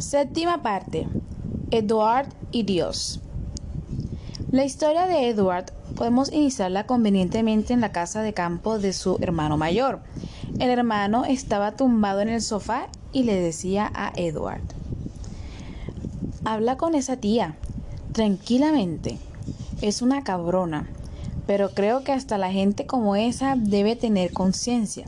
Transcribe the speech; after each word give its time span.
Séptima 0.00 0.62
parte. 0.62 1.06
Edward 1.70 2.28
y 2.52 2.62
Dios. 2.62 3.20
La 4.50 4.64
historia 4.64 5.04
de 5.04 5.28
Edward 5.28 5.66
podemos 5.94 6.32
iniciarla 6.32 6.86
convenientemente 6.86 7.74
en 7.74 7.82
la 7.82 7.92
casa 7.92 8.22
de 8.22 8.32
campo 8.32 8.78
de 8.78 8.94
su 8.94 9.18
hermano 9.20 9.58
mayor. 9.58 10.00
El 10.58 10.70
hermano 10.70 11.26
estaba 11.26 11.72
tumbado 11.72 12.22
en 12.22 12.30
el 12.30 12.40
sofá 12.40 12.88
y 13.12 13.24
le 13.24 13.34
decía 13.34 13.92
a 13.94 14.10
Edward, 14.16 14.62
habla 16.46 16.78
con 16.78 16.94
esa 16.94 17.18
tía, 17.18 17.56
tranquilamente. 18.12 19.18
Es 19.82 20.00
una 20.00 20.24
cabrona, 20.24 20.88
pero 21.46 21.72
creo 21.72 22.04
que 22.04 22.12
hasta 22.12 22.38
la 22.38 22.50
gente 22.50 22.86
como 22.86 23.16
esa 23.16 23.54
debe 23.54 23.96
tener 23.96 24.32
conciencia. 24.32 25.04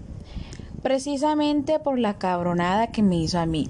Precisamente 0.82 1.78
por 1.78 1.98
la 1.98 2.18
cabronada 2.18 2.88
que 2.88 3.02
me 3.02 3.16
hizo 3.16 3.38
a 3.38 3.46
mí. 3.46 3.68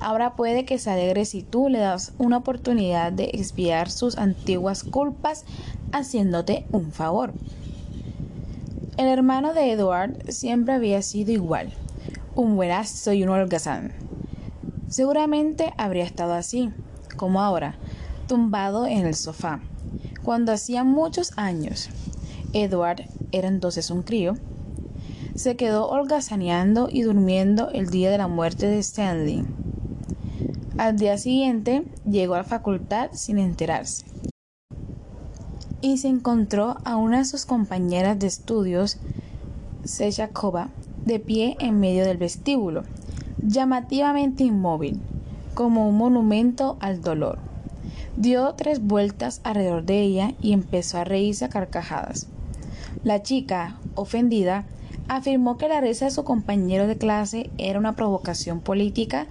Ahora 0.00 0.36
puede 0.36 0.64
que 0.64 0.78
se 0.78 0.90
alegre 0.90 1.24
si 1.24 1.42
tú 1.42 1.68
le 1.68 1.78
das 1.78 2.12
una 2.18 2.36
oportunidad 2.36 3.12
de 3.12 3.30
expiar 3.32 3.90
sus 3.90 4.16
antiguas 4.16 4.84
culpas 4.84 5.44
haciéndote 5.92 6.66
un 6.70 6.92
favor. 6.92 7.32
El 8.96 9.06
hermano 9.06 9.54
de 9.54 9.72
Edward 9.72 10.30
siempre 10.30 10.74
había 10.74 11.02
sido 11.02 11.32
igual, 11.32 11.72
un 12.34 12.56
buenazo 12.56 13.12
y 13.12 13.22
un 13.24 13.30
holgazán. 13.30 13.92
Seguramente 14.88 15.72
habría 15.76 16.04
estado 16.04 16.34
así, 16.34 16.70
como 17.16 17.40
ahora, 17.40 17.74
tumbado 18.26 18.86
en 18.86 19.06
el 19.06 19.14
sofá. 19.14 19.60
Cuando 20.22 20.52
hacía 20.52 20.84
muchos 20.84 21.32
años, 21.36 21.90
Edward 22.52 23.02
era 23.32 23.48
entonces 23.48 23.90
un 23.90 24.02
crío, 24.02 24.34
se 25.34 25.56
quedó 25.56 25.88
holgazaneando 25.88 26.88
y 26.90 27.02
durmiendo 27.02 27.70
el 27.70 27.90
día 27.90 28.10
de 28.10 28.18
la 28.18 28.28
muerte 28.28 28.66
de 28.66 28.78
Stanley. 28.78 29.44
Al 30.78 30.96
día 30.96 31.18
siguiente 31.18 31.82
llegó 32.08 32.34
a 32.34 32.38
la 32.38 32.44
facultad 32.44 33.10
sin 33.12 33.40
enterarse 33.40 34.04
y 35.80 35.98
se 35.98 36.06
encontró 36.06 36.76
a 36.84 36.94
una 36.94 37.18
de 37.18 37.24
sus 37.24 37.46
compañeras 37.46 38.16
de 38.20 38.28
estudios, 38.28 38.98
Sechakova, 39.82 40.68
de 41.04 41.18
pie 41.18 41.56
en 41.58 41.80
medio 41.80 42.04
del 42.04 42.16
vestíbulo, 42.16 42.84
llamativamente 43.44 44.44
inmóvil, 44.44 45.00
como 45.54 45.88
un 45.88 45.96
monumento 45.96 46.76
al 46.78 47.00
dolor. 47.00 47.40
Dio 48.16 48.54
tres 48.54 48.80
vueltas 48.80 49.40
alrededor 49.42 49.82
de 49.82 50.00
ella 50.00 50.34
y 50.40 50.52
empezó 50.52 50.98
a 50.98 51.04
reírse 51.04 51.44
a 51.44 51.48
carcajadas. 51.48 52.28
La 53.02 53.24
chica, 53.24 53.80
ofendida, 53.96 54.64
afirmó 55.08 55.56
que 55.56 55.68
la 55.68 55.80
risa 55.80 56.04
de 56.04 56.10
su 56.10 56.22
compañero 56.22 56.86
de 56.86 56.98
clase 56.98 57.50
era 57.56 57.78
una 57.78 57.96
provocación 57.96 58.60
política 58.60 59.26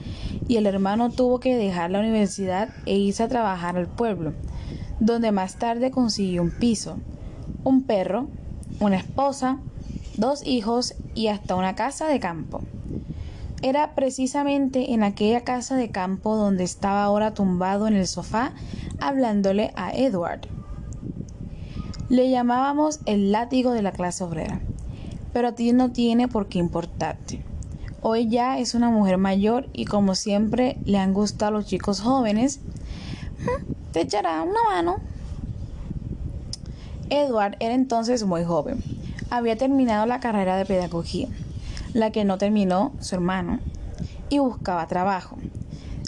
y 0.47 0.57
el 0.57 0.65
hermano 0.65 1.11
tuvo 1.11 1.39
que 1.39 1.55
dejar 1.55 1.91
la 1.91 1.99
universidad 1.99 2.69
e 2.85 2.97
irse 2.97 3.23
a 3.23 3.27
trabajar 3.27 3.77
al 3.77 3.87
pueblo, 3.87 4.33
donde 4.99 5.31
más 5.31 5.57
tarde 5.57 5.91
consiguió 5.91 6.41
un 6.41 6.51
piso, 6.51 6.97
un 7.63 7.83
perro, 7.83 8.27
una 8.79 8.97
esposa, 8.97 9.59
dos 10.17 10.45
hijos 10.45 10.95
y 11.13 11.27
hasta 11.27 11.55
una 11.55 11.75
casa 11.75 12.07
de 12.07 12.19
campo. 12.19 12.61
Era 13.61 13.95
precisamente 13.95 14.93
en 14.93 15.03
aquella 15.03 15.41
casa 15.41 15.75
de 15.75 15.89
campo 15.89 16.35
donde 16.35 16.63
estaba 16.63 17.03
ahora 17.03 17.33
tumbado 17.33 17.87
en 17.87 17.95
el 17.95 18.07
sofá 18.07 18.53
hablándole 18.99 19.71
a 19.75 19.91
Edward. 19.91 20.41
Le 22.09 22.29
llamábamos 22.29 22.99
el 23.05 23.31
látigo 23.31 23.71
de 23.71 23.81
la 23.81 23.91
clase 23.91 24.23
obrera 24.23 24.61
pero 25.37 25.49
a 25.49 25.51
ti 25.51 25.71
no 25.71 25.91
tiene 25.91 26.27
por 26.27 26.47
qué 26.47 26.57
importarte. 26.57 27.43
Hoy 28.01 28.27
ya 28.27 28.57
es 28.57 28.73
una 28.73 28.89
mujer 28.89 29.19
mayor 29.19 29.69
y 29.71 29.85
como 29.85 30.15
siempre 30.15 30.79
le 30.83 30.97
han 30.97 31.13
gustado 31.13 31.51
los 31.51 31.67
chicos 31.67 32.01
jóvenes, 32.01 32.59
mm, 33.41 33.91
te 33.91 34.01
echará 34.01 34.41
una 34.41 34.63
mano. 34.67 34.95
Edward 37.11 37.55
era 37.59 37.75
entonces 37.75 38.23
muy 38.23 38.45
joven. 38.45 38.83
Había 39.29 39.55
terminado 39.55 40.07
la 40.07 40.19
carrera 40.19 40.57
de 40.57 40.65
pedagogía, 40.65 41.27
la 41.93 42.09
que 42.09 42.25
no 42.25 42.39
terminó 42.39 42.93
su 42.99 43.13
hermano, 43.13 43.59
y 44.29 44.39
buscaba 44.39 44.87
trabajo. 44.87 45.37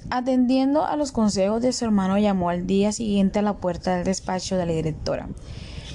Atendiendo 0.10 0.88
a 0.88 0.96
los 0.96 1.12
consejos 1.12 1.62
de 1.62 1.72
su 1.72 1.86
hermano, 1.86 2.18
llamó 2.18 2.50
al 2.50 2.66
día 2.66 2.92
siguiente 2.94 3.38
a 3.38 3.44
la 3.44 3.58
puerta 3.58 3.96
del 3.96 4.06
despacho 4.06 4.58
de 4.58 4.66
la 4.66 4.74
directora. 4.74 5.28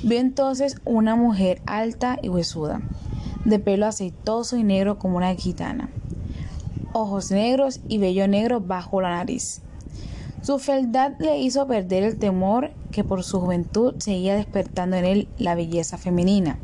Vio 0.05 0.19
entonces 0.19 0.77
una 0.85 1.17
mujer 1.17 1.63
alta 1.65 2.19
y 2.21 2.29
huesuda, 2.29 2.83
de 3.45 3.59
pelo 3.59 3.87
aceitoso 3.87 4.57
y 4.57 4.65
negro 4.65 4.99
como 4.99 5.17
una 5.19 5.35
gitana, 5.35 5.91
ojos 6.93 7.31
negros 7.31 7.81
y 7.89 7.99
vello 7.99 8.27
negro 8.27 8.61
bajo 8.61 9.01
la 9.01 9.11
nariz. 9.11 9.61
Su 10.43 10.59
fealdad 10.59 11.13
le 11.19 11.39
hizo 11.39 11.67
perder 11.67 12.03
el 12.03 12.19
temor 12.19 12.71
que 12.91 13.05
por 13.05 13.23
su 13.23 13.41
juventud 13.41 13.95
seguía 13.99 14.37
despertando 14.37 14.97
en 14.97 15.05
él 15.05 15.29
la 15.39 15.55
belleza 15.55 15.99
femenina, 15.99 16.59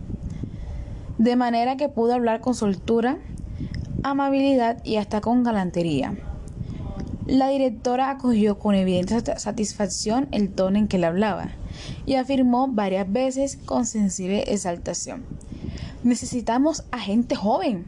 de 1.18 1.36
manera 1.36 1.76
que 1.76 1.88
pudo 1.88 2.14
hablar 2.14 2.40
con 2.40 2.54
soltura, 2.54 3.18
amabilidad 4.02 4.82
y 4.84 4.96
hasta 4.96 5.20
con 5.20 5.42
galantería. 5.42 6.14
La 7.26 7.48
directora 7.48 8.10
acogió 8.10 8.58
con 8.58 8.74
evidente 8.74 9.38
satisfacción 9.38 10.28
el 10.32 10.50
tono 10.50 10.78
en 10.78 10.88
que 10.88 10.98
le 10.98 11.06
hablaba 11.06 11.50
y 12.04 12.14
afirmó 12.14 12.68
varias 12.68 13.10
veces 13.10 13.56
con 13.56 13.86
sensible 13.86 14.44
exaltación 14.52 15.24
Necesitamos 16.02 16.84
a 16.92 16.98
gente 16.98 17.34
joven. 17.34 17.84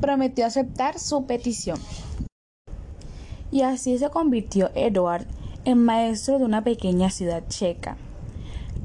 Prometió 0.00 0.46
aceptar 0.46 0.98
su 0.98 1.24
petición. 1.24 1.78
Y 3.52 3.62
así 3.62 3.96
se 3.98 4.10
convirtió 4.10 4.70
Edward 4.74 5.26
en 5.64 5.78
maestro 5.78 6.38
de 6.38 6.44
una 6.44 6.64
pequeña 6.64 7.10
ciudad 7.10 7.44
checa. 7.48 7.96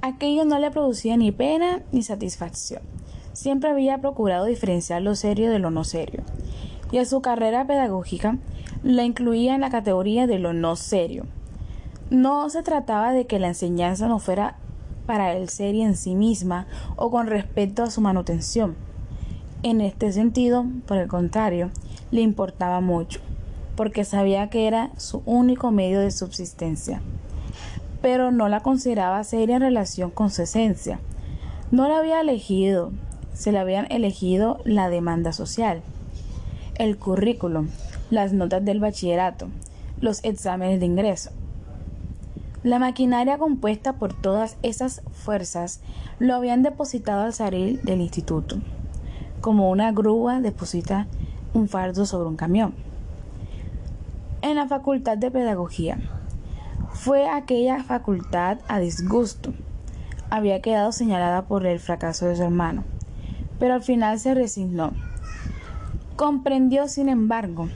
Aquello 0.03 0.45
no 0.45 0.59
le 0.59 0.69
producía 0.69 1.17
ni 1.17 1.31
pena 1.31 1.81
ni 1.91 2.03
satisfacción. 2.03 2.83
Siempre 3.33 3.71
había 3.71 3.97
procurado 3.97 4.45
diferenciar 4.45 5.01
lo 5.01 5.15
serio 5.15 5.49
de 5.49 5.57
lo 5.57 5.71
no 5.71 5.83
serio. 5.83 6.21
Y 6.91 6.99
a 6.99 7.05
su 7.05 7.21
carrera 7.21 7.65
pedagógica 7.65 8.37
la 8.83 9.03
incluía 9.05 9.55
en 9.55 9.61
la 9.61 9.71
categoría 9.71 10.27
de 10.27 10.37
lo 10.37 10.53
no 10.53 10.75
serio. 10.75 11.25
No 12.11 12.47
se 12.51 12.61
trataba 12.61 13.11
de 13.11 13.25
que 13.25 13.39
la 13.39 13.47
enseñanza 13.47 14.07
no 14.07 14.19
fuera 14.19 14.57
para 15.05 15.33
el 15.33 15.49
serie 15.49 15.85
en 15.85 15.95
sí 15.95 16.15
misma 16.15 16.67
o 16.95 17.11
con 17.11 17.27
respecto 17.27 17.83
a 17.83 17.91
su 17.91 18.01
manutención. 18.01 18.75
En 19.63 19.81
este 19.81 20.11
sentido, 20.11 20.65
por 20.87 20.97
el 20.97 21.07
contrario, 21.07 21.69
le 22.11 22.21
importaba 22.21 22.81
mucho, 22.81 23.19
porque 23.75 24.05
sabía 24.05 24.49
que 24.49 24.67
era 24.67 24.91
su 24.97 25.21
único 25.25 25.71
medio 25.71 25.99
de 25.99 26.11
subsistencia, 26.11 27.01
pero 28.01 28.31
no 28.31 28.49
la 28.49 28.61
consideraba 28.61 29.23
seria 29.23 29.57
en 29.57 29.61
relación 29.61 30.09
con 30.09 30.29
su 30.29 30.41
esencia. 30.41 30.99
No 31.69 31.87
la 31.87 31.99
había 31.99 32.21
elegido, 32.21 32.91
se 33.33 33.51
le 33.51 33.59
habían 33.59 33.91
elegido 33.91 34.59
la 34.65 34.89
demanda 34.89 35.31
social, 35.31 35.81
el 36.75 36.97
currículum, 36.97 37.69
las 38.09 38.33
notas 38.33 38.65
del 38.65 38.79
bachillerato, 38.79 39.47
los 39.99 40.23
exámenes 40.23 40.79
de 40.79 40.87
ingreso. 40.87 41.31
La 42.63 42.77
maquinaria 42.77 43.39
compuesta 43.39 43.93
por 43.93 44.13
todas 44.13 44.55
esas 44.61 45.01
fuerzas 45.13 45.81
lo 46.19 46.35
habían 46.35 46.61
depositado 46.61 47.23
al 47.23 47.33
salir 47.33 47.81
del 47.81 48.01
instituto, 48.01 48.57
como 49.41 49.71
una 49.71 49.91
grúa 49.91 50.41
deposita 50.41 51.07
un 51.55 51.67
fardo 51.67 52.05
sobre 52.05 52.29
un 52.29 52.35
camión. 52.35 52.75
En 54.43 54.57
la 54.57 54.67
facultad 54.67 55.17
de 55.17 55.31
pedagogía. 55.31 55.97
Fue 56.91 57.27
aquella 57.27 57.83
facultad 57.83 58.59
a 58.67 58.77
disgusto. 58.77 59.53
Había 60.29 60.61
quedado 60.61 60.91
señalada 60.91 61.45
por 61.45 61.65
el 61.65 61.79
fracaso 61.79 62.27
de 62.27 62.35
su 62.35 62.43
hermano, 62.43 62.83
pero 63.57 63.73
al 63.73 63.81
final 63.81 64.19
se 64.19 64.35
resignó. 64.35 64.91
Comprendió, 66.15 66.87
sin 66.87 67.09
embargo, 67.09 67.69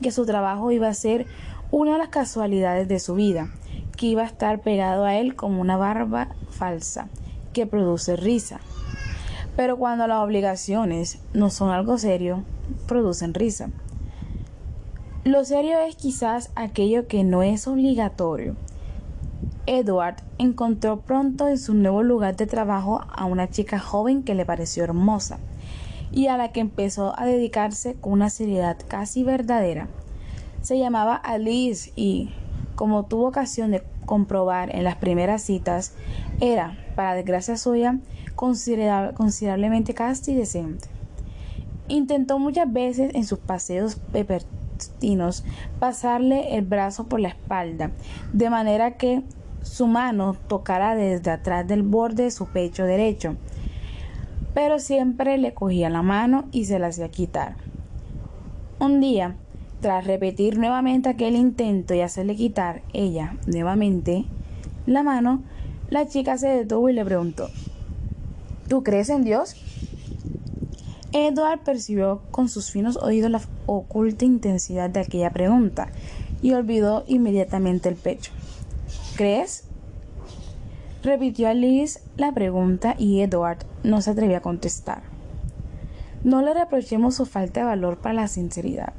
que 0.00 0.10
su 0.10 0.24
trabajo 0.24 0.72
iba 0.72 0.88
a 0.88 0.94
ser 0.94 1.26
una 1.70 1.92
de 1.92 1.98
las 1.98 2.08
casualidades 2.08 2.88
de 2.88 2.98
su 2.98 3.14
vida 3.14 3.50
que 3.96 4.06
iba 4.06 4.22
a 4.22 4.26
estar 4.26 4.60
pegado 4.60 5.04
a 5.04 5.16
él 5.16 5.34
como 5.36 5.60
una 5.60 5.76
barba 5.76 6.28
falsa 6.50 7.08
que 7.52 7.66
produce 7.66 8.16
risa. 8.16 8.60
Pero 9.56 9.76
cuando 9.76 10.06
las 10.06 10.18
obligaciones 10.18 11.20
no 11.32 11.50
son 11.50 11.70
algo 11.70 11.98
serio, 11.98 12.42
producen 12.86 13.34
risa. 13.34 13.70
Lo 15.24 15.44
serio 15.44 15.78
es 15.78 15.96
quizás 15.96 16.50
aquello 16.54 17.06
que 17.06 17.24
no 17.24 17.42
es 17.42 17.66
obligatorio. 17.66 18.56
Edward 19.66 20.16
encontró 20.38 21.00
pronto 21.00 21.48
en 21.48 21.58
su 21.58 21.72
nuevo 21.72 22.02
lugar 22.02 22.36
de 22.36 22.46
trabajo 22.46 23.00
a 23.10 23.24
una 23.24 23.48
chica 23.48 23.78
joven 23.78 24.22
que 24.22 24.34
le 24.34 24.44
pareció 24.44 24.84
hermosa 24.84 25.38
y 26.12 26.26
a 26.26 26.36
la 26.36 26.52
que 26.52 26.60
empezó 26.60 27.18
a 27.18 27.24
dedicarse 27.24 27.94
con 27.94 28.12
una 28.12 28.28
seriedad 28.28 28.76
casi 28.86 29.24
verdadera. 29.24 29.88
Se 30.60 30.78
llamaba 30.78 31.14
Alice 31.14 31.92
y, 31.96 32.30
como 32.74 33.04
tuvo 33.04 33.28
ocasión 33.28 33.70
de 33.70 33.82
comprobar 34.06 34.74
en 34.74 34.84
las 34.84 34.96
primeras 34.96 35.42
citas, 35.42 35.94
era, 36.40 36.76
para 36.94 37.14
desgracia 37.14 37.56
suya, 37.56 37.98
considerablemente 38.34 39.94
casta 39.94 40.30
y 40.30 40.34
decente. 40.34 40.88
Intentó 41.88 42.38
muchas 42.38 42.72
veces 42.72 43.14
en 43.14 43.24
sus 43.24 43.38
paseos 43.38 43.98
intestinos 44.74 45.44
pasarle 45.78 46.56
el 46.56 46.64
brazo 46.64 47.06
por 47.06 47.20
la 47.20 47.28
espalda, 47.28 47.90
de 48.32 48.50
manera 48.50 48.96
que 48.96 49.22
su 49.62 49.86
mano 49.86 50.36
tocara 50.48 50.94
desde 50.94 51.30
atrás 51.30 51.66
del 51.66 51.82
borde 51.82 52.24
de 52.24 52.30
su 52.30 52.46
pecho 52.46 52.84
derecho. 52.84 53.36
Pero 54.52 54.78
siempre 54.78 55.38
le 55.38 55.54
cogía 55.54 55.90
la 55.90 56.02
mano 56.02 56.44
y 56.52 56.66
se 56.66 56.78
la 56.78 56.88
hacía 56.88 57.08
quitar. 57.10 57.56
Un 58.78 59.00
día, 59.00 59.36
tras 59.80 60.06
repetir 60.06 60.58
nuevamente 60.58 61.08
aquel 61.08 61.36
intento 61.36 61.94
y 61.94 62.00
hacerle 62.00 62.36
quitar 62.36 62.82
ella 62.92 63.36
nuevamente 63.46 64.24
la 64.86 65.02
mano, 65.02 65.42
la 65.90 66.06
chica 66.06 66.36
se 66.38 66.48
detuvo 66.48 66.88
y 66.88 66.92
le 66.92 67.04
preguntó 67.04 67.48
¿Tú 68.68 68.82
crees 68.82 69.10
en 69.10 69.24
Dios? 69.24 69.56
Edward 71.12 71.60
percibió 71.60 72.22
con 72.30 72.48
sus 72.48 72.70
finos 72.70 72.96
oídos 72.96 73.30
la 73.30 73.40
oculta 73.66 74.24
intensidad 74.24 74.90
de 74.90 75.00
aquella 75.00 75.30
pregunta 75.30 75.88
y 76.42 76.52
olvidó 76.52 77.04
inmediatamente 77.06 77.88
el 77.88 77.94
pecho. 77.94 78.32
¿Crees? 79.16 79.64
Repitió 81.02 81.48
Alice 81.48 82.00
la 82.16 82.32
pregunta 82.32 82.96
y 82.98 83.20
Edward 83.20 83.58
no 83.82 84.00
se 84.00 84.10
atrevió 84.10 84.38
a 84.38 84.40
contestar. 84.40 85.02
No 86.24 86.42
le 86.42 86.52
reprochemos 86.52 87.14
su 87.14 87.26
falta 87.26 87.60
de 87.60 87.66
valor 87.66 87.98
para 87.98 88.14
la 88.14 88.28
sinceridad. 88.28 88.94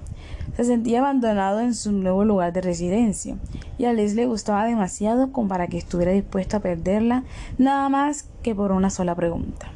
Se 0.56 0.64
sentía 0.64 1.00
abandonado 1.00 1.60
en 1.60 1.74
su 1.74 1.92
nuevo 1.92 2.24
lugar 2.24 2.54
de 2.54 2.62
residencia 2.62 3.36
y 3.78 3.86
a 3.86 3.90
Alice 3.90 4.16
le 4.16 4.26
gustaba 4.26 4.66
demasiado 4.66 5.32
como 5.32 5.50
para 5.50 5.68
que 5.68 5.78
estuviera 5.78 6.12
dispuesto 6.12 6.58
a 6.58 6.62
perderla 6.62 7.24
nada 7.58 7.90
más 7.90 8.30
que 8.42 8.56
por 8.56 8.72
una 8.72 8.90
sola 8.90 9.16
pregunta. 9.16 9.68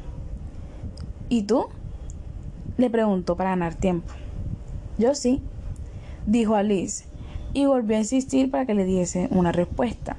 ¿Y 1.28 1.42
tú? 1.42 1.66
le 2.76 2.88
preguntó 2.88 3.36
para 3.36 3.50
ganar 3.50 3.74
tiempo. 3.74 4.14
Yo 4.96 5.14
sí, 5.14 5.42
dijo 6.26 6.54
Alice, 6.54 7.04
y 7.52 7.66
volvió 7.66 7.96
a 7.96 8.00
insistir 8.00 8.50
para 8.50 8.64
que 8.64 8.74
le 8.74 8.84
diese 8.84 9.28
una 9.30 9.52
respuesta. 9.52 10.16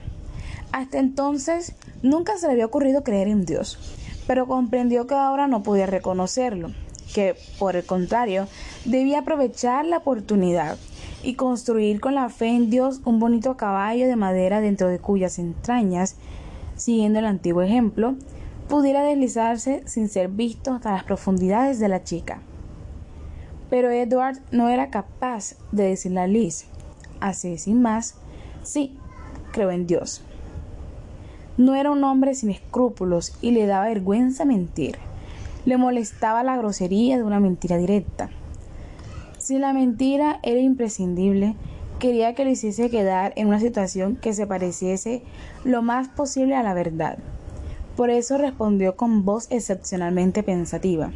Hasta 0.72 1.00
entonces 1.00 1.76
nunca 2.02 2.38
se 2.38 2.48
le 2.48 2.54
había 2.54 2.66
ocurrido 2.66 3.04
creer 3.04 3.28
en 3.28 3.46
Dios, 3.46 3.78
pero 4.28 4.48
comprendió 4.48 5.08
que 5.08 5.16
ahora 5.16 5.48
no 5.48 5.64
podía 5.64 5.86
reconocerlo, 5.86 6.72
que 7.14 7.36
por 7.60 7.76
el 7.76 7.86
contrario 7.86 8.48
debía 8.86 9.20
aprovechar 9.20 9.86
la 9.86 9.98
oportunidad 9.98 10.78
y 11.24 11.36
construir 11.36 12.00
con 12.00 12.16
la 12.16 12.30
fe 12.30 12.48
en 12.48 12.70
Dios 12.70 13.02
un 13.06 13.20
bonito 13.20 13.58
caballo 13.58 14.08
de 14.08 14.16
madera 14.16 14.62
dentro 14.62 14.88
de 14.88 15.00
cuyas 15.00 15.40
entrañas, 15.40 16.16
siguiendo 16.76 17.20
el 17.20 17.26
antiguo 17.26 17.62
ejemplo, 17.62 18.16
pudiera 18.68 19.04
deslizarse 19.04 19.84
sin 19.86 20.10
ser 20.10 20.30
visto 20.30 20.74
hasta 20.74 20.94
las 20.94 21.04
profundidades 21.04 21.80
de 21.80 21.90
la 21.90 22.04
chica. 22.04 22.42
Pero 23.70 23.92
Edward 23.92 24.40
no 24.52 24.70
era 24.70 24.90
capaz 24.90 25.56
de 25.72 25.84
decirle 25.84 26.22
a 26.22 26.28
Liz, 26.28 26.66
así 27.20 27.58
sin 27.58 27.82
más, 27.82 28.16
sí, 28.64 28.98
creo 29.52 29.72
en 29.72 29.88
Dios. 29.88 30.24
No 31.58 31.76
era 31.76 31.92
un 31.92 32.04
hombre 32.04 32.34
sin 32.34 32.50
escrúpulos 32.50 33.34
y 33.42 33.52
le 33.52 33.66
daba 33.68 33.88
vergüenza 33.88 34.46
mentir. 34.46 34.98
Le 35.66 35.78
molestaba 35.78 36.44
la 36.44 36.58
grosería 36.58 37.18
de 37.18 37.24
una 37.24 37.40
mentira 37.40 37.78
directa. 37.78 38.30
Si 39.38 39.60
la 39.60 39.74
mentira 39.74 40.40
era 40.44 40.60
imprescindible, 40.60 41.56
quería 42.00 42.34
que 42.34 42.46
lo 42.46 42.52
hiciese 42.52 42.90
quedar 42.90 43.32
en 43.36 43.48
una 43.48 43.60
situación 43.60 44.16
que 44.16 44.34
se 44.34 44.48
pareciese 44.48 45.22
lo 45.64 45.82
más 45.82 46.08
posible 46.08 46.56
a 46.56 46.64
la 46.64 46.74
verdad. 46.74 47.20
Por 47.96 48.10
eso 48.10 48.38
respondió 48.38 48.96
con 48.96 49.24
voz 49.24 49.48
excepcionalmente 49.52 50.42
pensativa. 50.42 51.12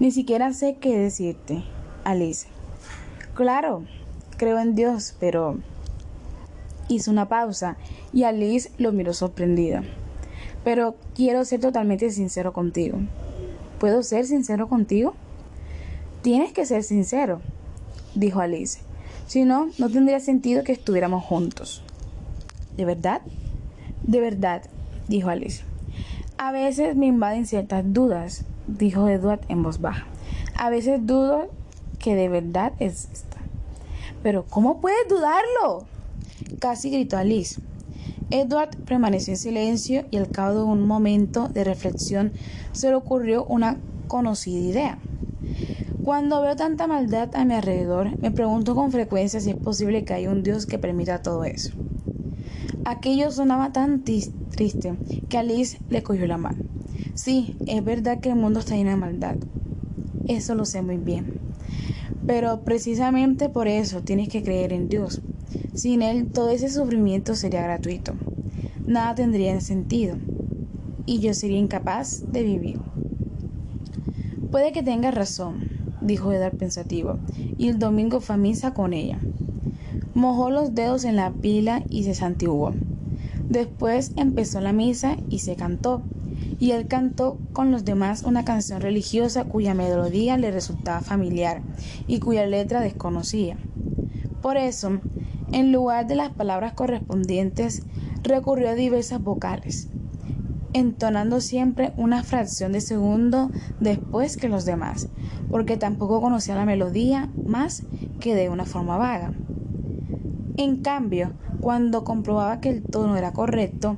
Ni 0.00 0.10
siquiera 0.10 0.52
sé 0.52 0.76
qué 0.80 0.98
decirte, 0.98 1.62
Alice. 2.02 2.48
Claro, 3.34 3.84
creo 4.36 4.58
en 4.58 4.74
Dios, 4.74 5.14
pero... 5.20 5.58
Hizo 6.88 7.10
una 7.10 7.28
pausa 7.28 7.76
y 8.12 8.24
Alice 8.24 8.70
lo 8.78 8.92
miró 8.92 9.14
sorprendida. 9.14 9.82
Pero 10.64 10.96
quiero 11.14 11.44
ser 11.44 11.60
totalmente 11.60 12.10
sincero 12.10 12.52
contigo. 12.52 12.98
¿Puedo 13.84 14.02
ser 14.02 14.24
sincero 14.24 14.66
contigo? 14.66 15.12
Tienes 16.22 16.54
que 16.54 16.64
ser 16.64 16.84
sincero, 16.84 17.42
dijo 18.14 18.40
Alice. 18.40 18.80
Si 19.26 19.44
no, 19.44 19.68
no 19.76 19.90
tendría 19.90 20.20
sentido 20.20 20.64
que 20.64 20.72
estuviéramos 20.72 21.22
juntos. 21.22 21.82
¿De 22.78 22.86
verdad? 22.86 23.20
De 24.02 24.20
verdad, 24.20 24.62
dijo 25.06 25.28
Alice. 25.28 25.64
A 26.38 26.50
veces 26.50 26.96
me 26.96 27.04
invaden 27.04 27.44
ciertas 27.44 27.84
dudas, 27.86 28.46
dijo 28.66 29.06
Edward 29.06 29.40
en 29.50 29.62
voz 29.62 29.82
baja. 29.82 30.06
A 30.56 30.70
veces 30.70 31.06
dudo 31.06 31.50
que 31.98 32.14
de 32.14 32.30
verdad 32.30 32.72
exista. 32.78 33.36
Pero 34.22 34.46
¿cómo 34.48 34.80
puedes 34.80 35.06
dudarlo? 35.10 35.84
Casi 36.58 36.88
gritó 36.88 37.18
Alice. 37.18 37.60
Edward 38.30 38.76
permaneció 38.84 39.32
en 39.34 39.38
silencio 39.38 40.06
y 40.10 40.16
al 40.16 40.30
cabo 40.30 40.54
de 40.54 40.62
un 40.64 40.86
momento 40.86 41.48
de 41.48 41.64
reflexión 41.64 42.32
se 42.72 42.88
le 42.88 42.94
ocurrió 42.94 43.44
una 43.44 43.78
conocida 44.08 44.58
idea. 44.58 44.98
Cuando 46.04 46.42
veo 46.42 46.54
tanta 46.54 46.86
maldad 46.86 47.30
a 47.34 47.44
mi 47.44 47.54
alrededor, 47.54 48.10
me 48.20 48.30
pregunto 48.30 48.74
con 48.74 48.92
frecuencia 48.92 49.40
si 49.40 49.50
es 49.50 49.56
posible 49.56 50.04
que 50.04 50.14
haya 50.14 50.30
un 50.30 50.42
Dios 50.42 50.66
que 50.66 50.78
permita 50.78 51.22
todo 51.22 51.44
eso. 51.44 51.72
Aquello 52.84 53.30
sonaba 53.30 53.72
tan 53.72 54.04
triste 54.04 54.98
que 55.28 55.38
Alice 55.38 55.78
le 55.88 56.02
cogió 56.02 56.26
la 56.26 56.36
mano. 56.36 56.58
Sí, 57.14 57.56
es 57.66 57.82
verdad 57.82 58.20
que 58.20 58.28
el 58.30 58.36
mundo 58.36 58.60
está 58.60 58.76
lleno 58.76 58.90
de 58.90 58.96
maldad. 58.96 59.36
Eso 60.28 60.54
lo 60.54 60.66
sé 60.66 60.82
muy 60.82 60.98
bien. 60.98 61.32
Pero 62.26 62.64
precisamente 62.64 63.48
por 63.48 63.68
eso 63.68 64.02
tienes 64.02 64.28
que 64.28 64.42
creer 64.42 64.72
en 64.72 64.88
Dios. 64.88 65.22
Sin 65.74 66.02
Él 66.02 66.30
todo 66.30 66.50
ese 66.50 66.70
sufrimiento 66.70 67.34
sería 67.34 67.62
gratuito. 67.62 68.14
Nada 68.86 69.14
tendría 69.14 69.60
sentido. 69.60 70.16
Y 71.06 71.18
yo 71.20 71.34
sería 71.34 71.58
incapaz 71.58 72.24
de 72.32 72.42
vivir. 72.42 72.80
Puede 74.50 74.72
que 74.72 74.82
tengas 74.82 75.14
razón, 75.14 75.68
dijo 76.00 76.32
Edward 76.32 76.56
pensativo, 76.56 77.18
y 77.58 77.68
el 77.68 77.78
domingo 77.78 78.20
fue 78.20 78.36
a 78.36 78.38
misa 78.38 78.72
con 78.72 78.92
ella. 78.92 79.18
Mojó 80.14 80.48
los 80.48 80.74
dedos 80.74 81.04
en 81.04 81.16
la 81.16 81.32
pila 81.32 81.82
y 81.90 82.04
se 82.04 82.14
santiguó. 82.14 82.72
Después 83.48 84.12
empezó 84.16 84.60
la 84.60 84.72
misa 84.72 85.16
y 85.28 85.40
se 85.40 85.56
cantó 85.56 86.02
y 86.58 86.70
él 86.72 86.86
cantó 86.86 87.38
con 87.52 87.70
los 87.70 87.84
demás 87.84 88.22
una 88.22 88.44
canción 88.44 88.80
religiosa 88.80 89.44
cuya 89.44 89.74
melodía 89.74 90.36
le 90.36 90.50
resultaba 90.50 91.00
familiar 91.00 91.62
y 92.06 92.20
cuya 92.20 92.46
letra 92.46 92.80
desconocía. 92.80 93.56
Por 94.40 94.56
eso, 94.56 95.00
en 95.54 95.70
lugar 95.70 96.08
de 96.08 96.16
las 96.16 96.30
palabras 96.30 96.72
correspondientes, 96.72 97.84
recurrió 98.24 98.70
a 98.70 98.74
diversas 98.74 99.22
vocales, 99.22 99.88
entonando 100.72 101.40
siempre 101.40 101.92
una 101.96 102.24
fracción 102.24 102.72
de 102.72 102.80
segundo 102.80 103.52
después 103.78 104.36
que 104.36 104.48
los 104.48 104.64
demás, 104.64 105.08
porque 105.48 105.76
tampoco 105.76 106.20
conocía 106.20 106.56
la 106.56 106.64
melodía 106.64 107.30
más 107.46 107.84
que 108.18 108.34
de 108.34 108.48
una 108.48 108.64
forma 108.64 108.96
vaga. 108.96 109.32
En 110.56 110.82
cambio, 110.82 111.34
cuando 111.60 112.02
comprobaba 112.02 112.60
que 112.60 112.70
el 112.70 112.82
tono 112.82 113.16
era 113.16 113.32
correcto, 113.32 113.96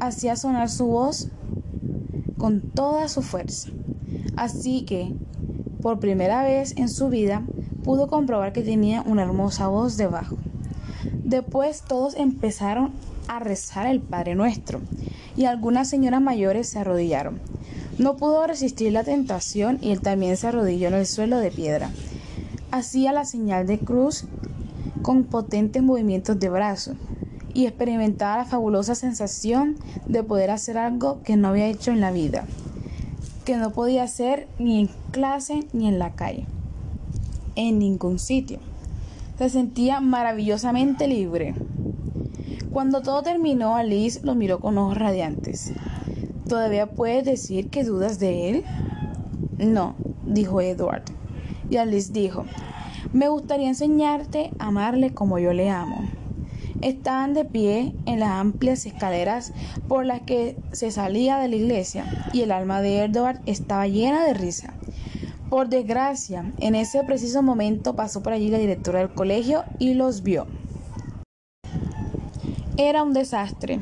hacía 0.00 0.36
sonar 0.36 0.68
su 0.68 0.88
voz 0.88 1.30
con 2.36 2.60
toda 2.60 3.08
su 3.08 3.22
fuerza. 3.22 3.70
Así 4.36 4.84
que, 4.84 5.14
por 5.80 6.00
primera 6.00 6.42
vez 6.42 6.76
en 6.76 6.90
su 6.90 7.08
vida, 7.08 7.46
pudo 7.82 8.08
comprobar 8.08 8.52
que 8.52 8.60
tenía 8.60 9.02
una 9.06 9.22
hermosa 9.22 9.68
voz 9.68 9.96
debajo. 9.96 10.36
Después 11.28 11.82
todos 11.82 12.16
empezaron 12.16 12.90
a 13.26 13.38
rezar 13.38 13.86
el 13.86 14.00
Padre 14.00 14.34
Nuestro 14.34 14.80
y 15.36 15.44
algunas 15.44 15.86
señoras 15.86 16.22
mayores 16.22 16.70
se 16.70 16.78
arrodillaron. 16.78 17.38
No 17.98 18.16
pudo 18.16 18.46
resistir 18.46 18.92
la 18.92 19.04
tentación 19.04 19.76
y 19.82 19.90
él 19.90 20.00
también 20.00 20.38
se 20.38 20.46
arrodilló 20.46 20.88
en 20.88 20.94
el 20.94 21.04
suelo 21.04 21.36
de 21.36 21.50
piedra. 21.50 21.90
Hacía 22.70 23.12
la 23.12 23.26
señal 23.26 23.66
de 23.66 23.78
cruz 23.78 24.24
con 25.02 25.24
potentes 25.24 25.82
movimientos 25.82 26.40
de 26.40 26.48
brazo 26.48 26.94
y 27.52 27.66
experimentaba 27.66 28.38
la 28.38 28.44
fabulosa 28.46 28.94
sensación 28.94 29.76
de 30.06 30.22
poder 30.22 30.50
hacer 30.50 30.78
algo 30.78 31.22
que 31.24 31.36
no 31.36 31.48
había 31.48 31.66
hecho 31.66 31.90
en 31.90 32.00
la 32.00 32.10
vida, 32.10 32.46
que 33.44 33.58
no 33.58 33.72
podía 33.72 34.04
hacer 34.04 34.48
ni 34.58 34.80
en 34.80 34.90
clase 35.10 35.66
ni 35.74 35.88
en 35.88 35.98
la 35.98 36.14
calle, 36.14 36.46
en 37.54 37.78
ningún 37.78 38.18
sitio. 38.18 38.60
Se 39.38 39.48
sentía 39.48 40.00
maravillosamente 40.00 41.06
libre. 41.06 41.54
Cuando 42.72 43.02
todo 43.02 43.22
terminó, 43.22 43.76
Alice 43.76 44.20
lo 44.24 44.34
miró 44.34 44.58
con 44.58 44.76
ojos 44.78 44.98
radiantes. 44.98 45.72
¿Todavía 46.48 46.90
puedes 46.90 47.24
decir 47.24 47.70
que 47.70 47.84
dudas 47.84 48.18
de 48.18 48.50
él? 48.50 48.64
No, 49.58 49.94
dijo 50.26 50.60
Edward. 50.60 51.04
Y 51.70 51.76
Alice 51.76 52.12
dijo, 52.12 52.46
me 53.12 53.28
gustaría 53.28 53.68
enseñarte 53.68 54.50
a 54.58 54.66
amarle 54.66 55.14
como 55.14 55.38
yo 55.38 55.52
le 55.52 55.70
amo. 55.70 56.08
Estaban 56.80 57.32
de 57.32 57.44
pie 57.44 57.94
en 58.06 58.18
las 58.18 58.30
amplias 58.30 58.86
escaleras 58.86 59.52
por 59.86 60.04
las 60.04 60.22
que 60.22 60.56
se 60.72 60.90
salía 60.90 61.38
de 61.38 61.46
la 61.46 61.56
iglesia 61.56 62.04
y 62.32 62.42
el 62.42 62.50
alma 62.50 62.80
de 62.80 63.04
Edward 63.04 63.40
estaba 63.46 63.86
llena 63.86 64.24
de 64.24 64.34
risa. 64.34 64.74
Por 65.50 65.70
desgracia, 65.70 66.52
en 66.58 66.74
ese 66.74 67.02
preciso 67.04 67.42
momento 67.42 67.96
pasó 67.96 68.22
por 68.22 68.34
allí 68.34 68.50
la 68.50 68.58
directora 68.58 68.98
del 68.98 69.14
colegio 69.14 69.64
y 69.78 69.94
los 69.94 70.22
vio. 70.22 70.46
Era 72.76 73.02
un 73.02 73.14
desastre. 73.14 73.80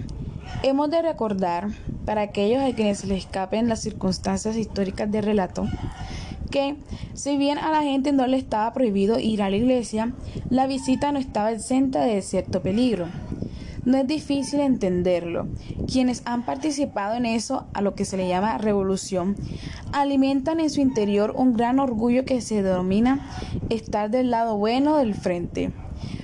Hemos 0.62 0.90
de 0.90 1.02
recordar, 1.02 1.68
para 2.04 2.22
aquellos 2.22 2.62
a 2.62 2.72
quienes 2.72 3.00
se 3.00 3.08
les 3.08 3.24
escapen 3.24 3.68
las 3.68 3.82
circunstancias 3.82 4.56
históricas 4.56 5.10
del 5.10 5.24
relato, 5.24 5.66
que 6.52 6.76
si 7.14 7.36
bien 7.36 7.58
a 7.58 7.72
la 7.72 7.82
gente 7.82 8.12
no 8.12 8.28
le 8.28 8.36
estaba 8.36 8.72
prohibido 8.72 9.18
ir 9.18 9.42
a 9.42 9.50
la 9.50 9.56
iglesia, 9.56 10.14
la 10.48 10.68
visita 10.68 11.10
no 11.10 11.18
estaba 11.18 11.50
exenta 11.50 12.04
de 12.04 12.22
cierto 12.22 12.62
peligro. 12.62 13.08
No 13.86 13.98
es 13.98 14.06
difícil 14.08 14.58
entenderlo. 14.58 15.46
Quienes 15.86 16.22
han 16.24 16.44
participado 16.44 17.14
en 17.14 17.24
eso, 17.24 17.68
a 17.72 17.82
lo 17.82 17.94
que 17.94 18.04
se 18.04 18.16
le 18.16 18.26
llama 18.26 18.58
revolución, 18.58 19.36
alimentan 19.92 20.58
en 20.58 20.70
su 20.70 20.80
interior 20.80 21.32
un 21.36 21.54
gran 21.54 21.78
orgullo 21.78 22.24
que 22.24 22.40
se 22.40 22.64
denomina 22.64 23.30
estar 23.70 24.10
del 24.10 24.32
lado 24.32 24.56
bueno 24.56 24.96
del 24.96 25.14
frente. 25.14 25.70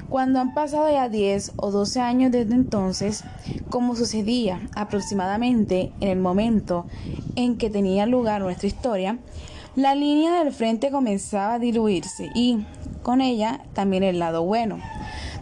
Cuando 0.09 0.41
han 0.41 0.55
pasado 0.55 0.91
ya 0.91 1.09
10 1.09 1.53
o 1.55 1.71
12 1.71 2.01
años 2.01 2.33
desde 2.33 2.53
entonces, 2.53 3.23
como 3.71 3.95
sucedía 3.95 4.61
aproximadamente 4.75 5.93
en 6.01 6.09
el 6.09 6.19
momento 6.19 6.87
en 7.37 7.59
que 7.59 7.71
tenía 7.71 8.07
lugar 8.07 8.43
nuestra 8.43 8.67
historia, 8.67 9.19
la 9.77 9.95
línea 9.95 10.43
del 10.43 10.53
frente 10.53 10.91
comenzaba 10.91 11.55
a 11.55 11.59
diluirse 11.61 12.29
y, 12.35 12.67
con 13.05 13.21
ella, 13.21 13.61
también 13.73 14.03
el 14.03 14.19
lado 14.19 14.43
bueno. 14.43 14.81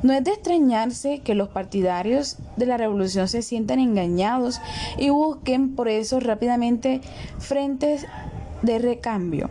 No 0.03 0.15
es 0.15 0.25
de 0.25 0.33
extrañarse 0.33 1.21
que 1.21 1.35
los 1.35 1.49
partidarios 1.49 2.39
de 2.57 2.67
la 2.67 2.79
revolución 2.79 3.29
se 3.29 3.43
sientan 3.43 3.79
engañados 3.79 4.61
y 4.97 5.11
busquen 5.11 5.75
por 5.75 5.89
eso 5.89 6.21
rápidamente 6.21 7.03
frentes 7.39 8.07
de 8.63 8.79
recambio. 8.79 9.51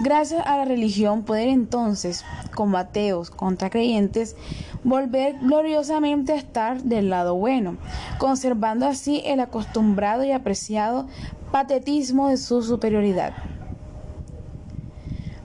Gracias 0.00 0.44
a 0.46 0.56
la 0.56 0.64
religión 0.64 1.22
pueden 1.22 1.50
entonces, 1.50 2.24
como 2.54 2.76
ateos 2.76 3.30
contra 3.30 3.70
creyentes, 3.70 4.34
volver 4.82 5.38
gloriosamente 5.40 6.32
a 6.32 6.36
estar 6.36 6.82
del 6.82 7.08
lado 7.08 7.36
bueno, 7.36 7.76
conservando 8.18 8.86
así 8.86 9.22
el 9.24 9.38
acostumbrado 9.38 10.24
y 10.24 10.32
apreciado 10.32 11.06
patetismo 11.52 12.30
de 12.30 12.36
su 12.36 12.62
superioridad. 12.62 13.32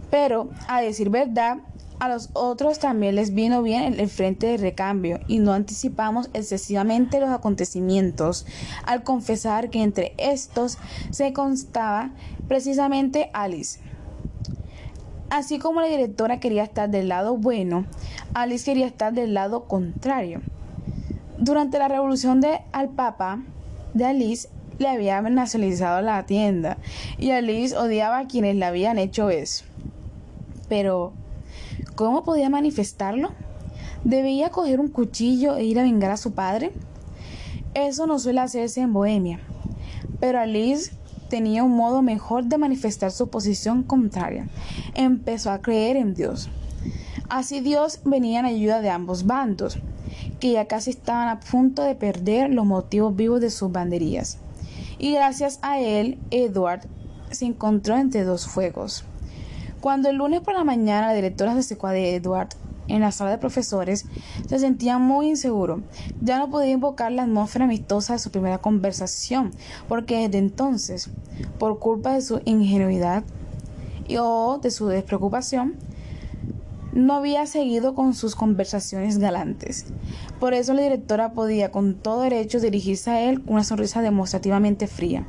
Pero, 0.10 0.50
a 0.68 0.82
decir 0.82 1.10
verdad, 1.10 1.58
a 2.00 2.10
los 2.10 2.30
otros 2.34 2.80
también 2.80 3.16
les 3.16 3.34
vino 3.34 3.64
bien 3.64 4.00
el 4.00 4.10
frente 4.10 4.48
de 4.48 4.58
recambio 4.58 5.20
y 5.28 5.40
no 5.40 5.54
anticipamos 5.54 6.30
excesivamente 6.34 7.20
los 7.20 7.30
acontecimientos 7.30 8.46
al 8.86 9.04
confesar 9.04 9.70
que 9.70 9.82
entre 9.82 10.14
estos 10.18 10.78
se 11.10 11.34
constaba 11.34 12.12
precisamente 12.48 13.30
Alice. 13.34 13.80
Así 15.30 15.60
como 15.60 15.82
la 15.82 15.88
directora 15.88 16.40
quería 16.40 16.64
estar 16.64 16.90
del 16.90 17.10
lado 17.10 17.36
bueno, 17.36 17.86
Alice 18.34 18.64
quería 18.64 18.88
estar 18.88 19.14
del 19.14 19.34
lado 19.34 19.66
contrario. 19.66 20.42
Durante 21.38 21.80
la 21.80 21.88
revolución 21.88 22.42
de 22.42 22.62
al 22.72 22.90
Papa 22.90 23.40
de 23.94 24.06
Alice 24.06 24.48
le 24.78 24.88
habían 24.88 25.34
nacionalizado 25.34 26.02
la 26.02 26.26
tienda 26.26 26.78
y 27.18 27.32
Alice 27.32 27.76
odiaba 27.76 28.20
a 28.20 28.28
quienes 28.28 28.56
le 28.56 28.66
habían 28.66 29.00
hecho 29.00 29.30
eso. 29.30 29.66
Pero 30.70 31.14
¿Cómo 31.96 32.24
podía 32.24 32.50
manifestarlo? 32.50 33.32
¿Debía 34.04 34.50
coger 34.50 34.80
un 34.80 34.90
cuchillo 34.90 35.56
e 35.56 35.66
ir 35.66 35.80
a 35.80 35.84
vengar 35.84 36.12
a 36.12 36.18
su 36.18 36.34
padre? 36.34 36.72
Eso 37.74 38.08
no 38.08 38.20
suele 38.20 38.40
hacerse 38.40 38.82
en 38.82 38.94
Bohemia, 38.94 39.40
pero 40.20 40.40
Alice 40.40 40.92
tenía 41.30 41.64
un 41.64 41.76
modo 41.76 42.02
mejor 42.02 42.46
de 42.46 42.58
manifestar 42.58 43.12
su 43.12 43.30
posición 43.30 43.84
contraria. 43.84 44.48
Empezó 44.96 45.52
a 45.52 45.62
creer 45.62 45.98
en 45.98 46.14
Dios. 46.14 46.50
Así 47.30 47.60
Dios 47.60 48.00
venía 48.06 48.40
en 48.40 48.46
ayuda 48.46 48.82
de 48.82 48.90
ambos 48.90 49.26
bandos, 49.26 49.78
que 50.40 50.54
ya 50.54 50.66
casi 50.66 50.92
estaban 50.92 51.28
a 51.28 51.40
punto 51.40 51.84
de 51.84 51.96
perder 51.96 52.54
los 52.54 52.66
motivos 52.66 53.16
vivos 53.16 53.42
de 53.42 53.50
sus 53.50 53.72
banderías. 53.72 54.38
Y 54.98 55.12
gracias 55.14 55.60
a 55.62 55.80
él, 55.80 56.18
Edward 56.32 56.88
se 57.30 57.46
encontró 57.46 57.98
entre 57.98 58.24
dos 58.24 58.48
fuegos. 58.48 59.04
Cuando 59.82 60.10
el 60.10 60.18
lunes 60.18 60.42
por 60.42 60.54
la 60.54 60.64
mañana 60.64 61.08
la 61.08 61.14
directora 61.14 61.54
se 61.56 61.64
secó 61.64 61.88
de 61.90 62.16
Edward 62.16 62.50
en 62.88 63.02
la 63.02 63.12
sala 63.12 63.32
de 63.32 63.38
profesores, 63.38 64.06
se 64.48 64.60
sentía 64.60 64.98
muy 64.98 65.30
inseguro. 65.30 65.82
Ya 66.22 66.40
no 66.40 66.50
podía 66.50 66.72
invocar 66.72 67.12
la 67.12 67.24
atmósfera 67.24 67.66
amistosa 67.66 68.14
de 68.14 68.20
su 68.20 68.32
primera 68.32 68.58
conversación, 68.60 69.52
porque 69.88 70.18
desde 70.22 70.40
entonces, 70.40 71.10
por 71.60 71.80
culpa 71.80 72.14
de 72.14 72.22
su 72.22 72.42
ingenuidad 72.46 73.24
y 74.08 74.18
o 74.18 74.60
de 74.62 74.72
su 74.72 74.88
despreocupación, 74.88 75.76
no 76.94 77.14
había 77.14 77.46
seguido 77.46 77.94
con 77.94 78.16
sus 78.16 78.36
conversaciones 78.36 79.20
galantes. 79.20 79.86
Por 80.40 80.56
eso 80.56 80.74
la 80.74 80.82
directora 80.82 81.34
podía 81.34 81.70
con 81.70 81.94
todo 81.94 82.22
derecho 82.22 82.60
dirigirse 82.60 83.12
a 83.12 83.22
él 83.30 83.44
con 83.44 83.56
una 83.56 83.64
sonrisa 83.64 84.02
demostrativamente 84.02 84.88
fría. 84.88 85.28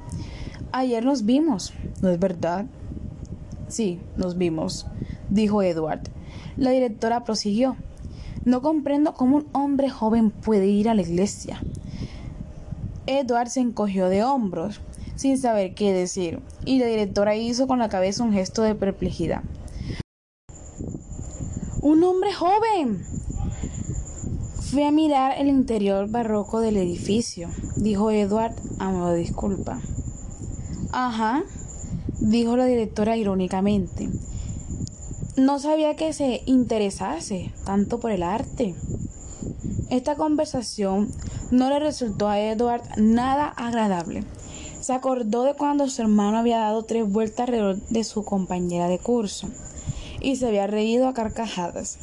Ayer 0.72 1.04
nos 1.04 1.26
vimos, 1.26 1.74
¿no 2.00 2.08
es 2.08 2.18
verdad? 2.18 2.64
Sí, 3.68 4.00
nos 4.16 4.38
vimos, 4.38 4.86
dijo 5.28 5.62
Edward. 5.62 6.08
La 6.56 6.70
directora 6.70 7.24
prosiguió. 7.24 7.76
No 8.44 8.62
comprendo 8.62 9.14
cómo 9.14 9.36
un 9.36 9.48
hombre 9.52 9.90
joven 9.90 10.30
puede 10.30 10.66
ir 10.66 10.88
a 10.88 10.94
la 10.94 11.02
iglesia. 11.02 11.60
Edward 13.06 13.48
se 13.48 13.60
encogió 13.60 14.08
de 14.08 14.24
hombros, 14.24 14.80
sin 15.16 15.38
saber 15.38 15.74
qué 15.74 15.92
decir, 15.92 16.40
y 16.64 16.78
la 16.78 16.86
directora 16.86 17.36
hizo 17.36 17.66
con 17.66 17.78
la 17.78 17.88
cabeza 17.88 18.22
un 18.22 18.32
gesto 18.32 18.62
de 18.62 18.74
perplejidad. 18.74 19.42
¡Un 21.82 22.04
hombre 22.04 22.32
joven! 22.32 23.02
Fui 24.70 24.82
a 24.82 24.90
mirar 24.90 25.38
el 25.38 25.48
interior 25.48 26.10
barroco 26.10 26.60
del 26.60 26.76
edificio, 26.76 27.48
dijo 27.76 28.10
Edward 28.10 28.54
a 28.78 28.90
modo 28.90 29.14
disculpa. 29.14 29.80
Ajá, 30.92 31.44
dijo 32.20 32.56
la 32.56 32.66
directora 32.66 33.16
irónicamente. 33.16 34.08
No 35.36 35.58
sabía 35.58 35.94
que 35.94 36.12
se 36.12 36.42
interesase 36.46 37.52
tanto 37.64 38.00
por 38.00 38.10
el 38.10 38.22
arte. 38.22 38.74
Esta 39.88 40.16
conversación 40.16 41.08
no 41.50 41.70
le 41.70 41.78
resultó 41.78 42.28
a 42.28 42.40
Edward 42.40 42.82
nada 42.96 43.46
agradable. 43.46 44.24
Se 44.80 44.92
acordó 44.92 45.44
de 45.44 45.54
cuando 45.54 45.88
su 45.88 46.02
hermano 46.02 46.38
había 46.38 46.58
dado 46.58 46.82
tres 46.84 47.10
vueltas 47.10 47.40
alrededor 47.40 47.80
de 47.88 48.04
su 48.04 48.24
compañera 48.24 48.88
de 48.88 48.98
curso 48.98 49.48
y 50.20 50.36
se 50.36 50.48
había 50.48 50.66
reído 50.66 51.08
a 51.08 51.14
carcajadas. 51.14 51.98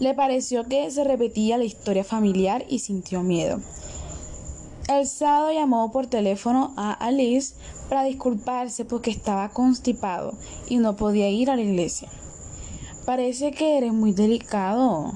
Le 0.00 0.14
pareció 0.14 0.64
que 0.64 0.90
se 0.90 1.04
repetía 1.04 1.58
la 1.58 1.64
historia 1.64 2.04
familiar 2.04 2.64
y 2.68 2.80
sintió 2.80 3.22
miedo. 3.22 3.60
El 4.88 5.06
sábado 5.06 5.52
llamó 5.52 5.92
por 5.92 6.06
teléfono 6.06 6.72
a 6.78 6.92
Alice 6.92 7.54
para 7.90 8.04
disculparse 8.04 8.86
porque 8.86 9.10
estaba 9.10 9.50
constipado 9.50 10.32
y 10.66 10.78
no 10.78 10.96
podía 10.96 11.28
ir 11.28 11.50
a 11.50 11.56
la 11.56 11.62
iglesia. 11.62 12.08
Parece 13.04 13.52
que 13.52 13.76
eres 13.76 13.92
muy 13.92 14.12
delicado. 14.12 15.12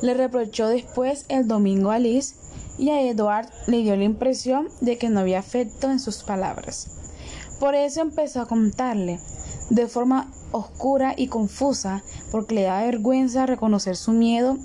Le 0.00 0.14
reprochó 0.14 0.68
después 0.68 1.26
el 1.28 1.46
domingo 1.46 1.90
a 1.90 1.98
Liz 1.98 2.36
y 2.78 2.88
a 2.88 3.02
Edward 3.02 3.50
le 3.66 3.82
dio 3.82 3.94
la 3.94 4.04
impresión 4.04 4.70
de 4.80 4.96
que 4.96 5.10
no 5.10 5.20
había 5.20 5.40
afecto 5.40 5.90
en 5.90 6.00
sus 6.00 6.22
palabras. 6.22 6.88
Por 7.60 7.74
eso 7.74 8.00
empezó 8.00 8.40
a 8.40 8.48
contarle, 8.48 9.20
de 9.68 9.86
forma 9.86 10.32
oscura 10.50 11.12
y 11.14 11.26
confusa, 11.26 12.02
porque 12.30 12.54
le 12.54 12.62
daba 12.62 12.84
vergüenza 12.84 13.44
reconocer 13.44 13.96
su 13.96 14.12
miedo 14.12 14.56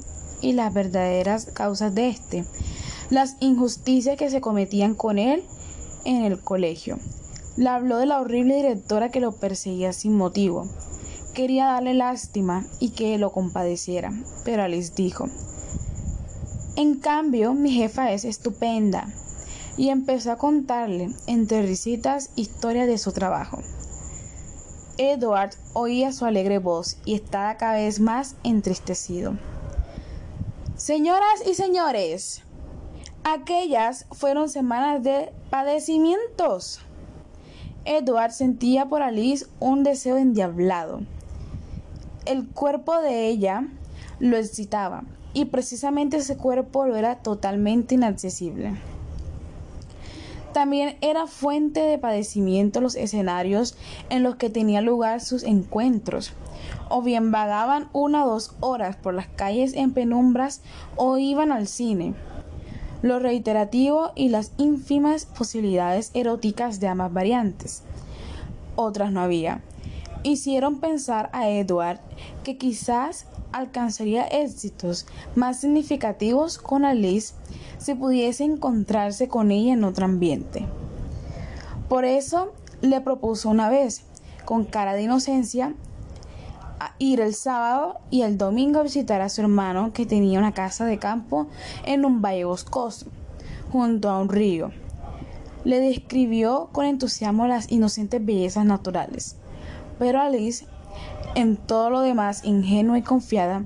y 0.41 0.53
las 0.53 0.73
verdaderas 0.73 1.47
causas 1.47 1.93
de 1.93 2.07
éste, 2.07 2.45
las 3.09 3.37
injusticias 3.39 4.17
que 4.17 4.29
se 4.29 4.41
cometían 4.41 4.93
con 4.93 5.17
él 5.17 5.43
en 6.05 6.23
el 6.23 6.39
colegio, 6.39 6.97
le 7.57 7.69
habló 7.69 7.97
de 7.97 8.05
la 8.05 8.21
horrible 8.21 8.55
directora 8.55 9.09
que 9.09 9.19
lo 9.19 9.31
perseguía 9.31 9.93
sin 9.93 10.15
motivo. 10.15 10.67
Quería 11.33 11.65
darle 11.65 11.93
lástima 11.93 12.65
y 12.79 12.89
que 12.91 13.17
lo 13.17 13.31
compadeciera, 13.31 14.11
pero 14.45 14.63
Alice 14.63 14.93
dijo, 14.95 15.27
en 16.75 16.95
cambio, 16.95 17.53
mi 17.53 17.71
jefa 17.71 18.13
es 18.13 18.23
estupenda. 18.23 19.05
Y 19.75 19.89
empezó 19.89 20.31
a 20.31 20.37
contarle, 20.37 21.09
entre 21.27 21.61
risitas, 21.61 22.29
historias 22.37 22.87
de 22.87 22.97
su 22.97 23.11
trabajo. 23.11 23.59
Edward 24.97 25.51
oía 25.73 26.13
su 26.13 26.23
alegre 26.23 26.59
voz 26.59 26.97
y 27.03 27.15
estaba 27.15 27.57
cada 27.57 27.73
vez 27.73 27.99
más 27.99 28.35
entristecido. 28.43 29.37
Señoras 30.77 31.45
y 31.45 31.53
señores, 31.53 32.43
aquellas 33.23 34.05
fueron 34.11 34.49
semanas 34.49 35.03
de 35.03 35.31
padecimientos. 35.49 36.81
Edward 37.85 38.31
sentía 38.31 38.87
por 38.87 39.01
Alice 39.01 39.45
un 39.59 39.83
deseo 39.83 40.17
endiablado. 40.17 41.01
El 42.25 42.47
cuerpo 42.47 42.99
de 43.01 43.27
ella 43.27 43.67
lo 44.19 44.37
excitaba 44.37 45.03
y 45.33 45.45
precisamente 45.45 46.17
ese 46.17 46.37
cuerpo 46.37 46.85
lo 46.85 46.95
era 46.95 47.15
totalmente 47.15 47.95
inaccesible. 47.95 48.75
También 50.53 50.97
era 51.01 51.27
fuente 51.27 51.79
de 51.81 51.99
padecimiento 51.99 52.81
los 52.81 52.95
escenarios 52.95 53.77
en 54.09 54.23
los 54.23 54.35
que 54.35 54.49
tenían 54.49 54.83
lugar 54.83 55.21
sus 55.21 55.43
encuentros, 55.43 56.33
o 56.89 57.03
bien 57.03 57.31
vagaban 57.31 57.87
una 57.93 58.25
o 58.25 58.29
dos 58.31 58.55
horas 58.59 58.95
por 58.95 59.13
las 59.13 59.27
calles 59.27 59.73
en 59.73 59.93
penumbras 59.93 60.61
o 60.95 61.19
iban 61.19 61.51
al 61.51 61.67
cine. 61.67 62.15
Lo 63.01 63.19
reiterativo 63.19 64.11
y 64.15 64.29
las 64.29 64.51
ínfimas 64.57 65.25
posibilidades 65.25 66.11
eróticas 66.13 66.79
de 66.79 66.87
ambas 66.87 67.13
variantes. 67.13 67.83
Otras 68.75 69.11
no 69.11 69.21
había. 69.21 69.61
Hicieron 70.23 70.79
pensar 70.79 71.29
a 71.31 71.49
Edward 71.49 71.99
que 72.43 72.57
quizás 72.57 73.25
alcanzaría 73.51 74.23
éxitos 74.23 75.05
más 75.35 75.61
significativos 75.61 76.57
con 76.57 76.83
Alice 76.83 77.33
si 77.77 77.95
pudiese 77.95 78.43
encontrarse 78.43 79.29
con 79.29 79.51
ella 79.51 79.73
en 79.73 79.85
otro 79.85 80.05
ambiente. 80.05 80.65
Por 81.87 82.05
eso 82.05 82.51
le 82.81 82.99
propuso 83.01 83.49
una 83.49 83.69
vez, 83.69 84.03
con 84.45 84.65
cara 84.65 84.93
de 84.93 85.03
inocencia, 85.03 85.73
ir 86.97 87.21
el 87.21 87.33
sábado 87.33 87.99
y 88.09 88.21
el 88.21 88.37
domingo 88.37 88.79
a 88.79 88.83
visitar 88.83 89.21
a 89.21 89.29
su 89.29 89.41
hermano 89.41 89.93
que 89.93 90.05
tenía 90.05 90.39
una 90.39 90.53
casa 90.53 90.85
de 90.85 90.99
campo 90.99 91.47
en 91.85 92.05
un 92.05 92.21
valle 92.21 92.45
boscoso, 92.45 93.07
junto 93.71 94.09
a 94.09 94.19
un 94.19 94.29
río. 94.29 94.71
Le 95.63 95.79
describió 95.79 96.69
con 96.71 96.85
entusiasmo 96.85 97.47
las 97.47 97.71
inocentes 97.71 98.25
bellezas 98.25 98.65
naturales. 98.65 99.35
Pero 99.97 100.21
Alice 100.21 100.65
en 101.35 101.57
todo 101.57 101.89
lo 101.89 102.01
demás 102.01 102.43
ingenua 102.43 102.97
y 102.97 103.01
confiada, 103.01 103.63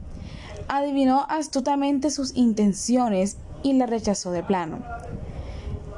adivinó 0.67 1.25
astutamente 1.29 2.09
sus 2.09 2.35
intenciones 2.35 3.37
y 3.63 3.73
la 3.73 3.85
rechazó 3.85 4.31
de 4.31 4.43
plano. 4.43 4.79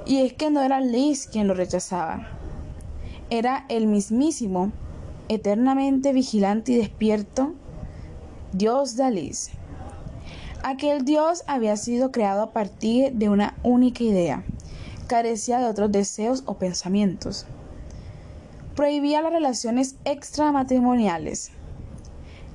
Y 0.05 0.21
es 0.21 0.33
que 0.33 0.51
no 0.51 0.61
era 0.61 0.81
Liz 0.81 1.27
quien 1.27 1.47
lo 1.47 1.53
rechazaba, 1.53 2.27
era 3.29 3.65
el 3.69 3.87
mismísimo, 3.87 4.71
eternamente 5.29 6.13
vigilante 6.13 6.73
y 6.73 6.77
despierto, 6.77 7.53
Dios 8.51 8.95
de 8.95 9.11
Liz. 9.11 9.49
Aquel 10.63 11.05
Dios 11.05 11.43
había 11.47 11.77
sido 11.77 12.11
creado 12.11 12.41
a 12.41 12.51
partir 12.51 13.13
de 13.13 13.29
una 13.29 13.55
única 13.63 14.03
idea, 14.03 14.43
carecía 15.07 15.59
de 15.59 15.65
otros 15.65 15.91
deseos 15.91 16.43
o 16.45 16.55
pensamientos 16.55 17.45
prohibía 18.75 19.21
las 19.21 19.31
relaciones 19.31 19.95
extramatrimoniales. 20.03 21.51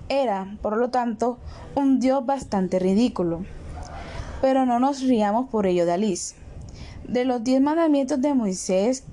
Era, 0.08 0.56
por 0.60 0.76
lo 0.76 0.90
tanto, 0.90 1.38
un 1.74 1.98
Dios 1.98 2.24
bastante 2.24 2.78
ridículo. 2.78 3.44
Pero 4.40 4.66
no 4.66 4.78
nos 4.78 5.02
riamos 5.02 5.48
por 5.48 5.66
ello 5.66 5.86
de 5.86 5.92
Alice. 5.92 6.34
De 7.08 7.24
los 7.24 7.42
diez 7.42 7.60
mandamientos 7.60 8.20
de 8.20 8.34
Moisés 8.34 9.04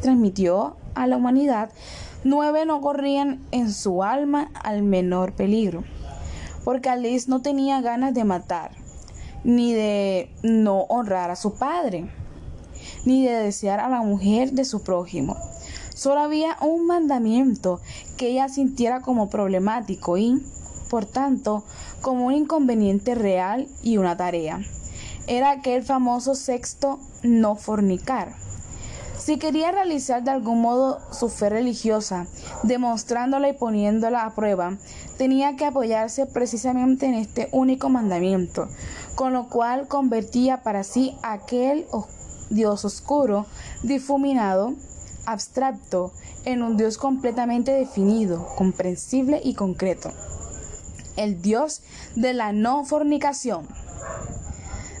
transmitió 0.00 0.76
a 0.94 1.06
la 1.06 1.16
humanidad, 1.16 1.70
nueve 2.24 2.66
no 2.66 2.80
corrían 2.80 3.40
en 3.50 3.72
su 3.72 4.02
alma 4.02 4.50
al 4.62 4.82
menor 4.82 5.32
peligro, 5.32 5.84
porque 6.64 6.88
Alice 6.88 7.28
no 7.28 7.42
tenía 7.42 7.80
ganas 7.80 8.14
de 8.14 8.24
matar, 8.24 8.72
ni 9.44 9.72
de 9.72 10.30
no 10.42 10.82
honrar 10.82 11.30
a 11.30 11.36
su 11.36 11.54
padre, 11.54 12.10
ni 13.04 13.24
de 13.24 13.32
desear 13.32 13.80
a 13.80 13.88
la 13.88 14.02
mujer 14.02 14.52
de 14.52 14.64
su 14.64 14.82
prójimo 14.82 15.36
Solo 16.00 16.20
había 16.20 16.56
un 16.62 16.86
mandamiento 16.86 17.78
que 18.16 18.28
ella 18.28 18.48
sintiera 18.48 19.02
como 19.02 19.28
problemático 19.28 20.16
y, 20.16 20.42
por 20.88 21.04
tanto, 21.04 21.62
como 22.00 22.28
un 22.28 22.32
inconveniente 22.32 23.14
real 23.14 23.68
y 23.82 23.98
una 23.98 24.16
tarea. 24.16 24.60
Era 25.26 25.50
aquel 25.50 25.82
famoso 25.82 26.34
sexto 26.34 26.98
no 27.22 27.54
fornicar. 27.54 28.34
Si 29.20 29.36
quería 29.36 29.70
realizar 29.70 30.24
de 30.24 30.30
algún 30.30 30.62
modo 30.62 30.98
su 31.12 31.28
fe 31.28 31.50
religiosa, 31.50 32.26
demostrándola 32.62 33.50
y 33.50 33.52
poniéndola 33.52 34.24
a 34.24 34.34
prueba, 34.34 34.78
tenía 35.18 35.56
que 35.56 35.66
apoyarse 35.66 36.24
precisamente 36.24 37.04
en 37.04 37.14
este 37.14 37.50
único 37.52 37.90
mandamiento, 37.90 38.68
con 39.16 39.34
lo 39.34 39.50
cual 39.50 39.88
convertía 39.88 40.62
para 40.62 40.84
sí 40.84 41.18
aquel 41.22 41.86
Dios 42.48 42.86
oscuro, 42.86 43.44
difuminado, 43.82 44.72
abstracto 45.26 46.12
en 46.46 46.62
un 46.62 46.78
Dios 46.78 46.96
completamente 46.96 47.72
definido, 47.72 48.48
comprensible 48.56 49.42
y 49.44 49.52
concreto. 49.52 50.10
El 51.16 51.42
Dios 51.42 51.82
de 52.16 52.32
la 52.32 52.52
no 52.52 52.86
fornicación. 52.86 53.68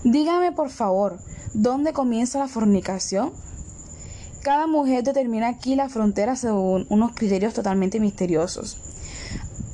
Dígame 0.04 0.52
por 0.52 0.68
favor, 0.68 1.18
¿dónde 1.54 1.94
comienza 1.94 2.38
la 2.38 2.48
fornicación? 2.48 3.32
Cada 4.42 4.66
mujer 4.66 5.04
determina 5.04 5.48
aquí 5.48 5.74
la 5.74 5.88
frontera 5.88 6.36
según 6.36 6.86
unos 6.88 7.12
criterios 7.12 7.54
totalmente 7.54 8.00
misteriosos. 8.00 8.78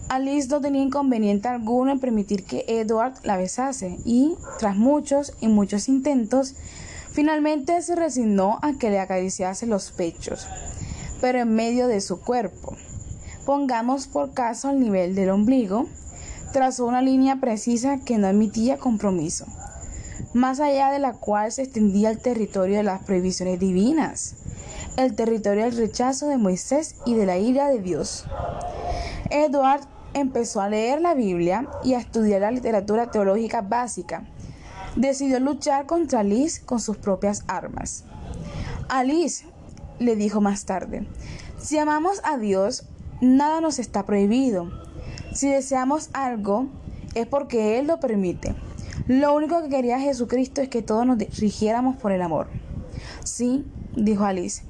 Alice 0.09 0.49
no 0.49 0.61
tenía 0.61 0.83
inconveniente 0.83 1.49
alguno 1.49 1.93
en 1.93 2.01
permitir 2.01 2.45
que 2.45 2.65
Edward 2.69 3.15
la 3.25 3.37
besase 3.37 3.99
y, 4.05 4.35
tras 4.59 4.77
muchos 4.77 5.33
y 5.41 5.49
muchos 5.49 5.89
intentos, 5.89 6.55
Finalmente 7.17 7.81
se 7.81 7.97
resignó 7.97 8.59
a 8.61 8.75
que 8.75 8.91
le 8.91 8.99
acariciase 8.99 9.65
los 9.65 9.91
pechos, 9.91 10.47
pero 11.19 11.39
en 11.39 11.55
medio 11.55 11.89
de 11.89 12.03
su 12.03 12.21
cuerpo. 12.21 12.77
Pongamos 13.47 14.07
por 14.07 14.35
caso 14.35 14.69
al 14.69 14.81
nivel 14.81 15.15
del 15.15 15.31
ombligo, 15.31 15.87
trazó 16.53 16.85
una 16.85 17.01
línea 17.01 17.41
precisa 17.41 18.01
que 18.05 18.19
no 18.19 18.27
admitía 18.27 18.77
compromiso, 18.77 19.47
más 20.35 20.61
allá 20.61 20.91
de 20.91 20.99
la 20.99 21.15
cual 21.15 21.51
se 21.53 21.63
extendía 21.63 22.11
el 22.11 22.19
territorio 22.19 22.77
de 22.77 22.83
las 22.83 23.03
prohibiciones 23.03 23.59
divinas, 23.59 24.35
el 24.97 25.15
territorio 25.15 25.65
del 25.65 25.77
rechazo 25.77 26.29
de 26.29 26.39
Moisés 26.39 26.97
y 27.05 27.15
de 27.15 27.27
la 27.27 27.39
ira 27.39 27.69
de 27.69 27.81
Dios. 27.81 28.25
Edward 29.31 29.83
empezó 30.15 30.61
a 30.61 30.69
leer 30.69 31.01
la 31.01 31.15
Biblia 31.15 31.69
y 31.85 31.95
a 31.95 31.99
estudiar 31.99 32.41
la 32.41 32.51
literatura 32.51 33.11
teológica 33.11 33.61
básica 33.61 34.25
decidió 34.97 35.39
luchar 35.39 35.87
contra 35.87 36.21
Alice 36.21 36.63
con 36.65 36.81
sus 36.81 36.97
propias 36.97 37.45
armas. 37.47 38.05
Alice, 38.89 39.45
le 39.99 40.17
dijo 40.17 40.41
más 40.41 40.65
tarde, 40.65 41.07
si 41.59 41.79
amamos 41.79 42.21
a 42.25 42.39
Dios, 42.39 42.85
nada 43.21 43.61
nos 43.61 43.79
está 43.79 44.05
prohibido. 44.05 44.71
Si 45.33 45.49
deseamos 45.49 46.11
algo, 46.13 46.67
es 47.15 47.27
porque 47.27 47.79
Él 47.79 47.87
lo 47.87 48.01
permite. 48.01 48.55
Lo 49.07 49.35
único 49.35 49.63
que 49.63 49.69
quería 49.69 50.01
Jesucristo 50.01 50.61
es 50.61 50.69
que 50.69 50.83
todos 50.83 51.07
nos 51.07 51.19
rigiéramos 51.39 51.97
por 51.97 52.13
el 52.13 52.23
amor. 52.23 52.49
Sí, 53.25 53.65
dijo 53.95 54.25
Alice, 54.25 54.63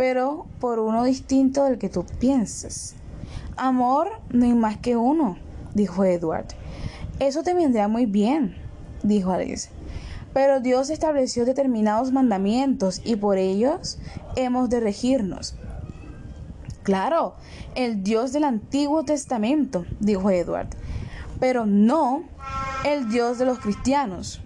pero 0.00 0.46
por 0.60 0.78
uno 0.78 1.04
distinto 1.04 1.64
del 1.64 1.76
que 1.76 1.90
tú 1.90 2.06
piensas. 2.18 2.94
Amor 3.58 4.08
no 4.30 4.46
hay 4.46 4.54
más 4.54 4.78
que 4.78 4.96
uno, 4.96 5.36
dijo 5.74 6.06
Edward. 6.06 6.46
Eso 7.18 7.42
te 7.42 7.52
vendría 7.52 7.86
muy 7.86 8.06
bien 8.06 8.56
dijo 9.02 9.30
Alice. 9.30 9.68
Pero 10.32 10.60
Dios 10.60 10.88
estableció 10.88 11.44
determinados 11.44 12.12
mandamientos 12.12 13.02
y 13.04 13.16
por 13.16 13.36
ellos 13.36 13.98
hemos 14.36 14.70
de 14.70 14.80
regirnos. 14.80 15.54
Claro, 16.82 17.34
el 17.74 18.02
Dios 18.02 18.32
del 18.32 18.44
Antiguo 18.44 19.04
Testamento, 19.04 19.84
dijo 19.98 20.30
Edward, 20.30 20.68
pero 21.40 21.66
no 21.66 22.22
el 22.86 23.10
Dios 23.10 23.36
de 23.36 23.44
los 23.44 23.58
cristianos. 23.58 24.40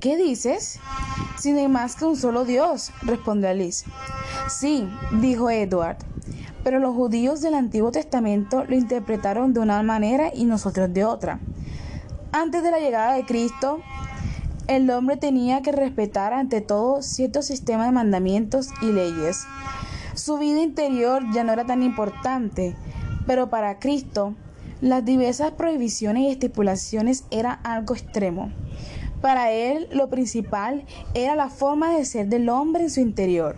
¿Qué 0.00 0.16
dices? 0.16 0.78
Si 1.40 1.50
no 1.50 1.58
hay 1.58 1.66
más 1.66 1.96
que 1.96 2.04
un 2.04 2.16
solo 2.16 2.44
Dios, 2.44 2.92
respondió 3.02 3.48
Alice. 3.48 3.84
Sí, 4.48 4.88
dijo 5.20 5.50
Edward, 5.50 5.96
pero 6.62 6.78
los 6.78 6.94
judíos 6.94 7.40
del 7.40 7.54
Antiguo 7.54 7.90
Testamento 7.90 8.62
lo 8.62 8.76
interpretaron 8.76 9.52
de 9.52 9.58
una 9.58 9.82
manera 9.82 10.30
y 10.32 10.44
nosotros 10.44 10.94
de 10.94 11.04
otra. 11.04 11.40
Antes 12.30 12.62
de 12.62 12.70
la 12.70 12.78
llegada 12.78 13.14
de 13.14 13.24
Cristo, 13.24 13.80
el 14.68 14.88
hombre 14.90 15.16
tenía 15.16 15.62
que 15.62 15.72
respetar 15.72 16.32
ante 16.32 16.60
todo 16.60 17.02
cierto 17.02 17.42
sistema 17.42 17.84
de 17.84 17.90
mandamientos 17.90 18.68
y 18.80 18.92
leyes. 18.92 19.46
Su 20.14 20.38
vida 20.38 20.60
interior 20.60 21.24
ya 21.32 21.42
no 21.42 21.52
era 21.52 21.66
tan 21.66 21.82
importante, 21.82 22.76
pero 23.26 23.50
para 23.50 23.80
Cristo 23.80 24.36
las 24.80 25.04
diversas 25.04 25.50
prohibiciones 25.52 26.22
y 26.22 26.28
estipulaciones 26.28 27.24
eran 27.32 27.58
algo 27.64 27.94
extremo. 27.94 28.52
Para 29.20 29.50
él 29.50 29.88
lo 29.92 30.08
principal 30.08 30.84
era 31.14 31.34
la 31.34 31.48
forma 31.48 31.94
de 31.94 32.04
ser 32.04 32.28
del 32.28 32.48
hombre 32.48 32.84
en 32.84 32.90
su 32.90 33.00
interior. 33.00 33.56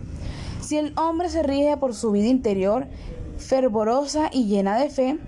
Si 0.61 0.77
el 0.77 0.97
hombre 0.97 1.29
se 1.29 1.43
rige 1.43 1.77
por 1.77 1.93
su 1.93 2.11
vida 2.11 2.27
interior, 2.27 2.87
fervorosa 3.37 4.29
y 4.31 4.45
llena 4.45 4.77
de 4.77 4.89
fe, 4.89 5.19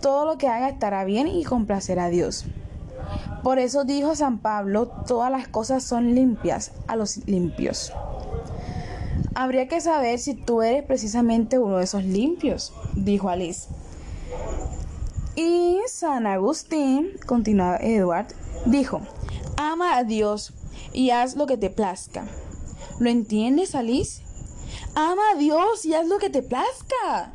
todo 0.00 0.26
lo 0.26 0.38
que 0.38 0.48
haga 0.48 0.68
estará 0.68 1.04
bien 1.04 1.28
y 1.28 1.44
complacerá 1.44 2.04
a 2.04 2.10
Dios. 2.10 2.44
Por 3.42 3.58
eso 3.58 3.84
dijo 3.84 4.14
San 4.14 4.38
Pablo, 4.38 4.88
todas 5.06 5.30
las 5.30 5.48
cosas 5.48 5.82
son 5.82 6.14
limpias 6.14 6.72
a 6.86 6.96
los 6.96 7.26
limpios. 7.26 7.92
Habría 9.34 9.68
que 9.68 9.80
saber 9.80 10.18
si 10.18 10.34
tú 10.34 10.62
eres 10.62 10.84
precisamente 10.84 11.58
uno 11.58 11.78
de 11.78 11.84
esos 11.84 12.04
limpios, 12.04 12.72
dijo 12.94 13.28
Alice. 13.28 13.68
Y 15.36 15.78
San 15.86 16.26
Agustín, 16.26 17.10
continuaba 17.26 17.76
Edward, 17.76 18.26
dijo, 18.66 19.00
ama 19.58 19.96
a 19.96 20.04
Dios 20.04 20.52
y 20.92 21.10
haz 21.10 21.36
lo 21.36 21.46
que 21.46 21.56
te 21.56 21.68
plazca. 21.68 22.26
¿Lo 23.00 23.10
entiendes, 23.10 23.74
Alice? 23.74 24.22
Ama 24.94 25.22
a 25.34 25.38
Dios 25.38 25.84
y 25.84 25.94
haz 25.94 26.06
lo 26.06 26.18
que 26.18 26.30
te 26.30 26.42
plazca. 26.42 27.32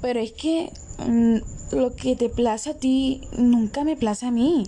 Pero 0.00 0.18
es 0.18 0.32
que 0.32 0.72
mm, 1.06 1.76
lo 1.76 1.94
que 1.94 2.16
te 2.16 2.30
place 2.30 2.70
a 2.70 2.74
ti 2.74 3.20
nunca 3.36 3.84
me 3.84 3.96
place 3.96 4.26
a 4.26 4.30
mí, 4.30 4.64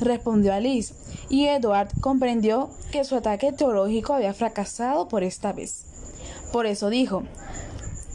respondió 0.00 0.54
Alice, 0.54 0.94
y 1.28 1.46
Edward 1.46 1.88
comprendió 2.00 2.70
que 2.92 3.04
su 3.04 3.16
ataque 3.16 3.52
teológico 3.52 4.14
había 4.14 4.34
fracasado 4.34 5.08
por 5.08 5.24
esta 5.24 5.52
vez. 5.52 5.84
Por 6.52 6.66
eso 6.66 6.90
dijo, 6.90 7.24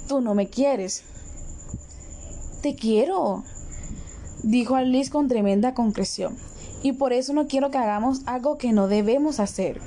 tú 0.08 0.22
no 0.22 0.36
me 0.36 0.48
quieres. 0.48 1.04
Te 2.62 2.76
quiero, 2.76 3.44
dijo 4.44 4.76
Alice 4.76 5.12
con 5.12 5.28
tremenda 5.28 5.74
concreción, 5.74 6.38
y 6.84 6.94
por 6.94 7.14
eso 7.14 7.34
no 7.34 7.48
quiero 7.48 7.72
que 7.72 7.78
hagamos 7.78 8.22
algo 8.26 8.58
que 8.58 8.72
no 8.74 8.88
debemos 8.88 9.40
hacer. 9.40 9.80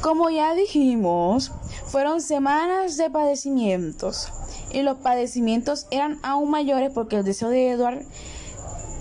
Como 0.00 0.30
ya 0.30 0.54
dijimos, 0.54 1.52
fueron 1.86 2.20
semanas 2.20 2.96
de 2.96 3.10
padecimientos, 3.10 4.28
y 4.74 4.82
los 4.82 4.98
padecimientos 4.98 5.86
eran 5.90 6.18
aún 6.22 6.50
mayores 6.50 6.90
porque 6.92 7.16
el 7.16 7.24
deseo 7.24 7.48
de 7.48 7.70
Edward 7.70 8.04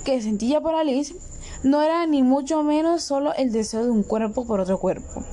que 0.05 0.21
sentía 0.21 0.61
por 0.61 0.75
Alice 0.75 1.15
no 1.63 1.81
era 1.81 2.05
ni 2.05 2.21
mucho 2.21 2.61
menos 2.61 3.03
solo 3.03 3.33
el 3.33 3.51
deseo 3.51 3.83
de 3.83 3.89
un 3.89 4.03
cuerpo 4.03 4.45
por 4.45 4.59
otro 4.59 4.77
cuerpo. 4.77 5.23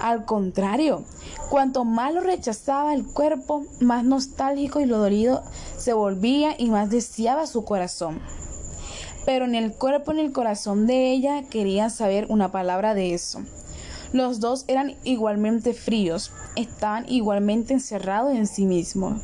Al 0.00 0.24
contrario, 0.24 1.04
cuanto 1.50 1.84
más 1.84 2.12
lo 2.12 2.20
rechazaba 2.20 2.94
el 2.94 3.04
cuerpo, 3.06 3.64
más 3.80 4.04
nostálgico 4.04 4.80
y 4.80 4.86
lo 4.86 4.98
dolido 4.98 5.42
se 5.76 5.92
volvía 5.92 6.54
y 6.58 6.68
más 6.70 6.90
deseaba 6.90 7.46
su 7.46 7.64
corazón. 7.64 8.20
Pero 9.28 9.46
ni 9.46 9.58
el 9.58 9.74
cuerpo 9.74 10.14
ni 10.14 10.22
el 10.22 10.32
corazón 10.32 10.86
de 10.86 11.12
ella 11.12 11.42
querían 11.50 11.90
saber 11.90 12.24
una 12.30 12.50
palabra 12.50 12.94
de 12.94 13.12
eso. 13.12 13.42
Los 14.14 14.40
dos 14.40 14.64
eran 14.68 14.94
igualmente 15.04 15.74
fríos, 15.74 16.32
estaban 16.56 17.04
igualmente 17.10 17.74
encerrados 17.74 18.34
en 18.34 18.46
sí 18.46 18.64
mismos 18.64 19.20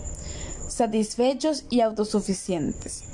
satisfechos 0.68 1.64
y 1.70 1.80
autosuficientes. 1.80 3.04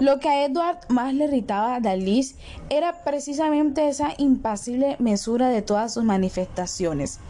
Lo 0.00 0.18
que 0.18 0.28
a 0.28 0.44
Edward 0.44 0.78
más 0.88 1.14
le 1.14 1.24
irritaba 1.24 1.78
de 1.80 1.90
Alice 1.90 2.34
era 2.70 3.04
precisamente 3.04 3.88
esa 3.88 4.14
impasible 4.18 4.96
mesura 4.98 5.48
de 5.48 5.62
todas 5.62 5.94
sus 5.94 6.04
manifestaciones. 6.04 7.20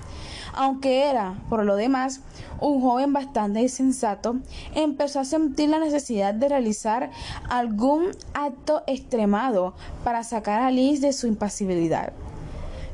Aunque 0.54 1.04
era, 1.10 1.34
por 1.48 1.64
lo 1.64 1.76
demás, 1.76 2.20
un 2.60 2.80
joven 2.80 3.12
bastante 3.12 3.60
insensato, 3.60 4.36
empezó 4.74 5.20
a 5.20 5.24
sentir 5.24 5.68
la 5.68 5.78
necesidad 5.78 6.34
de 6.34 6.48
realizar 6.48 7.10
algún 7.48 8.10
acto 8.34 8.82
extremado 8.86 9.74
para 10.04 10.24
sacar 10.24 10.60
a 10.60 10.68
Alice 10.68 11.04
de 11.04 11.12
su 11.12 11.26
impasibilidad. 11.26 12.12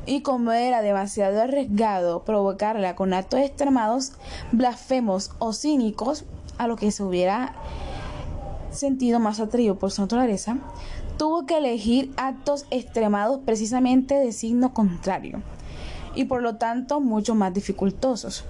Y 0.05 0.21
como 0.21 0.51
era 0.51 0.81
demasiado 0.81 1.41
arriesgado 1.41 2.23
provocarla 2.23 2.95
con 2.95 3.13
actos 3.13 3.39
extremados, 3.39 4.13
blasfemos 4.51 5.31
o 5.39 5.53
cínicos, 5.53 6.25
a 6.57 6.67
lo 6.67 6.75
que 6.75 6.91
se 6.91 7.03
hubiera 7.03 7.53
sentido 8.69 9.19
más 9.19 9.39
atraído 9.39 9.79
por 9.79 9.91
su 9.91 10.01
naturaleza, 10.01 10.57
tuvo 11.17 11.45
que 11.45 11.57
elegir 11.57 12.11
actos 12.17 12.65
extremados 12.69 13.39
precisamente 13.45 14.15
de 14.15 14.31
signo 14.31 14.73
contrario 14.73 15.41
y 16.15 16.25
por 16.25 16.41
lo 16.41 16.55
tanto 16.55 16.99
mucho 16.99 17.35
más 17.35 17.53
dificultosos, 17.53 18.45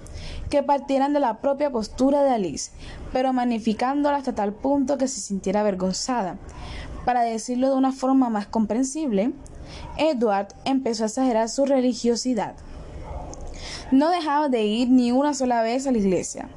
que 0.49 0.63
partieran 0.63 1.13
de 1.13 1.19
la 1.19 1.39
propia 1.39 1.71
postura 1.71 2.23
de 2.23 2.31
Alice, 2.31 2.71
pero 3.11 3.33
magnificándola 3.33 4.17
hasta 4.17 4.35
tal 4.35 4.53
punto 4.53 4.97
que 4.97 5.07
se 5.07 5.21
sintiera 5.21 5.61
avergonzada. 5.61 6.37
Para 7.05 7.23
decirlo 7.23 7.69
de 7.69 7.75
una 7.75 7.91
forma 7.91 8.29
más 8.29 8.47
comprensible, 8.47 9.33
Edward 9.97 10.47
empezó 10.65 11.03
a 11.03 11.07
exagerar 11.07 11.49
su 11.49 11.65
religiosidad. 11.65 12.55
No 13.91 14.09
dejaba 14.09 14.49
de 14.49 14.63
ir 14.63 14.89
ni 14.89 15.11
una 15.11 15.33
sola 15.33 15.61
vez 15.61 15.85
a 15.85 15.91
la 15.91 15.97
iglesia. 15.97 16.49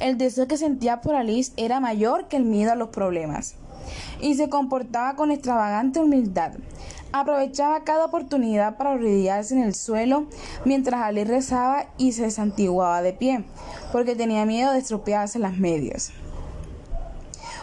El 0.00 0.16
deseo 0.16 0.46
que 0.46 0.56
sentía 0.56 1.00
por 1.02 1.14
Alice 1.14 1.52
era 1.56 1.80
mayor 1.80 2.28
que 2.28 2.36
el 2.36 2.44
miedo 2.44 2.72
a 2.72 2.76
los 2.76 2.88
problemas. 2.88 3.54
Y 4.20 4.34
se 4.34 4.48
comportaba 4.48 5.14
con 5.14 5.30
extravagante 5.30 6.00
humildad. 6.00 6.52
Aprovechaba 7.12 7.84
cada 7.84 8.04
oportunidad 8.04 8.76
para 8.76 8.92
arrodillarse 8.92 9.54
en 9.54 9.62
el 9.62 9.74
suelo 9.74 10.26
mientras 10.64 11.02
Alice 11.02 11.26
rezaba 11.26 11.86
y 11.98 12.12
se 12.12 12.30
santiguaba 12.30 13.02
de 13.02 13.12
pie, 13.12 13.44
porque 13.92 14.14
tenía 14.14 14.46
miedo 14.46 14.72
de 14.72 14.78
estropearse 14.78 15.38
las 15.38 15.58
medias. 15.58 16.12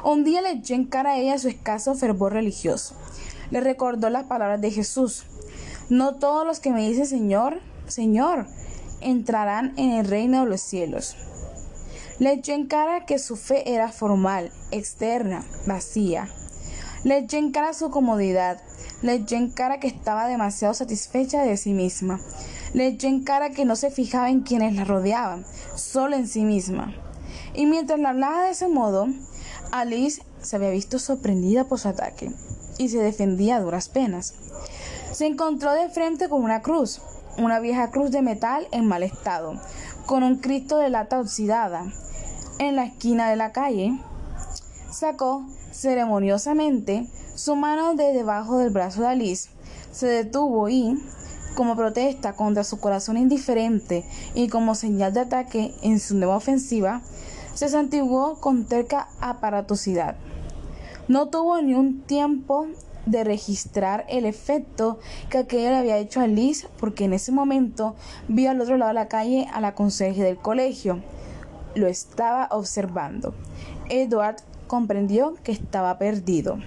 Un 0.03 0.23
día 0.23 0.41
le 0.41 0.51
echó 0.51 0.73
en 0.73 0.85
cara 0.85 1.11
a 1.11 1.17
ella 1.17 1.37
su 1.37 1.47
escaso 1.47 1.95
fervor 1.95 2.33
religioso 2.33 2.95
le 3.51 3.61
recordó 3.61 4.09
las 4.09 4.25
palabras 4.25 4.61
de 4.61 4.71
Jesús. 4.71 5.25
No 5.89 6.15
todos 6.15 6.45
los 6.45 6.59
que 6.59 6.71
me 6.71 6.87
dicen 6.87 7.05
Señor, 7.05 7.59
Señor, 7.87 8.47
entrarán 9.01 9.73
en 9.77 9.91
el 9.91 10.05
reino 10.05 10.43
de 10.43 10.49
los 10.49 10.61
cielos. 10.61 11.15
Le 12.19 12.33
echó 12.33 12.53
en 12.53 12.65
cara 12.65 13.05
que 13.05 13.19
su 13.19 13.35
fe 13.35 13.73
era 13.73 13.91
formal, 13.91 14.51
externa, 14.71 15.45
vacía. 15.67 16.27
Le 17.03 17.19
echó 17.19 17.37
en 17.37 17.51
cara 17.51 17.73
su 17.73 17.91
comodidad. 17.91 18.61
Le 19.01 19.23
en 19.29 19.51
cara 19.51 19.79
que 19.79 19.87
estaba 19.87 20.27
demasiado 20.27 20.73
satisfecha 20.73 21.43
de 21.43 21.55
sí 21.57 21.73
misma. 21.73 22.19
Le 22.73 22.97
en 22.99 23.23
cara 23.23 23.51
que 23.51 23.63
no 23.63 23.75
se 23.75 23.91
fijaba 23.91 24.29
en 24.29 24.41
quienes 24.41 24.75
la 24.75 24.85
rodeaban, 24.85 25.45
solo 25.75 26.15
en 26.15 26.27
sí 26.27 26.43
misma. 26.43 26.95
Y 27.53 27.67
mientras 27.67 27.99
la 27.99 28.09
hablaba 28.09 28.43
de 28.43 28.51
ese 28.51 28.67
modo, 28.67 29.07
Alice 29.71 30.23
se 30.41 30.55
había 30.55 30.71
visto 30.71 30.97
sorprendida 30.97 31.65
por 31.65 31.79
su 31.79 31.89
ataque 31.89 32.31
y 32.77 32.89
se 32.89 32.97
defendía 32.97 33.57
a 33.57 33.61
duras 33.61 33.87
penas. 33.89 34.33
Se 35.11 35.27
encontró 35.27 35.73
de 35.73 35.89
frente 35.89 36.27
con 36.27 36.43
una 36.43 36.61
cruz, 36.61 37.01
una 37.37 37.59
vieja 37.59 37.91
cruz 37.91 38.11
de 38.11 38.21
metal 38.21 38.67
en 38.71 38.85
mal 38.85 39.03
estado, 39.03 39.59
con 40.05 40.23
un 40.23 40.37
Cristo 40.37 40.77
de 40.77 40.89
lata 40.89 41.19
oxidada. 41.19 41.85
En 42.59 42.75
la 42.75 42.85
esquina 42.85 43.29
de 43.29 43.35
la 43.35 43.51
calle, 43.51 43.99
sacó 44.91 45.45
ceremoniosamente 45.71 47.07
su 47.37 47.55
mano 47.55 47.93
de 47.93 48.13
debajo 48.13 48.57
del 48.57 48.71
brazo 48.71 49.01
de 49.01 49.09
Alice, 49.09 49.49
se 49.91 50.07
detuvo 50.07 50.69
y, 50.69 50.97
como 51.55 51.75
protesta 51.75 52.33
contra 52.33 52.63
su 52.63 52.79
corazón 52.79 53.15
indiferente 53.15 54.03
y 54.33 54.47
como 54.47 54.73
señal 54.73 55.13
de 55.13 55.19
ataque 55.19 55.75
en 55.83 55.99
su 55.99 56.15
nueva 56.15 56.35
ofensiva, 56.35 57.03
se 57.53 57.69
santiguó 57.69 58.41
con 58.41 58.65
terca 58.65 59.07
aparatosidad. 59.21 60.15
No 61.07 61.29
tuvo 61.29 61.61
ni 61.61 61.75
un 61.75 62.01
tiempo 62.01 62.65
de 63.05 63.23
registrar 63.23 64.05
el 64.09 64.25
efecto 64.25 64.97
que 65.29 65.37
aquello 65.37 65.69
le 65.69 65.77
había 65.77 65.99
hecho 65.99 66.21
a 66.21 66.27
Liz, 66.27 66.67
porque 66.79 67.05
en 67.05 67.13
ese 67.13 67.31
momento 67.31 67.95
vio 68.27 68.49
al 68.49 68.59
otro 68.59 68.77
lado 68.77 68.89
de 68.89 68.95
la 68.95 69.07
calle 69.07 69.47
a 69.53 69.61
la 69.61 69.75
conserje 69.75 70.23
del 70.23 70.37
colegio. 70.37 71.03
Lo 71.75 71.85
estaba 71.85 72.47
observando. 72.49 73.35
Edward 73.89 74.37
comprendió 74.65 75.35
que 75.43 75.51
estaba 75.51 75.99
perdido. 75.99 76.57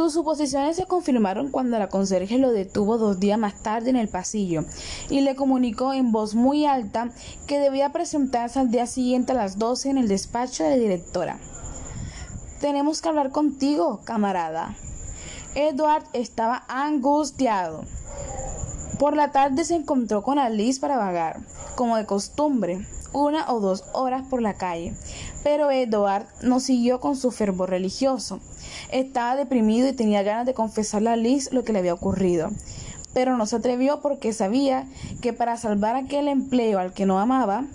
Sus 0.00 0.14
suposiciones 0.14 0.76
se 0.76 0.86
confirmaron 0.86 1.50
cuando 1.50 1.78
la 1.78 1.90
conserje 1.90 2.38
lo 2.38 2.52
detuvo 2.52 2.96
dos 2.96 3.20
días 3.20 3.38
más 3.38 3.62
tarde 3.62 3.90
en 3.90 3.96
el 3.96 4.08
pasillo 4.08 4.64
y 5.10 5.20
le 5.20 5.36
comunicó 5.36 5.92
en 5.92 6.10
voz 6.10 6.34
muy 6.34 6.64
alta 6.64 7.10
que 7.46 7.58
debía 7.58 7.92
presentarse 7.92 8.58
al 8.58 8.70
día 8.70 8.86
siguiente 8.86 9.32
a 9.32 9.34
las 9.34 9.58
12 9.58 9.90
en 9.90 9.98
el 9.98 10.08
despacho 10.08 10.64
de 10.64 10.70
la 10.70 10.76
directora. 10.76 11.38
Tenemos 12.62 13.02
que 13.02 13.10
hablar 13.10 13.30
contigo, 13.30 14.00
camarada. 14.02 14.74
Edward 15.54 16.04
estaba 16.14 16.64
angustiado. 16.68 17.84
Por 18.98 19.14
la 19.14 19.32
tarde 19.32 19.66
se 19.66 19.74
encontró 19.74 20.22
con 20.22 20.38
Alice 20.38 20.80
para 20.80 20.96
vagar, 20.96 21.40
como 21.76 21.98
de 21.98 22.06
costumbre, 22.06 22.86
una 23.12 23.52
o 23.52 23.60
dos 23.60 23.84
horas 23.92 24.26
por 24.30 24.40
la 24.40 24.54
calle. 24.54 24.94
Pero 25.44 25.70
Edward 25.70 26.26
no 26.40 26.58
siguió 26.58 27.00
con 27.00 27.16
su 27.16 27.30
fervor 27.30 27.68
religioso. 27.68 28.40
Estaba 28.92 29.36
deprimido 29.36 29.88
y 29.88 29.92
tenía 29.92 30.22
ganas 30.22 30.46
de 30.46 30.54
confesarle 30.54 31.10
a 31.10 31.12
Alice 31.12 31.54
lo 31.54 31.64
que 31.64 31.72
le 31.72 31.78
había 31.78 31.94
ocurrido. 31.94 32.50
Pero 33.14 33.36
no 33.36 33.46
se 33.46 33.56
atrevió 33.56 34.00
porque 34.00 34.32
sabía 34.32 34.86
que 35.20 35.32
para 35.32 35.56
salvar 35.56 35.96
aquel 35.96 36.28
empleo 36.28 36.78
al 36.78 36.92
que 36.92 37.06
no 37.06 37.18
amaba, 37.20 37.66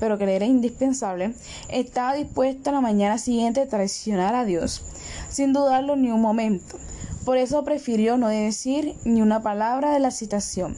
pero 0.00 0.18
que 0.18 0.26
le 0.26 0.36
era 0.36 0.46
indispensable, 0.46 1.34
estaba 1.68 2.14
dispuesta 2.14 2.72
la 2.72 2.80
mañana 2.80 3.18
siguiente 3.18 3.62
a 3.62 3.68
traicionar 3.68 4.34
a 4.34 4.44
Dios, 4.44 4.82
sin 5.30 5.52
dudarlo 5.52 5.96
ni 5.96 6.10
un 6.10 6.20
momento. 6.20 6.76
Por 7.24 7.36
eso 7.36 7.64
prefirió 7.64 8.16
no 8.16 8.28
decir 8.28 8.94
ni 9.04 9.22
una 9.22 9.42
palabra 9.42 9.92
de 9.92 10.00
la 10.00 10.10
citación, 10.10 10.76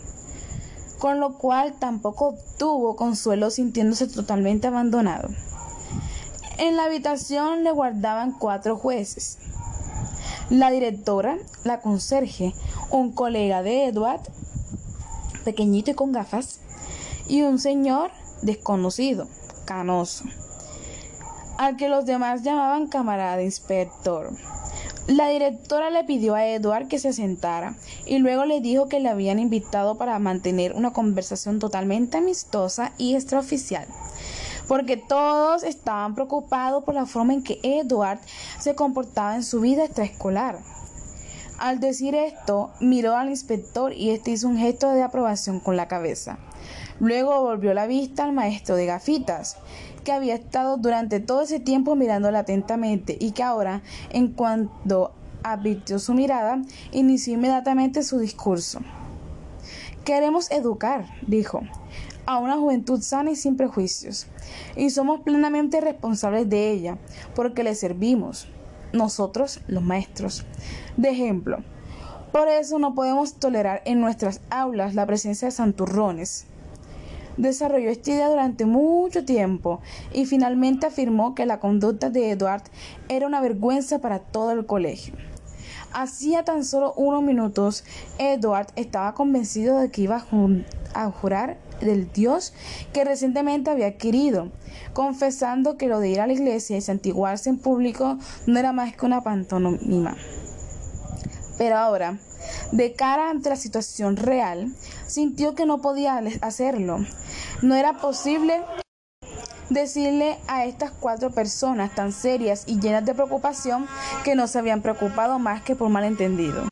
con 0.99 1.21
lo 1.21 1.39
cual 1.39 1.75
tampoco 1.79 2.29
obtuvo 2.29 2.97
consuelo 2.97 3.51
sintiéndose 3.51 4.07
totalmente 4.09 4.67
abandonado. 4.67 5.29
En 6.59 6.77
la 6.77 6.85
habitación 6.85 7.65
le 7.65 7.71
guardaban 7.71 8.33
cuatro 8.33 8.77
jueces. 8.77 9.39
La 10.51 10.73
directora, 10.73 11.39
la 11.63 11.81
conserje, 11.81 12.53
un 12.91 13.13
colega 13.13 13.63
de 13.63 13.85
Edward, 13.85 14.23
pequeñito 15.45 15.93
y 15.93 15.95
con 15.95 16.11
gafas, 16.11 16.59
y 17.29 17.43
un 17.43 17.61
señor 17.61 18.11
desconocido, 18.43 19.29
canoso, 19.65 20.25
al 21.57 21.77
que 21.77 21.89
los 21.89 22.05
demás 22.05 22.43
llamaban 22.43 22.89
camarada 22.89 23.45
inspector. 23.45 24.33
La 25.07 25.29
directora 25.29 25.89
le 25.89 26.03
pidió 26.03 26.35
a 26.35 26.45
Edward 26.45 26.89
que 26.89 26.99
se 26.99 27.13
sentara 27.13 27.77
y 28.05 28.19
luego 28.19 28.45
le 28.45 28.61
dijo 28.61 28.89
que 28.89 28.99
le 28.99 29.09
habían 29.09 29.39
invitado 29.39 29.99
para 29.99 30.19
mantener 30.19 30.75
una 30.75 30.93
conversación 30.93 31.61
totalmente 31.61 32.19
amistosa 32.19 32.93
y 32.99 33.15
extraoficial, 33.15 33.87
porque 34.71 34.97
todos 34.97 35.65
estaban 35.65 36.15
preocupados 36.15 36.85
por 36.85 36.95
la 36.95 37.05
forma 37.05 37.35
en 37.35 37.43
que 37.43 37.59
Edward 37.65 38.21
se 38.61 38.77
comportaba 38.77 39.35
en 39.35 39.43
su 39.43 39.61
vida 39.61 39.85
extraescolar. 39.85 40.61
Al 41.59 41.81
decir 41.81 42.15
esto, 42.15 42.71
miró 42.79 43.17
al 43.17 43.31
inspector 43.31 43.93
y 43.93 44.11
este 44.11 44.31
hizo 44.31 44.47
un 44.47 44.59
gesto 44.59 44.93
de 44.93 45.03
aprobación 45.03 45.59
con 45.59 45.77
la 45.77 45.89
cabeza. 45.89 46.39
Luego 47.01 47.43
volvió 47.43 47.75
la 47.75 47.89
vista 47.89 48.23
al 48.23 48.33
maestro 48.33 48.77
de 48.77 48.87
gafitas, 48.87 49.57
que 50.05 50.13
había 50.13 50.37
estado 50.37 50.77
durante 50.77 51.19
todo 51.19 51.43
ese 51.43 51.59
tiempo 51.59 51.97
mirándola 51.97 52.39
atentamente 52.39 53.17
y 53.19 53.33
que 53.33 53.43
ahora, 53.43 53.83
en 54.11 54.29
cuanto 54.29 55.11
advirtió 55.43 55.99
su 55.99 56.15
mirada, 56.15 56.63
inició 56.93 57.35
inmediatamente 57.35 58.05
su 58.05 58.21
discurso. 58.21 58.79
Queremos 60.05 60.49
educar, 60.53 61.07
dijo, 61.27 61.63
a 62.31 62.39
una 62.39 62.57
juventud 62.57 63.03
sana 63.03 63.33
y 63.33 63.37
sin 63.37 63.57
prejuicios, 63.57 64.29
y 64.77 64.91
somos 64.91 65.23
plenamente 65.23 65.81
responsables 65.81 66.49
de 66.49 66.71
ella, 66.71 66.97
porque 67.35 67.65
le 67.65 67.75
servimos, 67.75 68.47
nosotros 68.93 69.61
los 69.67 69.83
maestros. 69.83 70.47
De 70.97 71.11
ejemplo, 71.11 71.59
por 72.31 72.47
eso 72.47 72.79
no 72.79 72.95
podemos 72.95 73.35
tolerar 73.35 73.83
en 73.85 74.01
nuestras 74.01 74.43
aulas 74.49 74.95
la 74.95 75.07
presencia 75.07 75.47
de 75.49 75.53
santurrones, 75.53 76.47
desarrolló 77.37 77.91
esta 77.91 78.13
idea 78.13 78.29
durante 78.29 78.65
mucho 78.65 79.25
tiempo 79.25 79.81
y 80.13 80.25
finalmente 80.25 80.87
afirmó 80.87 81.35
que 81.35 81.47
la 81.47 81.59
conducta 81.59 82.11
de 82.11 82.31
Edward 82.31 82.63
era 83.09 83.27
una 83.27 83.41
vergüenza 83.41 83.99
para 83.99 84.21
todo 84.21 84.53
el 84.53 84.67
colegio. 84.67 85.15
Hacía 85.93 86.45
tan 86.45 86.65
solo 86.65 86.93
unos 86.93 87.25
minutos, 87.25 87.83
Edward 88.19 88.69
estaba 88.77 89.15
convencido 89.15 89.81
de 89.81 89.91
que 89.91 90.03
iba 90.03 90.25
a 90.95 91.11
jurar 91.11 91.59
del 91.81 92.13
Dios 92.13 92.53
que 92.93 93.05
recientemente 93.05 93.71
había 93.71 93.89
adquirido, 93.89 94.51
confesando 94.93 95.77
que 95.77 95.89
lo 95.89 96.01
de 96.01 96.11
ir 96.11 96.21
a 96.21 96.27
la 96.27 96.33
iglesia 96.33 96.77
y 96.77 96.81
santiguarse 96.81 97.51
en 97.51 97.59
público 97.59 98.19
no 98.47 98.59
era 98.59 98.73
más 98.73 98.95
que 98.95 99.07
una 99.07 99.23
pantomima. 99.23 100.17
Pero 101.59 101.77
ahora, 101.77 102.19
de 102.73 102.95
cara 102.95 103.31
ante 103.31 103.51
la 103.51 103.57
situación 103.57 104.17
real, 104.17 104.75
sintió 105.07 105.55
que 105.55 105.67
no 105.67 105.81
podía 105.81 106.23
hacerlo. 106.41 106.99
No 107.63 107.75
era 107.75 108.01
posible 108.01 108.63
decirle 109.69 110.39
a 110.49 110.65
estas 110.65 110.91
cuatro 110.91 111.31
personas 111.31 111.95
tan 111.95 112.13
serias 112.13 112.65
y 112.67 112.81
llenas 112.81 113.05
de 113.05 113.15
preocupación 113.15 113.87
que 114.25 114.35
no 114.35 114.47
se 114.47 114.59
habían 114.59 114.83
preocupado 114.83 115.39
más 115.39 115.63
que 115.63 115.77
por 115.77 115.89
malentendido. 115.89 116.69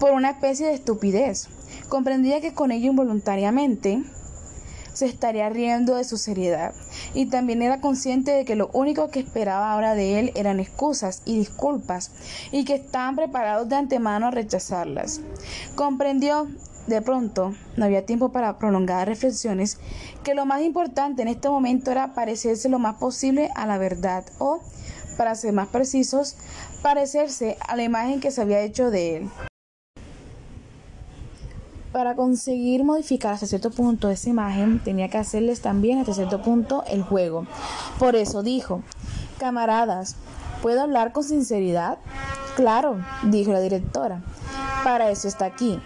Por 0.00 0.12
una 0.12 0.30
especie 0.30 0.66
de 0.66 0.74
estupidez. 0.74 1.48
Comprendía 1.92 2.40
que 2.40 2.54
con 2.54 2.72
ello 2.72 2.90
involuntariamente 2.90 4.02
se 4.94 5.04
estaría 5.04 5.50
riendo 5.50 5.96
de 5.96 6.04
su 6.04 6.16
seriedad 6.16 6.72
y 7.12 7.26
también 7.26 7.60
era 7.60 7.82
consciente 7.82 8.30
de 8.30 8.46
que 8.46 8.56
lo 8.56 8.70
único 8.72 9.10
que 9.10 9.20
esperaba 9.20 9.70
ahora 9.70 9.94
de 9.94 10.18
él 10.18 10.32
eran 10.34 10.58
excusas 10.58 11.20
y 11.26 11.36
disculpas 11.36 12.10
y 12.50 12.64
que 12.64 12.76
estaban 12.76 13.14
preparados 13.14 13.68
de 13.68 13.76
antemano 13.76 14.28
a 14.28 14.30
rechazarlas. 14.30 15.20
Comprendió 15.74 16.48
de 16.86 17.02
pronto, 17.02 17.54
no 17.76 17.84
había 17.84 18.06
tiempo 18.06 18.32
para 18.32 18.56
prolongadas 18.56 19.06
reflexiones, 19.06 19.76
que 20.24 20.32
lo 20.32 20.46
más 20.46 20.62
importante 20.62 21.20
en 21.20 21.28
este 21.28 21.50
momento 21.50 21.90
era 21.90 22.14
parecerse 22.14 22.70
lo 22.70 22.78
más 22.78 22.94
posible 22.94 23.50
a 23.54 23.66
la 23.66 23.76
verdad 23.76 24.24
o, 24.38 24.62
para 25.18 25.34
ser 25.34 25.52
más 25.52 25.68
precisos, 25.68 26.36
parecerse 26.80 27.58
a 27.68 27.76
la 27.76 27.82
imagen 27.82 28.20
que 28.20 28.30
se 28.30 28.40
había 28.40 28.62
hecho 28.62 28.90
de 28.90 29.16
él. 29.18 29.30
Para 31.92 32.16
conseguir 32.16 32.84
modificar 32.84 33.34
hasta 33.34 33.46
cierto 33.46 33.70
punto 33.70 34.08
esa 34.08 34.30
imagen, 34.30 34.82
tenía 34.82 35.08
que 35.08 35.18
hacerles 35.18 35.60
también 35.60 35.98
hasta 35.98 36.14
cierto 36.14 36.42
punto 36.42 36.84
el 36.88 37.02
juego. 37.02 37.46
Por 37.98 38.16
eso 38.16 38.42
dijo, 38.42 38.82
camaradas, 39.38 40.16
¿puedo 40.62 40.80
hablar 40.80 41.12
con 41.12 41.22
sinceridad? 41.22 41.98
Claro, 42.56 42.98
dijo 43.24 43.52
la 43.52 43.60
directora. 43.60 44.22
Para 44.84 45.10
eso 45.10 45.28
está 45.28 45.44
aquí, 45.44 45.78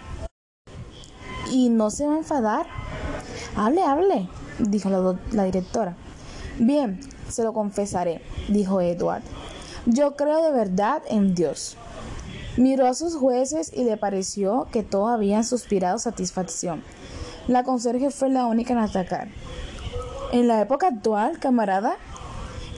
y 1.51 1.69
no 1.69 1.89
se 1.89 2.05
va 2.05 2.15
a 2.15 2.17
enfadar. 2.17 2.67
Hable, 3.55 3.83
hable, 3.83 4.29
dijo 4.59 4.89
la, 5.31 5.43
directora. 5.43 5.95
Bien, 6.59 6.99
se 7.29 7.43
lo 7.43 7.53
confesaré, 7.53 8.21
dijo 8.47 8.81
Edward. 8.81 9.23
Yo 9.85 10.15
creo 10.15 10.43
de 10.43 10.51
verdad 10.51 11.01
en 11.09 11.33
Dios. 11.33 11.77
Miró 12.57 12.87
a 12.87 12.95
sus 12.95 13.15
jueces 13.15 13.71
y 13.73 13.83
le 13.83 13.97
pareció 13.97 14.67
que 14.71 14.81
todos 14.81 15.11
habían 15.11 15.43
suspirado 15.43 15.99
satisfacción. 15.99 16.83
La 17.47 17.63
conserje 17.63 18.09
fue 18.09 18.29
la 18.29 18.47
única 18.47 18.73
en 18.73 18.79
atacar. 18.79 19.27
En 20.31 20.47
la 20.47 20.59
época 20.59 20.87
actual, 20.87 21.39
camarada, 21.39 21.95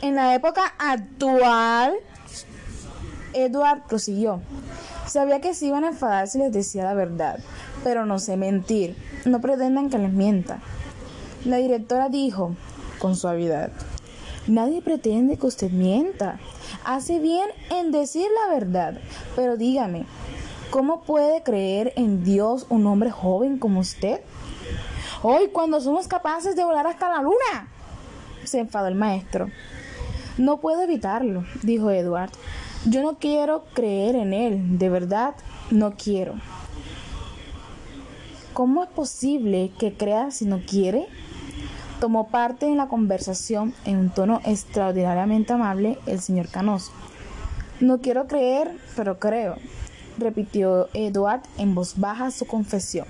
en 0.02 0.16
la 0.16 0.36
época 0.36 0.62
actual, 0.78 1.94
Edward 3.34 3.84
prosiguió. 3.88 4.42
Sabía 5.08 5.42
que 5.42 5.54
se 5.54 5.68
iban 5.68 5.86
a 5.86 5.90
enfadar 5.90 6.28
si 6.28 6.40
les 6.40 6.52
decía 6.52 6.84
la 6.84 6.94
verdad, 6.94 7.40
pero 7.84 8.06
no 8.06 8.20
sé 8.20 8.38
mentir. 8.38 8.96
No 9.26 9.42
pretendan 9.42 9.90
que 9.90 9.98
les 9.98 10.12
mienta. 10.12 10.60
La 11.46 11.58
directora 11.58 12.10
dijo, 12.10 12.56
con 13.00 13.16
suavidad, 13.16 13.72
nadie 14.50 14.82
pretende 14.82 15.38
que 15.38 15.48
usted 15.48 15.72
mienta. 15.72 16.40
Hace 16.84 17.20
bien 17.20 17.50
en 17.70 17.92
decir 17.92 18.28
la 18.44 18.54
verdad, 18.54 19.00
pero 19.36 19.58
dígame, 19.58 20.06
¿cómo 20.70 21.02
puede 21.02 21.44
creer 21.44 21.94
en 21.96 22.24
Dios 22.24 22.66
un 22.70 22.86
hombre 22.88 23.12
joven 23.12 23.58
como 23.58 23.80
usted? 23.80 24.22
Hoy, 25.22 25.50
cuando 25.52 25.82
somos 25.82 26.08
capaces 26.08 26.56
de 26.56 26.64
volar 26.64 26.88
hasta 26.88 27.10
la 27.10 27.22
luna, 27.22 27.68
se 28.44 28.60
enfadó 28.60 28.88
el 28.88 28.96
maestro. 28.96 29.50
No 30.38 30.60
puedo 30.62 30.82
evitarlo, 30.82 31.44
dijo 31.64 31.92
Edward. 31.92 32.32
Yo 32.86 33.02
no 33.02 33.18
quiero 33.20 33.66
creer 33.74 34.16
en 34.16 34.34
él, 34.34 34.78
de 34.80 34.90
verdad, 34.90 35.36
no 35.70 35.96
quiero. 35.96 36.36
¿Cómo 38.54 38.84
es 38.84 38.90
posible 38.90 39.72
que 39.78 39.94
crea 39.94 40.32
si 40.32 40.46
no 40.46 40.62
quiere? 40.66 41.08
Tomó 42.00 42.28
parte 42.28 42.66
en 42.66 42.78
la 42.78 42.88
conversación 42.88 43.74
en 43.84 43.98
un 43.98 44.10
tono 44.10 44.40
extraordinariamente 44.46 45.52
amable 45.52 46.00
el 46.06 46.22
señor 46.22 46.48
Canoso. 46.48 46.92
No 47.82 48.00
quiero 48.00 48.26
creer, 48.28 48.78
pero 48.96 49.20
creo, 49.20 49.56
repitió 50.18 50.88
Edward 50.94 51.42
en 51.58 51.76
voz 51.76 52.00
baja 52.00 52.32
su 52.32 52.46
confesión. 52.46 53.06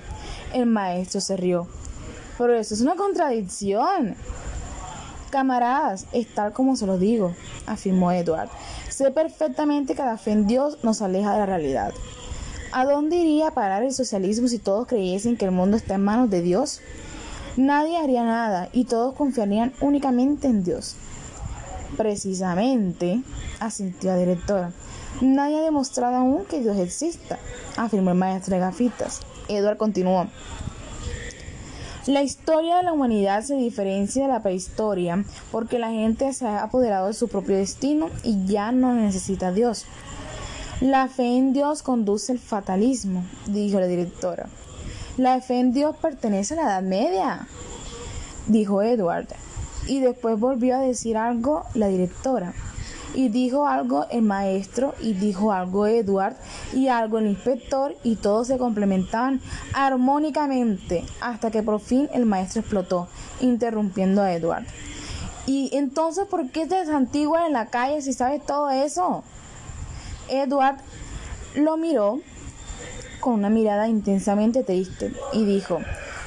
El 0.54 0.65
maestro 0.65 1.21
se 1.21 1.38
rió. 1.38 1.67
Pero 2.38 2.56
eso 2.56 2.73
es 2.73 2.82
una 2.82 2.95
contradicción. 2.95 4.15
Camaradas, 5.30 6.08
es 6.12 6.34
tal 6.34 6.54
como 6.54 6.75
se 6.75 6.88
lo 6.88 6.97
digo, 6.97 7.36
afirmó 7.67 8.12
Edward. 8.12 8.49
Sé 8.89 9.12
perfectamente 9.12 9.93
que 9.93 10.02
la 10.02 10.17
fe 10.17 10.32
en 10.32 10.47
Dios 10.47 10.80
nos 10.84 11.04
aleja 11.04 11.34
de 11.34 11.39
la 11.39 11.45
realidad. 11.45 11.93
¿A 12.71 12.86
dónde 12.86 13.17
iría 13.17 13.49
a 13.49 13.54
parar 13.54 13.84
el 13.84 13.93
socialismo 13.93 14.47
si 14.47 14.58
todos 14.58 14.88
creyesen 14.88 15.38
que 15.38 15.45
el 15.45 15.52
mundo 15.52 15.78
está 15.78 15.95
en 15.95 16.04
manos 16.04 16.30
de 16.30 16.41
Dios? 16.41 16.82
Nadie 17.60 17.98
haría 17.98 18.24
nada 18.24 18.69
y 18.72 18.86
todos 18.86 19.13
confiarían 19.15 19.74
únicamente 19.82 20.48
en 20.48 20.63
Dios. 20.63 20.95
Precisamente, 21.98 23.22
asintió 23.60 24.12
la 24.12 24.17
directora, 24.17 24.72
nadie 25.19 25.58
ha 25.58 25.63
demostrado 25.63 26.15
aún 26.15 26.45
que 26.45 26.62
Dios 26.62 26.78
exista, 26.78 27.38
afirmó 27.76 28.12
el 28.12 28.17
maestro 28.17 28.56
de 28.56 28.62
gafitas. 28.62 29.19
Edward 29.50 29.76
continuó. 29.76 30.28
La 32.08 32.24
historia 32.24 32.78
de 32.78 32.84
la 32.84 32.93
humanidad 32.93 33.43
se 33.43 33.56
diferencia 33.56 34.22
de 34.22 34.32
la 34.32 34.41
prehistoria 34.41 35.26
porque 35.52 35.80
la 35.80 35.89
gente 35.89 36.32
se 36.32 36.48
ha 36.48 36.63
apoderado 36.63 37.08
de 37.08 37.13
su 37.13 37.28
propio 37.28 37.58
destino 37.58 38.10
y 38.24 38.45
ya 38.45 38.72
no 38.72 38.93
necesita 38.93 39.50
a 39.50 39.52
Dios. 39.52 39.84
La 40.80 41.10
fe 41.10 41.36
en 41.36 41.52
Dios 41.52 41.84
conduce 41.84 42.32
al 42.32 42.39
fatalismo, 42.39 43.26
dijo 43.48 43.82
la 43.82 43.88
directora. 43.88 44.48
La 45.20 45.42
fe 45.42 45.62
Dios 45.66 45.98
pertenece 45.98 46.54
a 46.54 46.56
la 46.56 46.64
Edad 46.64 46.82
Media, 46.82 47.48
dijo 48.48 48.82
Edward. 48.82 49.28
Y 49.86 50.00
después 50.00 50.40
volvió 50.40 50.78
a 50.78 50.80
decir 50.80 51.18
algo 51.18 51.66
la 51.74 51.90
directora. 51.90 52.54
Y 53.14 53.28
dijo 53.28 53.68
algo 53.68 54.06
el 54.12 54.22
maestro, 54.22 54.96
y 55.02 55.12
dijo 55.12 55.52
algo 55.52 55.88
Edward, 55.88 56.38
y 56.72 56.88
algo 56.88 57.18
el 57.18 57.28
inspector, 57.28 57.98
y 58.02 58.16
todos 58.16 58.48
se 58.48 58.58
complementaban 58.58 59.42
armónicamente, 59.74 61.04
hasta 61.20 61.52
que 61.52 61.64
por 61.64 61.82
fin 61.82 62.08
el 62.14 62.26
maestro 62.26 62.62
explotó, 62.62 63.10
interrumpiendo 63.42 64.22
a 64.22 64.32
Edward. 64.32 64.64
¿Y 65.46 65.70
entonces 65.74 66.28
por 66.28 66.50
qué 66.50 66.66
te 66.66 66.76
desantiguas 66.76 67.46
en 67.46 67.52
la 67.52 67.66
calle 67.66 68.02
si 68.02 68.14
sabes 68.14 68.46
todo 68.46 68.70
eso? 68.70 69.26
Edward 70.30 70.78
lo 71.56 71.76
miró 71.76 72.22
con 73.20 73.34
una 73.34 73.50
mirada 73.50 73.88
intensamente 73.88 74.64
triste 74.64 75.14
y 75.34 75.46
dijo, 75.46 75.80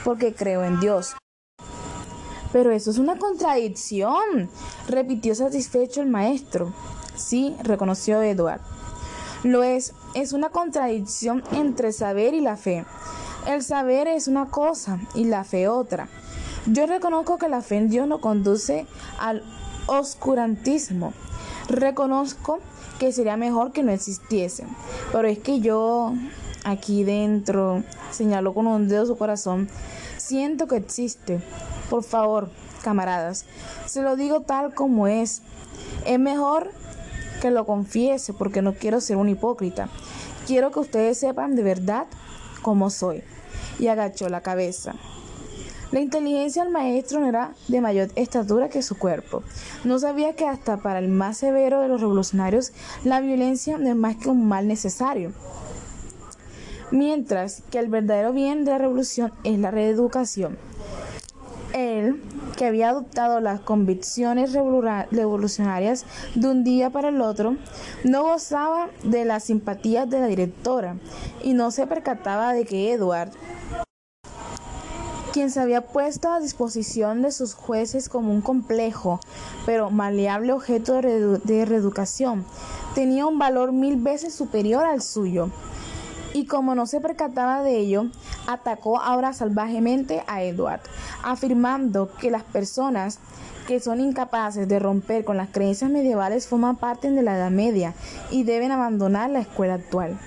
porque 0.05 0.35
creo 0.35 0.65
en 0.65 0.81
Dios. 0.81 1.15
Pero 2.53 2.71
eso 2.71 2.91
es 2.91 2.99
una 2.99 3.19
contradicción, 3.19 4.51
repitió 4.89 5.35
satisfecho 5.35 6.03
el 6.03 6.09
maestro. 6.09 6.73
Sí, 7.17 7.57
reconoció 7.63 8.21
Edward. 8.23 8.61
Lo 9.43 9.63
es, 9.63 9.95
es 10.15 10.33
una 10.33 10.51
contradicción 10.51 11.43
entre 11.53 11.93
saber 11.93 12.35
y 12.35 12.41
la 12.41 12.57
fe. 12.57 12.85
El 13.47 13.63
saber 13.63 14.07
es 14.07 14.29
una 14.29 14.47
cosa 14.47 15.01
y 15.15 15.25
la 15.25 15.45
fe 15.45 15.67
otra. 15.67 16.09
Yo 16.67 16.87
reconozco 16.87 17.39
que 17.39 17.49
la 17.49 17.61
fe 17.61 17.77
en 17.77 17.89
Dios 17.89 18.07
no 18.07 18.21
conduce 18.21 18.87
al 19.19 19.43
oscurantismo. 19.87 21.13
Reconozco 21.69 22.61
que 23.01 23.13
sería 23.13 23.37
mejor 23.37 23.73
que 23.73 23.83
no 23.83 23.91
existiese. 23.91 24.65
Pero 25.11 25.27
es 25.27 25.39
que 25.41 25.59
yo 25.61 26.15
aquí 26.65 27.05
dentro, 27.05 27.83
señaló 28.11 28.55
con 28.55 28.67
un 28.67 28.89
dedo 28.89 29.07
su 29.07 29.17
corazón, 29.17 29.69
siento 30.17 30.67
que 30.67 30.77
existe. 30.77 31.41
Por 31.91 32.03
favor, 32.05 32.51
camaradas, 32.83 33.45
se 33.87 34.03
lo 34.03 34.17
digo 34.17 34.41
tal 34.41 34.75
como 34.75 35.07
es. 35.07 35.43
Es 36.07 36.19
mejor 36.19 36.71
que 37.41 37.51
lo 37.51 37.67
confiese 37.67 38.33
porque 38.33 38.63
no 38.63 38.75
quiero 38.75 39.01
ser 39.01 39.17
un 39.17 39.29
hipócrita. 39.29 39.89
Quiero 40.47 40.71
que 40.71 40.81
ustedes 40.81 41.19
sepan 41.19 41.55
de 41.57 41.63
verdad 41.63 42.07
cómo 42.63 42.91
soy. 42.91 43.23
Y 43.79 43.89
agachó 43.89 44.29
la 44.29 44.43
cabeza. 44.43 44.95
La 45.93 46.01
inteligencia 46.01 46.63
del 46.63 46.73
maestro 46.73 47.21
no 47.21 47.29
era 47.29 47.53
de 47.69 47.83
mayor 47.83 48.09
estatura 48.15 48.71
que 48.71 48.83
su 48.83 48.97
cuerpo. 48.97 49.43
No 49.85 49.99
sabía 49.99 50.35
que 50.35 50.47
hasta 50.47 50.79
para 50.79 50.99
el 50.99 51.09
más 51.09 51.37
severo 51.37 51.81
de 51.81 51.89
los 51.89 52.01
revolucionarios 52.01 52.73
la 53.05 53.21
violencia 53.21 53.77
no 53.77 53.91
es 53.91 53.97
más 53.97 54.17
que 54.17 54.31
un 54.31 54.49
mal 54.49 54.69
necesario. 54.69 55.33
Mientras 56.93 57.63
que 57.71 57.79
el 57.79 57.89
verdadero 57.89 58.35
bien 58.35 58.67
de 58.67 58.73
la 58.73 58.79
revolución 58.79 59.33
es 59.45 59.59
la 59.59 59.71
reeducación. 59.71 60.59
Él, 61.73 62.23
que 62.59 62.67
había 62.67 62.91
adoptado 62.91 63.41
las 63.41 63.61
convicciones 63.61 64.53
revolucionarias 64.53 66.05
de 66.35 66.49
un 66.49 66.65
día 66.65 66.91
para 66.91 67.09
el 67.09 67.23
otro, 67.23 67.57
no 68.05 68.25
gozaba 68.25 68.91
de 69.05 69.25
las 69.25 69.45
simpatías 69.45 70.11
de 70.11 70.21
la 70.21 70.27
directora 70.27 70.99
y 71.43 71.55
no 71.55 71.71
se 71.71 71.87
percataba 71.87 72.53
de 72.53 72.67
que 72.67 72.93
Edward, 72.93 73.31
quien 75.33 75.51
se 75.51 75.61
había 75.61 75.87
puesto 75.87 76.31
a 76.31 76.41
disposición 76.41 77.23
de 77.23 77.33
sus 77.33 77.55
jueces 77.55 78.11
como 78.11 78.33
un 78.33 78.43
complejo 78.43 79.19
pero 79.65 79.91
maleable 79.91 80.53
objeto 80.53 81.01
de 81.01 81.65
reeducación, 81.65 82.45
tenía 82.95 83.25
un 83.25 83.39
valor 83.39 83.73
mil 83.73 83.97
veces 83.97 84.35
superior 84.35 84.85
al 84.85 85.01
suyo 85.01 85.49
y 86.35 86.47
como 86.47 86.75
no 86.75 86.87
se 86.87 87.01
percataba 87.01 87.63
de 87.63 87.79
ello, 87.79 88.07
atacó 88.47 89.01
ahora 89.01 89.33
salvajemente 89.33 90.25
a 90.27 90.43
Edward, 90.43 90.81
afirmando 91.23 92.11
que 92.15 92.31
las 92.31 92.43
personas 92.43 93.19
que 93.67 93.81
son 93.81 94.01
incapaces 94.01 94.69
de 94.69 94.79
romper 94.79 95.25
con 95.25 95.37
las 95.37 95.51
creencias 95.51 95.91
medievales 95.91 96.49
forman 96.49 96.77
parte 96.77 97.11
de 97.11 97.23
la 97.23 97.37
Edad 97.37 97.51
Media 97.51 97.95
y 98.31 98.45
deben 98.45 98.73
abandonar 98.73 99.31
la 99.31 99.41
escuela 99.41 99.75
actual. 99.75 100.19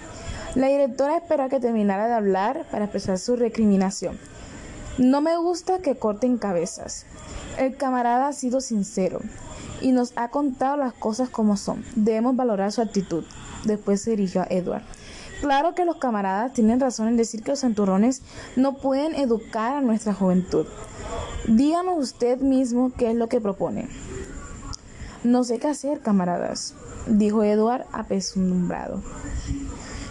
La 0.55 0.67
directora 0.67 1.17
esperó 1.17 1.43
a 1.43 1.49
que 1.49 1.59
terminara 1.59 2.07
de 2.07 2.13
hablar 2.13 2.65
para 2.71 2.85
expresar 2.85 3.19
su 3.19 3.35
recriminación. 3.35 4.17
No 4.97 5.19
me 5.19 5.35
gusta 5.35 5.79
que 5.79 5.97
corten 5.97 6.37
cabezas. 6.37 7.05
El 7.57 7.75
camarada 7.75 8.29
ha 8.29 8.33
sido 8.33 8.61
sincero 8.61 9.19
y 9.81 9.91
nos 9.91 10.13
ha 10.15 10.29
contado 10.29 10.77
las 10.77 10.93
cosas 10.93 11.27
como 11.27 11.57
son. 11.57 11.83
Debemos 11.95 12.37
valorar 12.37 12.71
su 12.71 12.81
actitud. 12.81 13.25
Después 13.65 14.01
se 14.01 14.11
dirigió 14.11 14.43
a 14.43 14.47
Edward. 14.49 14.83
Claro 15.45 15.75
que 15.75 15.85
los 15.85 15.97
camaradas 15.97 16.53
tienen 16.53 16.79
razón 16.79 17.07
en 17.07 17.17
decir 17.17 17.43
que 17.43 17.51
los 17.51 17.59
santurrones 17.59 18.23
no 18.55 18.77
pueden 18.77 19.13
educar 19.13 19.75
a 19.75 19.81
nuestra 19.81 20.11
juventud. 20.11 20.65
Díganos 21.47 21.99
usted 21.99 22.39
mismo 22.39 22.91
qué 22.97 23.11
es 23.11 23.15
lo 23.15 23.29
que 23.29 23.39
propone. 23.39 23.87
No 25.23 25.43
sé 25.43 25.59
qué 25.59 25.67
hacer, 25.67 25.99
camaradas, 25.99 26.73
dijo 27.05 27.43
Edward 27.43 27.85
apesadumbrado. 27.91 29.03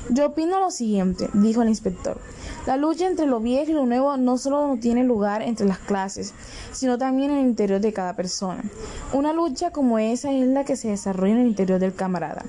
Yo 0.08 0.26
opino 0.26 0.60
lo 0.60 0.70
siguiente, 0.70 1.28
dijo 1.32 1.62
el 1.62 1.68
inspector. 1.68 2.16
La 2.64 2.76
lucha 2.76 3.08
entre 3.08 3.26
lo 3.26 3.40
viejo 3.40 3.72
y 3.72 3.74
lo 3.74 3.86
nuevo 3.86 4.16
no 4.16 4.38
solo 4.38 4.68
no 4.68 4.76
tiene 4.76 5.02
lugar 5.02 5.42
entre 5.42 5.66
las 5.66 5.78
clases, 5.78 6.32
sino 6.70 6.96
también 6.96 7.32
en 7.32 7.38
el 7.38 7.46
interior 7.46 7.80
de 7.80 7.92
cada 7.92 8.14
persona. 8.14 8.62
Una 9.12 9.32
lucha 9.32 9.72
como 9.72 9.98
esa 9.98 10.30
es 10.30 10.46
la 10.46 10.64
que 10.64 10.76
se 10.76 10.90
desarrolla 10.90 11.32
en 11.32 11.40
el 11.40 11.48
interior 11.48 11.80
del 11.80 11.92
camarada. 11.92 12.44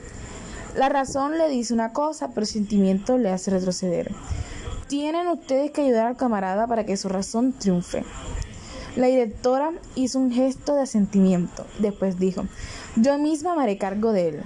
La 0.75 0.89
razón 0.89 1.37
le 1.37 1.47
dice 1.47 1.73
una 1.73 1.93
cosa, 1.93 2.29
pero 2.29 2.41
el 2.41 2.47
sentimiento 2.47 3.17
le 3.17 3.29
hace 3.29 3.49
retroceder. 3.49 4.11
Tienen 4.87 5.27
ustedes 5.27 5.71
que 5.71 5.81
ayudar 5.81 6.05
al 6.05 6.17
camarada 6.17 6.67
para 6.67 6.85
que 6.85 6.97
su 6.97 7.07
razón 7.07 7.53
triunfe. 7.53 8.03
La 8.97 9.07
directora 9.07 9.71
hizo 9.95 10.19
un 10.19 10.31
gesto 10.31 10.75
de 10.75 10.81
asentimiento. 10.81 11.65
Después 11.79 12.19
dijo, 12.19 12.45
yo 12.97 13.17
misma 13.17 13.55
me 13.55 13.63
haré 13.63 13.77
cargo 13.77 14.11
de 14.11 14.27
él. 14.27 14.43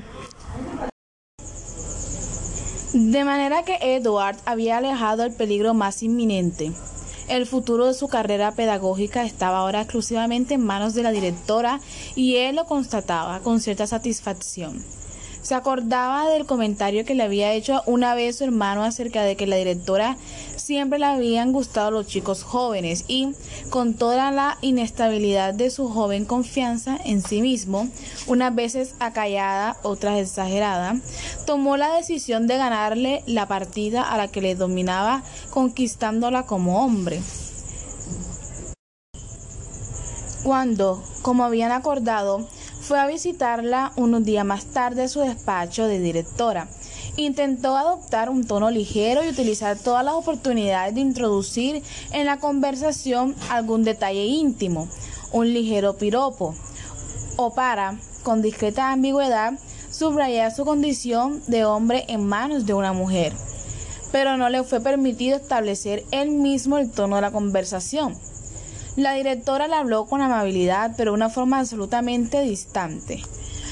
De 2.94 3.24
manera 3.24 3.64
que 3.64 3.78
Edward 3.82 4.38
había 4.46 4.78
alejado 4.78 5.24
el 5.24 5.34
peligro 5.34 5.74
más 5.74 6.04
inminente. 6.04 6.72
El 7.28 7.48
futuro 7.48 7.88
de 7.88 7.94
su 7.94 8.08
carrera 8.08 8.52
pedagógica 8.52 9.24
estaba 9.24 9.60
ahora 9.60 9.82
exclusivamente 9.82 10.56
en 10.56 10.66
manos 10.66 10.94
de 10.94 11.04
la 11.04 11.12
directora 11.12 11.80
y 12.16 12.38
él 12.38 12.56
lo 12.56 12.66
constataba 12.66 13.40
con 13.40 13.60
cierta 13.60 13.86
satisfacción. 13.86 14.84
Se 15.50 15.56
acordaba 15.56 16.30
del 16.30 16.46
comentario 16.46 17.06
que 17.06 17.16
le 17.16 17.24
había 17.24 17.54
hecho 17.54 17.82
una 17.88 18.14
vez 18.14 18.38
su 18.38 18.44
hermano 18.44 18.84
acerca 18.84 19.24
de 19.24 19.36
que 19.36 19.48
la 19.48 19.56
directora 19.56 20.16
siempre 20.56 21.00
le 21.00 21.08
habían 21.08 21.54
gustado 21.54 21.90
los 21.90 22.06
chicos 22.06 22.44
jóvenes 22.44 23.06
y, 23.08 23.34
con 23.72 23.96
toda 23.96 24.30
la 24.30 24.60
inestabilidad 24.62 25.56
de 25.56 25.72
su 25.72 25.90
joven 25.90 26.26
confianza 26.26 27.00
en 27.04 27.24
sí 27.24 27.42
mismo, 27.42 27.88
unas 28.28 28.54
veces 28.54 28.94
acallada, 29.00 29.76
otras 29.82 30.20
exagerada, 30.20 30.98
tomó 31.48 31.78
la 31.78 31.96
decisión 31.96 32.46
de 32.46 32.58
ganarle 32.58 33.24
la 33.26 33.48
partida 33.48 34.04
a 34.04 34.18
la 34.18 34.28
que 34.28 34.42
le 34.42 34.54
dominaba 34.54 35.24
conquistándola 35.50 36.46
como 36.46 36.86
hombre. 36.86 37.20
Cuando, 40.44 41.04
como 41.24 41.44
habían 41.44 41.72
acordado, 41.72 42.48
fue 42.90 43.00
a 43.00 43.06
visitarla 43.06 43.92
unos 43.98 44.24
días 44.24 44.44
más 44.44 44.66
tarde 44.66 45.04
a 45.04 45.08
su 45.08 45.20
despacho 45.20 45.86
de 45.86 46.00
directora. 46.00 46.68
Intentó 47.18 47.78
adoptar 47.78 48.32
un 48.32 48.48
tono 48.48 48.72
ligero 48.72 49.24
y 49.24 49.30
utilizar 49.30 49.78
todas 49.78 50.04
las 50.04 50.16
oportunidades 50.16 50.96
de 50.96 51.02
introducir 51.02 51.84
en 52.14 52.26
la 52.26 52.38
conversación 52.38 53.36
algún 53.52 53.84
detalle 53.84 54.26
íntimo, 54.26 54.88
un 55.32 55.54
ligero 55.54 55.98
piropo, 55.98 56.56
o 57.38 57.54
para, 57.54 57.96
con 58.24 58.42
discreta 58.42 58.92
ambigüedad, 58.92 59.54
subrayar 59.92 60.52
su 60.52 60.66
condición 60.66 61.44
de 61.46 61.66
hombre 61.66 62.06
en 62.08 62.26
manos 62.26 62.66
de 62.66 62.74
una 62.74 62.92
mujer. 62.92 63.34
Pero 64.12 64.36
no 64.36 64.50
le 64.50 64.64
fue 64.64 64.82
permitido 64.82 65.38
establecer 65.38 66.06
él 66.10 66.32
mismo 66.32 66.80
el 66.80 66.90
tono 66.90 67.18
de 67.18 67.22
la 67.22 67.30
conversación 67.30 68.18
la 68.96 69.14
directora 69.14 69.68
le 69.68 69.76
habló 69.76 70.06
con 70.06 70.22
amabilidad, 70.22 70.94
pero 70.98 71.12
de 71.12 71.16
una 71.16 71.30
forma 71.30 71.60
absolutamente 71.60 72.42
distante. 72.42 73.22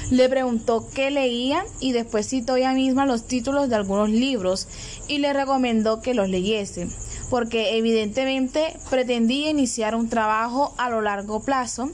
Le 0.09 0.29
preguntó 0.29 0.87
qué 0.93 1.11
leía 1.11 1.65
y 1.81 1.91
después 1.91 2.29
citó 2.29 2.55
ella 2.55 2.71
misma 2.71 3.05
los 3.05 3.27
títulos 3.27 3.67
de 3.67 3.75
algunos 3.75 4.09
libros 4.09 4.67
y 5.07 5.17
le 5.17 5.33
recomendó 5.33 6.01
que 6.01 6.13
los 6.13 6.29
leyese, 6.29 6.87
porque 7.29 7.77
evidentemente 7.77 8.77
pretendía 8.89 9.49
iniciar 9.49 9.95
un 9.95 10.07
trabajo 10.07 10.73
a 10.77 10.89
lo 10.89 11.01
largo 11.01 11.41
plazo 11.41 11.89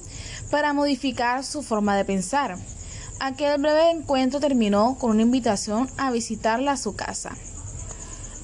para 0.51 0.73
modificar 0.73 1.43
su 1.43 1.63
forma 1.63 1.97
de 1.97 2.05
pensar. 2.05 2.57
Aquel 3.19 3.59
breve 3.59 3.89
encuentro 3.89 4.39
terminó 4.39 4.95
con 4.99 5.11
una 5.11 5.21
invitación 5.23 5.89
a 5.97 6.11
visitarla 6.11 6.73
a 6.73 6.77
su 6.77 6.95
casa. 6.95 7.35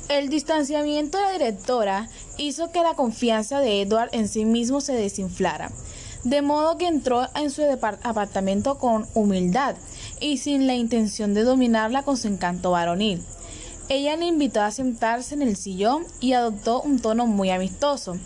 El 0.09 0.29
distanciamiento 0.29 1.19
de 1.19 1.23
la 1.23 1.31
directora 1.33 2.09
hizo 2.37 2.71
que 2.71 2.81
la 2.81 2.95
confianza 2.95 3.59
de 3.59 3.83
Edward 3.83 4.09
en 4.11 4.27
sí 4.27 4.43
mismo 4.43 4.81
se 4.81 4.93
desinflara, 4.93 5.71
de 6.23 6.41
modo 6.41 6.79
que 6.79 6.87
entró 6.87 7.27
en 7.35 7.51
su 7.51 7.61
apartamento 8.01 8.79
con 8.79 9.05
humildad 9.13 9.75
y 10.19 10.39
sin 10.39 10.65
la 10.65 10.73
intención 10.73 11.35
de 11.35 11.43
dominarla 11.43 12.01
con 12.01 12.17
su 12.17 12.27
encanto 12.27 12.71
varonil. 12.71 13.21
Ella 13.87 14.15
le 14.15 14.25
invitó 14.25 14.61
a 14.61 14.71
sentarse 14.71 15.35
en 15.35 15.43
el 15.43 15.55
sillón 15.55 16.07
y 16.19 16.33
adoptó 16.33 16.81
un 16.81 16.99
tono 16.99 17.27
muy 17.27 17.51
amistoso. 17.51 18.17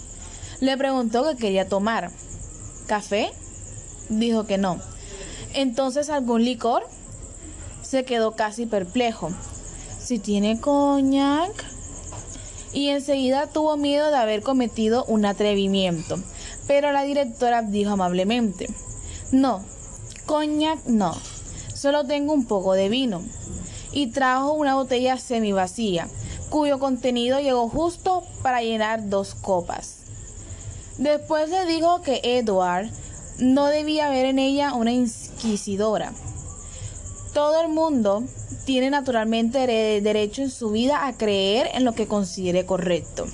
Le 0.61 0.77
preguntó 0.77 1.25
qué 1.25 1.35
quería 1.35 1.67
tomar. 1.67 2.11
¿Café? 2.87 3.29
Dijo 4.07 4.45
que 4.45 4.57
no. 4.57 4.79
Entonces, 5.53 6.09
¿algún 6.09 6.45
licor? 6.45 6.87
Se 7.81 8.05
quedó 8.05 8.37
casi 8.37 8.67
perplejo. 8.67 9.31
Si 9.99 10.19
tiene 10.19 10.59
coñac, 10.59 11.72
y 12.73 12.89
enseguida 12.89 13.47
tuvo 13.47 13.77
miedo 13.77 14.09
de 14.09 14.17
haber 14.17 14.41
cometido 14.41 15.05
un 15.05 15.25
atrevimiento. 15.25 16.17
Pero 16.67 16.91
la 16.91 17.03
directora 17.03 17.61
dijo 17.61 17.91
amablemente, 17.91 18.67
no, 19.31 19.63
coñac 20.25 20.85
no, 20.85 21.15
solo 21.73 22.05
tengo 22.05 22.33
un 22.33 22.45
poco 22.45 22.73
de 22.73 22.89
vino. 22.89 23.21
Y 23.91 24.07
trajo 24.07 24.53
una 24.53 24.75
botella 24.75 25.17
semi 25.17 25.51
vacía, 25.51 26.07
cuyo 26.49 26.79
contenido 26.79 27.39
llegó 27.39 27.69
justo 27.69 28.23
para 28.41 28.61
llenar 28.61 29.09
dos 29.09 29.35
copas. 29.35 29.97
Después 30.97 31.49
le 31.49 31.65
dijo 31.65 32.01
que 32.01 32.21
Edward 32.23 32.89
no 33.37 33.67
debía 33.67 34.09
ver 34.09 34.25
en 34.25 34.39
ella 34.39 34.73
una 34.73 34.91
inquisidora, 34.91 36.13
Todo 37.33 37.61
el 37.61 37.69
mundo 37.69 38.23
tiene 38.65 38.91
naturalmente 38.91 39.65
derecho 40.01 40.43
en 40.43 40.51
su 40.51 40.69
vida 40.69 41.07
a 41.07 41.13
creer 41.13 41.69
en 41.73 41.83
lo 41.83 41.93
que 41.93 42.07
considere 42.07 42.65
correcto. 42.65 43.25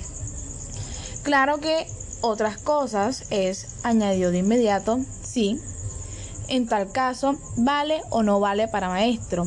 Claro 1.22 1.58
que 1.58 1.86
otras 2.22 2.56
cosas 2.58 3.24
es, 3.30 3.66
añadió 3.82 4.30
de 4.30 4.38
inmediato, 4.38 4.98
sí, 5.22 5.60
en 6.48 6.66
tal 6.66 6.90
caso, 6.90 7.36
vale 7.58 8.00
o 8.10 8.22
no 8.22 8.40
vale 8.40 8.68
para 8.68 8.88
maestro. 8.88 9.46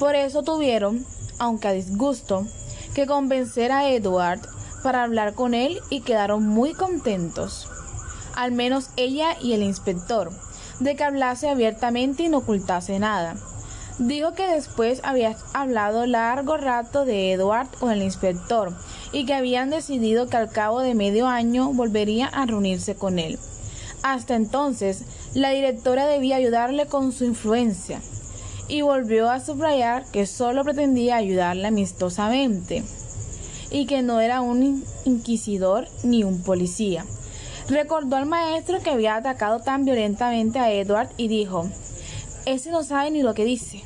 Por 0.00 0.16
eso 0.16 0.42
tuvieron, 0.42 1.06
aunque 1.38 1.68
a 1.68 1.72
disgusto, 1.72 2.46
que 2.94 3.06
convencer 3.06 3.70
a 3.70 3.88
Edward 3.88 4.40
para 4.82 5.04
hablar 5.04 5.34
con 5.34 5.54
él 5.54 5.80
y 5.88 6.00
quedaron 6.00 6.46
muy 6.46 6.74
contentos, 6.74 7.68
al 8.34 8.50
menos 8.52 8.90
ella 8.96 9.36
y 9.40 9.52
el 9.52 9.62
inspector, 9.62 10.30
de 10.80 10.96
que 10.96 11.04
hablase 11.04 11.48
abiertamente 11.48 12.24
y 12.24 12.28
no 12.28 12.38
ocultase 12.38 12.98
nada. 12.98 13.36
Dijo 13.98 14.32
que 14.32 14.46
después 14.46 15.00
había 15.02 15.36
hablado 15.54 16.06
largo 16.06 16.56
rato 16.56 17.04
de 17.04 17.32
Edward 17.32 17.66
con 17.80 17.90
el 17.90 18.02
inspector 18.02 18.72
y 19.10 19.26
que 19.26 19.34
habían 19.34 19.70
decidido 19.70 20.28
que 20.28 20.36
al 20.36 20.50
cabo 20.50 20.80
de 20.80 20.94
medio 20.94 21.26
año 21.26 21.72
volvería 21.72 22.26
a 22.26 22.46
reunirse 22.46 22.94
con 22.94 23.18
él. 23.18 23.40
Hasta 24.04 24.36
entonces, 24.36 25.02
la 25.34 25.50
directora 25.50 26.06
debía 26.06 26.36
ayudarle 26.36 26.86
con 26.86 27.10
su 27.10 27.24
influencia 27.24 28.00
y 28.68 28.82
volvió 28.82 29.30
a 29.30 29.40
subrayar 29.40 30.04
que 30.12 30.26
solo 30.26 30.62
pretendía 30.62 31.16
ayudarle 31.16 31.66
amistosamente 31.66 32.84
y 33.72 33.86
que 33.86 34.02
no 34.02 34.20
era 34.20 34.42
un 34.42 34.84
inquisidor 35.06 35.88
ni 36.04 36.22
un 36.22 36.42
policía. 36.44 37.04
Recordó 37.68 38.14
al 38.14 38.26
maestro 38.26 38.80
que 38.80 38.90
había 38.90 39.16
atacado 39.16 39.58
tan 39.58 39.84
violentamente 39.84 40.60
a 40.60 40.72
Edward 40.72 41.08
y 41.16 41.26
dijo, 41.26 41.68
ese 42.46 42.70
no 42.70 42.82
sabe 42.84 43.10
ni 43.10 43.22
lo 43.22 43.34
que 43.34 43.44
dice, 43.44 43.82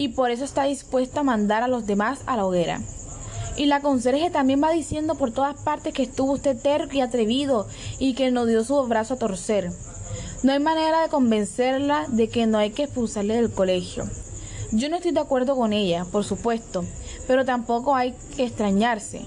y 0.00 0.08
por 0.08 0.30
eso 0.30 0.44
está 0.44 0.64
dispuesto 0.64 1.20
a 1.20 1.24
mandar 1.24 1.62
a 1.62 1.68
los 1.68 1.86
demás 1.86 2.20
a 2.24 2.34
la 2.34 2.46
hoguera. 2.46 2.80
Y 3.58 3.66
la 3.66 3.82
conserje 3.82 4.30
también 4.30 4.62
va 4.64 4.70
diciendo 4.70 5.14
por 5.14 5.30
todas 5.30 5.60
partes 5.60 5.92
que 5.92 6.04
estuvo 6.04 6.32
usted 6.32 6.56
terco 6.56 6.96
y 6.96 7.02
atrevido 7.02 7.68
y 7.98 8.14
que 8.14 8.30
no 8.30 8.46
dio 8.46 8.64
su 8.64 8.82
brazo 8.86 9.12
a 9.12 9.18
torcer. 9.18 9.70
No 10.42 10.52
hay 10.52 10.58
manera 10.58 11.02
de 11.02 11.10
convencerla 11.10 12.06
de 12.08 12.30
que 12.30 12.46
no 12.46 12.56
hay 12.56 12.70
que 12.70 12.84
expulsarle 12.84 13.34
del 13.34 13.52
colegio. 13.52 14.04
Yo 14.72 14.88
no 14.88 14.96
estoy 14.96 15.12
de 15.12 15.20
acuerdo 15.20 15.54
con 15.54 15.74
ella, 15.74 16.06
por 16.10 16.24
supuesto, 16.24 16.82
pero 17.26 17.44
tampoco 17.44 17.94
hay 17.94 18.14
que 18.36 18.44
extrañarse. 18.44 19.20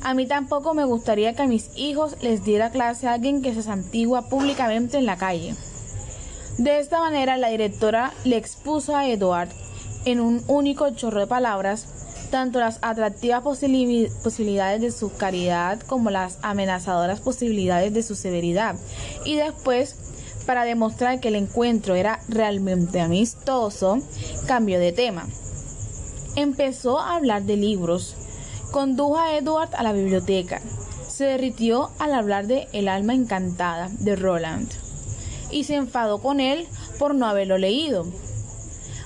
A 0.00 0.14
mí 0.14 0.28
tampoco 0.28 0.74
me 0.74 0.84
gustaría 0.84 1.34
que 1.34 1.42
a 1.42 1.48
mis 1.48 1.70
hijos 1.74 2.22
les 2.22 2.44
diera 2.44 2.70
clase 2.70 3.08
a 3.08 3.14
alguien 3.14 3.42
que 3.42 3.52
se 3.52 3.64
santigua 3.64 4.28
públicamente 4.28 4.96
en 4.96 5.06
la 5.06 5.16
calle. 5.16 5.56
De 6.56 6.78
esta 6.78 7.00
manera, 7.00 7.36
la 7.36 7.48
directora 7.48 8.12
le 8.22 8.36
expuso 8.36 8.94
a 8.94 9.08
Edward, 9.08 9.48
en 10.04 10.20
un 10.20 10.42
único 10.46 10.90
chorro 10.90 11.20
de 11.20 11.26
palabras, 11.26 11.86
tanto 12.30 12.58
las 12.58 12.78
atractivas 12.82 13.42
posibilidades 13.42 14.80
de 14.80 14.90
su 14.90 15.12
caridad 15.14 15.80
como 15.80 16.10
las 16.10 16.38
amenazadoras 16.42 17.20
posibilidades 17.20 17.94
de 17.94 18.02
su 18.02 18.14
severidad. 18.14 18.76
Y 19.24 19.36
después, 19.36 19.96
para 20.46 20.64
demostrar 20.64 21.20
que 21.20 21.28
el 21.28 21.36
encuentro 21.36 21.94
era 21.94 22.20
realmente 22.28 23.00
amistoso, 23.00 23.98
cambió 24.46 24.78
de 24.78 24.92
tema. 24.92 25.26
Empezó 26.36 26.98
a 26.98 27.16
hablar 27.16 27.44
de 27.44 27.56
libros, 27.56 28.16
Condujo 28.72 29.18
a 29.18 29.36
Edward 29.36 29.70
a 29.76 29.84
la 29.84 29.92
biblioteca. 29.92 30.60
Se 31.08 31.24
derritió 31.24 31.90
al 32.00 32.12
hablar 32.12 32.48
de 32.48 32.66
El 32.72 32.88
alma 32.88 33.14
encantada 33.14 33.88
de 34.00 34.16
Roland 34.16 34.68
y 35.52 35.62
se 35.62 35.76
enfadó 35.76 36.20
con 36.20 36.40
él 36.40 36.66
por 36.98 37.14
no 37.14 37.26
haberlo 37.26 37.56
leído. 37.56 38.04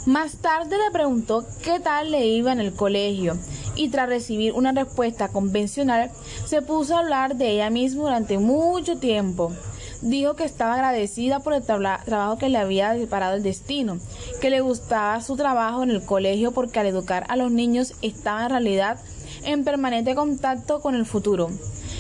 Más 0.09 0.39
tarde 0.39 0.79
le 0.79 0.91
preguntó 0.91 1.45
qué 1.63 1.81
tal 1.81 2.13
le 2.13 2.25
iba 2.25 2.51
en 2.51 2.61
el 2.61 2.73
colegio 2.73 3.37
y 3.77 3.91
tras 3.91 4.09
recibir 4.09 4.55
una 4.55 4.73
respuesta 4.73 5.29
convencional 5.29 6.11
se 6.47 6.63
puso 6.63 6.97
a 6.97 7.01
hablar 7.01 7.37
de 7.37 7.51
ella 7.51 7.69
misma 7.69 8.05
durante 8.05 8.39
mucho 8.39 8.97
tiempo. 8.97 9.53
Dijo 10.01 10.33
que 10.33 10.45
estaba 10.45 10.77
agradecida 10.77 11.41
por 11.41 11.53
el 11.53 11.63
trabajo 11.63 12.39
que 12.39 12.49
le 12.49 12.57
había 12.57 12.95
disparado 12.95 13.37
el 13.37 13.43
destino, 13.43 13.99
que 14.41 14.49
le 14.49 14.63
gustaba 14.63 15.21
su 15.21 15.37
trabajo 15.37 15.83
en 15.83 15.91
el 15.91 16.03
colegio 16.03 16.53
porque 16.53 16.81
al 16.81 16.87
educar 16.87 17.27
a 17.29 17.37
los 17.37 17.53
niños 17.53 17.93
estaba 18.01 18.45
en 18.45 18.51
realidad 18.51 18.99
en 19.45 19.63
permanente 19.63 20.15
contacto 20.15 20.81
con 20.81 20.95
el 20.95 21.05
futuro 21.05 21.51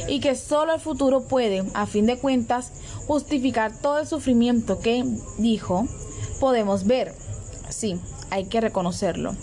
y 0.08 0.20
que 0.20 0.34
solo 0.34 0.72
el 0.72 0.80
futuro 0.80 1.28
puede, 1.28 1.62
a 1.74 1.84
fin 1.84 2.06
de 2.06 2.16
cuentas, 2.16 2.72
justificar 3.06 3.70
todo 3.82 3.98
el 3.98 4.06
sufrimiento 4.06 4.78
que, 4.78 5.04
dijo, 5.36 5.86
podemos 6.40 6.86
ver. 6.86 7.27
Sí, 7.68 8.00
hay 8.30 8.46
que 8.46 8.60
reconocerlo. 8.60 9.34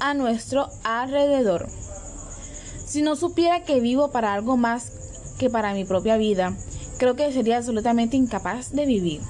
A 0.00 0.14
nuestro 0.14 0.68
alrededor. 0.84 1.68
Si 2.86 3.02
no 3.02 3.16
supiera 3.16 3.64
que 3.64 3.80
vivo 3.80 4.10
para 4.10 4.32
algo 4.32 4.56
más 4.56 4.92
que 5.38 5.50
para 5.50 5.74
mi 5.74 5.84
propia 5.84 6.16
vida, 6.16 6.56
creo 6.98 7.16
que 7.16 7.32
sería 7.32 7.58
absolutamente 7.58 8.16
incapaz 8.16 8.72
de 8.72 8.86
vivir. 8.86 9.20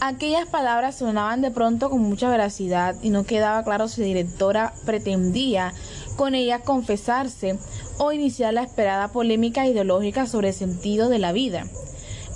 Aquellas 0.00 0.46
palabras 0.46 0.96
sonaban 0.96 1.42
de 1.42 1.50
pronto 1.50 1.90
con 1.90 2.00
mucha 2.00 2.30
veracidad 2.30 2.96
y 3.02 3.10
no 3.10 3.24
quedaba 3.24 3.62
claro 3.64 3.86
si 3.86 4.00
la 4.00 4.06
directora 4.06 4.72
pretendía 4.86 5.74
con 6.16 6.34
ella 6.34 6.60
confesarse 6.60 7.58
o 7.98 8.12
iniciar 8.12 8.54
la 8.54 8.62
esperada 8.62 9.08
polémica 9.08 9.66
ideológica 9.66 10.26
sobre 10.26 10.48
el 10.48 10.54
sentido 10.54 11.10
de 11.10 11.18
la 11.18 11.32
vida. 11.32 11.66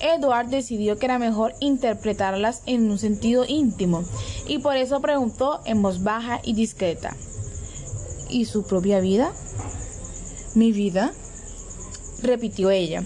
Edward 0.04 0.48
decidió 0.48 0.98
que 0.98 1.06
era 1.06 1.18
mejor 1.18 1.54
interpretarlas 1.60 2.62
en 2.66 2.90
un 2.90 2.98
sentido 2.98 3.46
íntimo 3.48 4.04
y 4.46 4.58
por 4.58 4.76
eso 4.76 5.00
preguntó 5.00 5.60
en 5.64 5.80
voz 5.80 6.02
baja 6.02 6.40
y 6.44 6.52
discreta. 6.52 7.16
¿Y 8.28 8.44
su 8.44 8.66
propia 8.66 9.00
vida? 9.00 9.32
¿Mi 10.54 10.72
vida? 10.72 11.12
repitió 12.22 12.70
ella. 12.70 13.02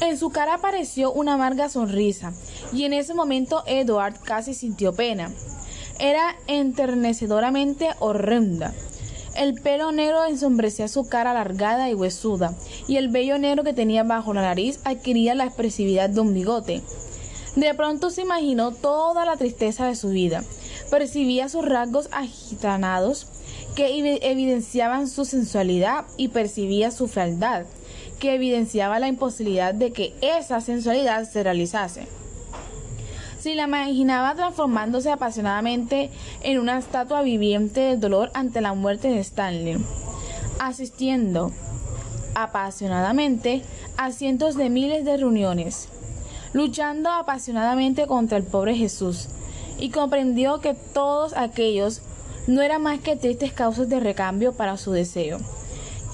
En 0.00 0.18
su 0.18 0.30
cara 0.30 0.54
apareció 0.54 1.12
una 1.12 1.34
amarga 1.34 1.68
sonrisa 1.68 2.32
y 2.72 2.84
en 2.84 2.94
ese 2.94 3.12
momento 3.12 3.62
Edward 3.66 4.18
casi 4.20 4.54
sintió 4.54 4.94
pena. 4.94 5.30
Era 5.98 6.36
enternecedoramente 6.46 7.90
horrenda. 8.00 8.72
El 9.36 9.54
pelo 9.54 9.90
negro 9.90 10.24
ensombrecía 10.26 10.86
su 10.86 11.08
cara 11.08 11.32
alargada 11.32 11.90
y 11.90 11.94
huesuda, 11.94 12.54
y 12.86 12.98
el 12.98 13.08
vello 13.08 13.36
negro 13.36 13.64
que 13.64 13.72
tenía 13.72 14.04
bajo 14.04 14.32
la 14.32 14.42
nariz 14.42 14.78
adquiría 14.84 15.34
la 15.34 15.44
expresividad 15.44 16.08
de 16.08 16.20
un 16.20 16.32
bigote. 16.34 16.82
De 17.56 17.74
pronto 17.74 18.10
se 18.10 18.22
imaginó 18.22 18.70
toda 18.72 19.24
la 19.24 19.36
tristeza 19.36 19.86
de 19.86 19.96
su 19.96 20.10
vida. 20.10 20.44
Percibía 20.90 21.48
sus 21.48 21.64
rasgos 21.64 22.08
agitanados 22.12 23.26
que 23.74 23.98
evidenciaban 24.22 25.08
su 25.08 25.24
sensualidad 25.24 26.04
y 26.16 26.28
percibía 26.28 26.92
su 26.92 27.08
fealdad, 27.08 27.64
que 28.20 28.34
evidenciaba 28.34 29.00
la 29.00 29.08
imposibilidad 29.08 29.74
de 29.74 29.92
que 29.92 30.14
esa 30.20 30.60
sensualidad 30.60 31.28
se 31.28 31.42
realizase. 31.42 32.06
Si 33.44 33.52
la 33.52 33.64
imaginaba 33.64 34.34
transformándose 34.34 35.10
apasionadamente 35.10 36.08
en 36.40 36.58
una 36.58 36.78
estatua 36.78 37.20
viviente 37.20 37.80
del 37.80 38.00
dolor 38.00 38.30
ante 38.32 38.62
la 38.62 38.72
muerte 38.72 39.08
de 39.08 39.20
Stanley, 39.20 39.84
asistiendo 40.58 41.52
apasionadamente 42.34 43.62
a 43.98 44.12
cientos 44.12 44.56
de 44.56 44.70
miles 44.70 45.04
de 45.04 45.18
reuniones, 45.18 45.90
luchando 46.54 47.10
apasionadamente 47.10 48.06
contra 48.06 48.38
el 48.38 48.44
pobre 48.44 48.76
Jesús, 48.76 49.28
y 49.78 49.90
comprendió 49.90 50.60
que 50.60 50.72
todos 50.72 51.34
aquellos 51.36 52.00
no 52.46 52.62
eran 52.62 52.80
más 52.80 53.00
que 53.00 53.14
tristes 53.14 53.52
causas 53.52 53.90
de 53.90 54.00
recambio 54.00 54.54
para 54.54 54.78
su 54.78 54.90
deseo, 54.90 55.36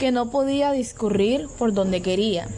que 0.01 0.11
no 0.11 0.33
podía 0.33 0.73
discurrir 0.73 1.47
por 1.59 1.75
donde 1.75 2.03
quería. 2.03 2.49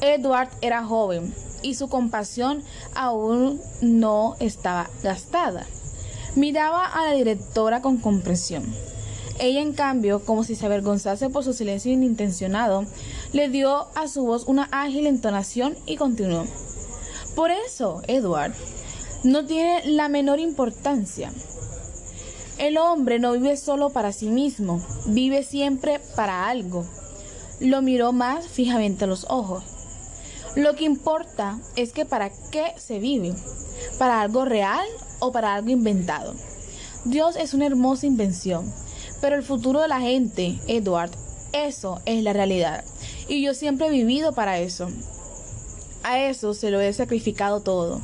Edward 0.00 0.48
era 0.60 0.82
joven, 0.82 1.32
y 1.64 1.74
su 1.74 1.88
compasión 1.88 2.62
aún 2.94 3.60
no 3.80 4.36
estaba 4.38 4.90
gastada. 5.02 5.66
Miraba 6.36 6.84
a 6.84 7.06
la 7.06 7.12
directora 7.12 7.80
con 7.80 7.96
comprensión. 7.96 8.64
Ella, 9.40 9.60
en 9.60 9.72
cambio, 9.72 10.24
como 10.24 10.44
si 10.44 10.54
se 10.54 10.66
avergonzase 10.66 11.28
por 11.30 11.42
su 11.42 11.52
silencio 11.52 11.92
inintencionado, 11.92 12.84
le 13.32 13.48
dio 13.48 13.88
a 13.96 14.06
su 14.06 14.24
voz 14.24 14.44
una 14.46 14.68
ágil 14.70 15.06
entonación 15.06 15.76
y 15.86 15.96
continuó. 15.96 16.46
Por 17.34 17.50
eso, 17.50 18.02
Edward, 18.06 18.54
no 19.24 19.44
tiene 19.44 19.82
la 19.86 20.08
menor 20.08 20.38
importancia. 20.38 21.32
El 22.58 22.78
hombre 22.78 23.18
no 23.18 23.32
vive 23.32 23.56
solo 23.56 23.90
para 23.90 24.12
sí 24.12 24.28
mismo, 24.28 24.84
vive 25.06 25.42
siempre 25.42 26.00
para 26.14 26.46
algo. 26.46 26.86
Lo 27.58 27.82
miró 27.82 28.12
más 28.12 28.46
fijamente 28.46 29.04
a 29.04 29.08
los 29.08 29.26
ojos. 29.28 29.73
Lo 30.56 30.76
que 30.76 30.84
importa 30.84 31.58
es 31.74 31.92
que 31.92 32.04
para 32.04 32.30
qué 32.30 32.74
se 32.76 33.00
vive, 33.00 33.34
para 33.98 34.20
algo 34.20 34.44
real 34.44 34.86
o 35.18 35.32
para 35.32 35.54
algo 35.54 35.70
inventado. 35.70 36.34
Dios 37.04 37.34
es 37.34 37.54
una 37.54 37.66
hermosa 37.66 38.06
invención, 38.06 38.72
pero 39.20 39.34
el 39.34 39.42
futuro 39.42 39.80
de 39.80 39.88
la 39.88 40.00
gente, 40.00 40.58
Edward, 40.68 41.10
eso 41.52 42.00
es 42.06 42.22
la 42.22 42.32
realidad. 42.32 42.84
Y 43.28 43.42
yo 43.42 43.52
siempre 43.52 43.88
he 43.88 43.90
vivido 43.90 44.32
para 44.32 44.60
eso. 44.60 44.88
A 46.04 46.20
eso 46.20 46.54
se 46.54 46.70
lo 46.70 46.80
he 46.80 46.92
sacrificado 46.92 47.60
todo. 47.60 48.00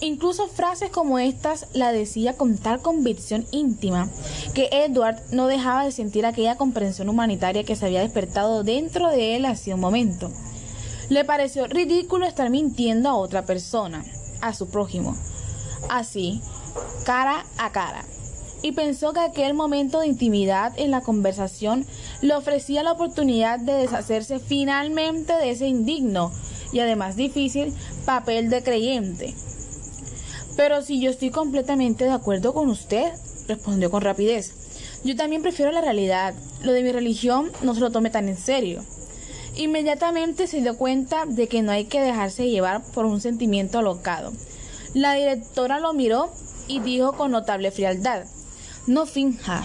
Incluso 0.00 0.46
frases 0.48 0.90
como 0.90 1.18
estas 1.18 1.66
la 1.72 1.90
decía 1.90 2.36
con 2.36 2.58
tal 2.58 2.80
convicción 2.80 3.46
íntima 3.50 4.10
que 4.54 4.68
Edward 4.70 5.16
no 5.32 5.46
dejaba 5.46 5.84
de 5.84 5.92
sentir 5.92 6.26
aquella 6.26 6.56
comprensión 6.56 7.08
humanitaria 7.08 7.64
que 7.64 7.74
se 7.74 7.86
había 7.86 8.02
despertado 8.02 8.62
dentro 8.62 9.08
de 9.08 9.34
él 9.36 9.46
hace 9.46 9.74
un 9.74 9.80
momento. 9.80 10.30
Le 11.10 11.24
pareció 11.24 11.66
ridículo 11.66 12.26
estar 12.26 12.50
mintiendo 12.50 13.08
a 13.08 13.16
otra 13.16 13.44
persona, 13.44 14.04
a 14.40 14.54
su 14.54 14.68
prójimo, 14.68 15.16
así, 15.88 16.40
cara 17.04 17.44
a 17.58 17.72
cara, 17.72 18.04
y 18.62 18.72
pensó 18.72 19.12
que 19.12 19.20
aquel 19.20 19.52
momento 19.52 20.00
de 20.00 20.06
intimidad 20.06 20.72
en 20.76 20.90
la 20.90 21.02
conversación 21.02 21.84
le 22.22 22.34
ofrecía 22.34 22.82
la 22.82 22.92
oportunidad 22.92 23.58
de 23.58 23.74
deshacerse 23.74 24.38
finalmente 24.38 25.34
de 25.34 25.50
ese 25.50 25.66
indigno 25.66 26.32
y 26.72 26.80
además 26.80 27.16
difícil 27.16 27.74
papel 28.06 28.48
de 28.48 28.62
creyente. 28.62 29.34
Pero 30.56 30.80
si 30.82 31.00
yo 31.00 31.10
estoy 31.10 31.30
completamente 31.30 32.04
de 32.04 32.12
acuerdo 32.12 32.54
con 32.54 32.70
usted, 32.70 33.12
respondió 33.48 33.90
con 33.90 34.00
rapidez. 34.00 34.54
Yo 35.04 35.14
también 35.16 35.42
prefiero 35.42 35.70
la 35.70 35.82
realidad. 35.82 36.32
Lo 36.62 36.72
de 36.72 36.82
mi 36.82 36.90
religión 36.90 37.50
no 37.62 37.74
se 37.74 37.80
lo 37.80 37.90
tome 37.90 38.08
tan 38.08 38.28
en 38.28 38.38
serio. 38.38 38.82
Inmediatamente 39.56 40.46
se 40.48 40.60
dio 40.60 40.76
cuenta 40.76 41.26
de 41.26 41.46
que 41.46 41.62
no 41.62 41.70
hay 41.70 41.84
que 41.84 42.00
dejarse 42.00 42.48
llevar 42.48 42.82
por 42.82 43.04
un 43.04 43.20
sentimiento 43.20 43.78
alocado. 43.78 44.32
La 44.94 45.14
directora 45.14 45.78
lo 45.78 45.92
miró 45.92 46.32
y 46.66 46.80
dijo 46.80 47.12
con 47.12 47.30
notable 47.30 47.70
frialdad, 47.70 48.24
no 48.86 49.06
finja. 49.06 49.64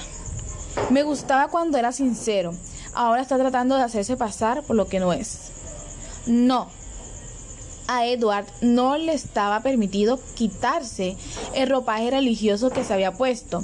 Me 0.91 1.03
gustaba 1.03 1.47
cuando 1.47 1.77
era 1.77 1.91
sincero. 1.91 2.53
Ahora 2.93 3.21
está 3.21 3.37
tratando 3.37 3.75
de 3.75 3.83
hacerse 3.83 4.15
pasar 4.15 4.63
por 4.63 4.75
lo 4.75 4.87
que 4.87 4.99
no 4.99 5.13
es. 5.13 5.51
No, 6.27 6.67
a 7.87 8.05
Edward 8.05 8.45
no 8.61 8.97
le 8.97 9.13
estaba 9.13 9.61
permitido 9.61 10.19
quitarse 10.35 11.17
el 11.55 11.67
ropaje 11.67 12.11
religioso 12.11 12.69
que 12.69 12.83
se 12.83 12.93
había 12.93 13.13
puesto. 13.13 13.63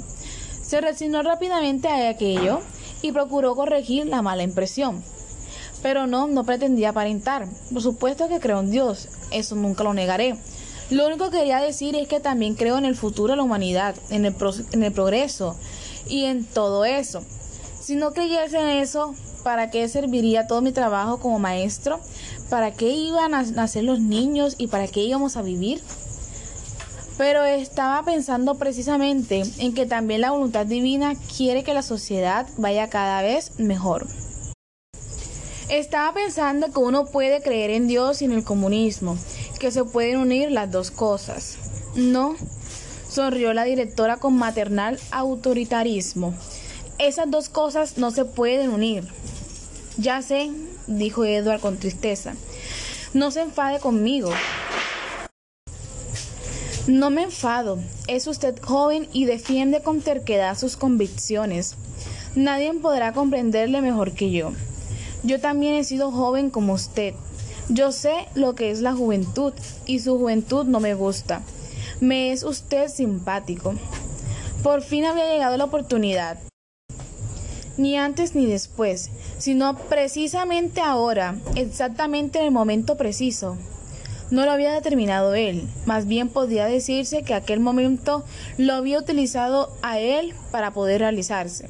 Se 0.62 0.80
resignó 0.80 1.22
rápidamente 1.22 1.86
a 1.86 2.08
aquello 2.08 2.60
y 3.02 3.12
procuró 3.12 3.54
corregir 3.54 4.06
la 4.06 4.22
mala 4.22 4.42
impresión. 4.42 5.04
Pero 5.86 6.08
no, 6.08 6.26
no 6.26 6.42
pretendía 6.42 6.88
aparentar. 6.88 7.46
Por 7.72 7.80
supuesto 7.80 8.28
que 8.28 8.40
creo 8.40 8.58
en 8.58 8.72
Dios, 8.72 9.06
eso 9.30 9.54
nunca 9.54 9.84
lo 9.84 9.94
negaré. 9.94 10.34
Lo 10.90 11.06
único 11.06 11.30
que 11.30 11.38
quería 11.38 11.60
decir 11.60 11.94
es 11.94 12.08
que 12.08 12.18
también 12.18 12.56
creo 12.56 12.76
en 12.76 12.84
el 12.84 12.96
futuro 12.96 13.34
de 13.34 13.36
la 13.36 13.44
humanidad, 13.44 13.94
en 14.10 14.24
el, 14.24 14.34
en 14.72 14.82
el 14.82 14.92
progreso 14.92 15.56
y 16.08 16.24
en 16.24 16.44
todo 16.44 16.84
eso. 16.84 17.22
Si 17.80 17.94
no 17.94 18.10
creyese 18.10 18.58
en 18.58 18.78
eso, 18.78 19.14
¿para 19.44 19.70
qué 19.70 19.88
serviría 19.88 20.48
todo 20.48 20.60
mi 20.60 20.72
trabajo 20.72 21.20
como 21.20 21.38
maestro? 21.38 22.00
¿Para 22.50 22.72
qué 22.72 22.90
iban 22.90 23.32
a 23.34 23.44
nacer 23.44 23.84
los 23.84 24.00
niños 24.00 24.56
y 24.58 24.66
para 24.66 24.88
qué 24.88 25.04
íbamos 25.04 25.36
a 25.36 25.42
vivir? 25.42 25.80
Pero 27.16 27.44
estaba 27.44 28.04
pensando 28.04 28.56
precisamente 28.56 29.44
en 29.58 29.72
que 29.72 29.86
también 29.86 30.22
la 30.22 30.32
voluntad 30.32 30.66
divina 30.66 31.14
quiere 31.36 31.62
que 31.62 31.74
la 31.74 31.82
sociedad 31.82 32.48
vaya 32.56 32.90
cada 32.90 33.22
vez 33.22 33.52
mejor. 33.60 34.08
Estaba 35.68 36.14
pensando 36.14 36.70
que 36.70 36.78
uno 36.78 37.06
puede 37.06 37.42
creer 37.42 37.70
en 37.70 37.88
Dios 37.88 38.22
y 38.22 38.26
en 38.26 38.32
el 38.32 38.44
comunismo, 38.44 39.18
que 39.58 39.72
se 39.72 39.84
pueden 39.84 40.18
unir 40.18 40.52
las 40.52 40.70
dos 40.70 40.92
cosas. 40.92 41.58
No, 41.96 42.36
sonrió 43.08 43.52
la 43.52 43.64
directora 43.64 44.18
con 44.18 44.36
maternal 44.36 45.00
autoritarismo. 45.10 46.34
Esas 46.98 47.28
dos 47.32 47.48
cosas 47.48 47.98
no 47.98 48.12
se 48.12 48.24
pueden 48.24 48.70
unir. 48.70 49.08
Ya 49.98 50.22
sé, 50.22 50.52
dijo 50.86 51.24
Edward 51.24 51.60
con 51.60 51.78
tristeza. 51.78 52.34
No 53.12 53.32
se 53.32 53.40
enfade 53.40 53.80
conmigo. 53.80 54.30
No 56.86 57.10
me 57.10 57.24
enfado. 57.24 57.80
Es 58.06 58.28
usted 58.28 58.56
joven 58.62 59.08
y 59.12 59.24
defiende 59.24 59.82
con 59.82 60.00
terquedad 60.00 60.56
sus 60.56 60.76
convicciones. 60.76 61.74
Nadie 62.36 62.72
podrá 62.74 63.12
comprenderle 63.12 63.82
mejor 63.82 64.12
que 64.12 64.30
yo. 64.30 64.52
Yo 65.26 65.40
también 65.40 65.74
he 65.74 65.84
sido 65.84 66.10
joven 66.10 66.48
como 66.50 66.72
usted. 66.72 67.14
Yo 67.68 67.92
sé 67.92 68.28
lo 68.34 68.54
que 68.54 68.70
es 68.70 68.80
la 68.80 68.94
juventud 68.94 69.52
y 69.84 69.98
su 69.98 70.18
juventud 70.18 70.64
no 70.64 70.80
me 70.80 70.94
gusta. 70.94 71.42
Me 72.00 72.32
es 72.32 72.42
usted 72.42 72.88
simpático. 72.88 73.74
Por 74.62 74.82
fin 74.82 75.04
había 75.04 75.30
llegado 75.30 75.56
la 75.56 75.64
oportunidad. 75.64 76.38
Ni 77.76 77.98
antes 77.98 78.34
ni 78.34 78.46
después 78.46 79.10
sino 79.38 79.76
precisamente 79.76 80.80
ahora, 80.80 81.36
exactamente 81.54 82.38
en 82.38 82.46
el 82.46 82.50
momento 82.50 82.96
preciso. 82.96 83.56
No 84.30 84.44
lo 84.44 84.50
había 84.50 84.72
determinado 84.72 85.34
él, 85.34 85.68
más 85.84 86.06
bien 86.06 86.28
podía 86.28 86.66
decirse 86.66 87.22
que 87.22 87.34
aquel 87.34 87.60
momento 87.60 88.24
lo 88.58 88.74
había 88.74 88.98
utilizado 88.98 89.72
a 89.82 90.00
él 90.00 90.34
para 90.50 90.72
poder 90.72 91.00
realizarse. 91.00 91.68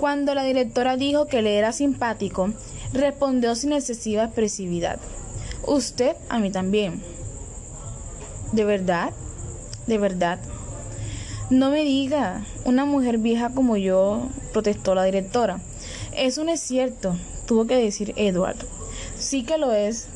Cuando 0.00 0.34
la 0.34 0.44
directora 0.44 0.96
dijo 0.96 1.26
que 1.26 1.42
le 1.42 1.58
era 1.58 1.72
simpático, 1.72 2.54
respondió 2.94 3.54
sin 3.54 3.74
excesiva 3.74 4.24
expresividad. 4.24 4.98
Usted 5.66 6.16
a 6.30 6.38
mí 6.38 6.50
también. 6.50 7.02
¿De 8.52 8.64
verdad? 8.64 9.12
¿De 9.86 9.98
verdad? 9.98 10.40
No 11.50 11.70
me 11.70 11.84
diga, 11.84 12.46
una 12.64 12.86
mujer 12.86 13.18
vieja 13.18 13.50
como 13.50 13.76
yo, 13.76 14.22
protestó 14.54 14.94
la 14.94 15.04
directora. 15.04 15.60
Eso 16.16 16.44
no 16.44 16.50
es 16.50 16.60
cierto, 16.60 17.14
tuvo 17.44 17.66
que 17.66 17.76
decir 17.76 18.14
Edward. 18.16 18.56
Sí 19.18 19.42
que 19.42 19.58
lo 19.58 19.74
es. 19.74 20.06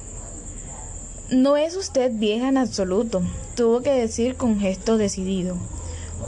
No 1.29 1.59
es 1.59 1.77
usted 1.77 2.11
vieja 2.11 2.49
en 2.49 2.57
absoluto, 2.57 3.21
tuvo 3.55 3.83
que 3.83 3.93
decir 3.93 4.37
con 4.37 4.61
gesto 4.61 4.97
decidido. 4.97 5.57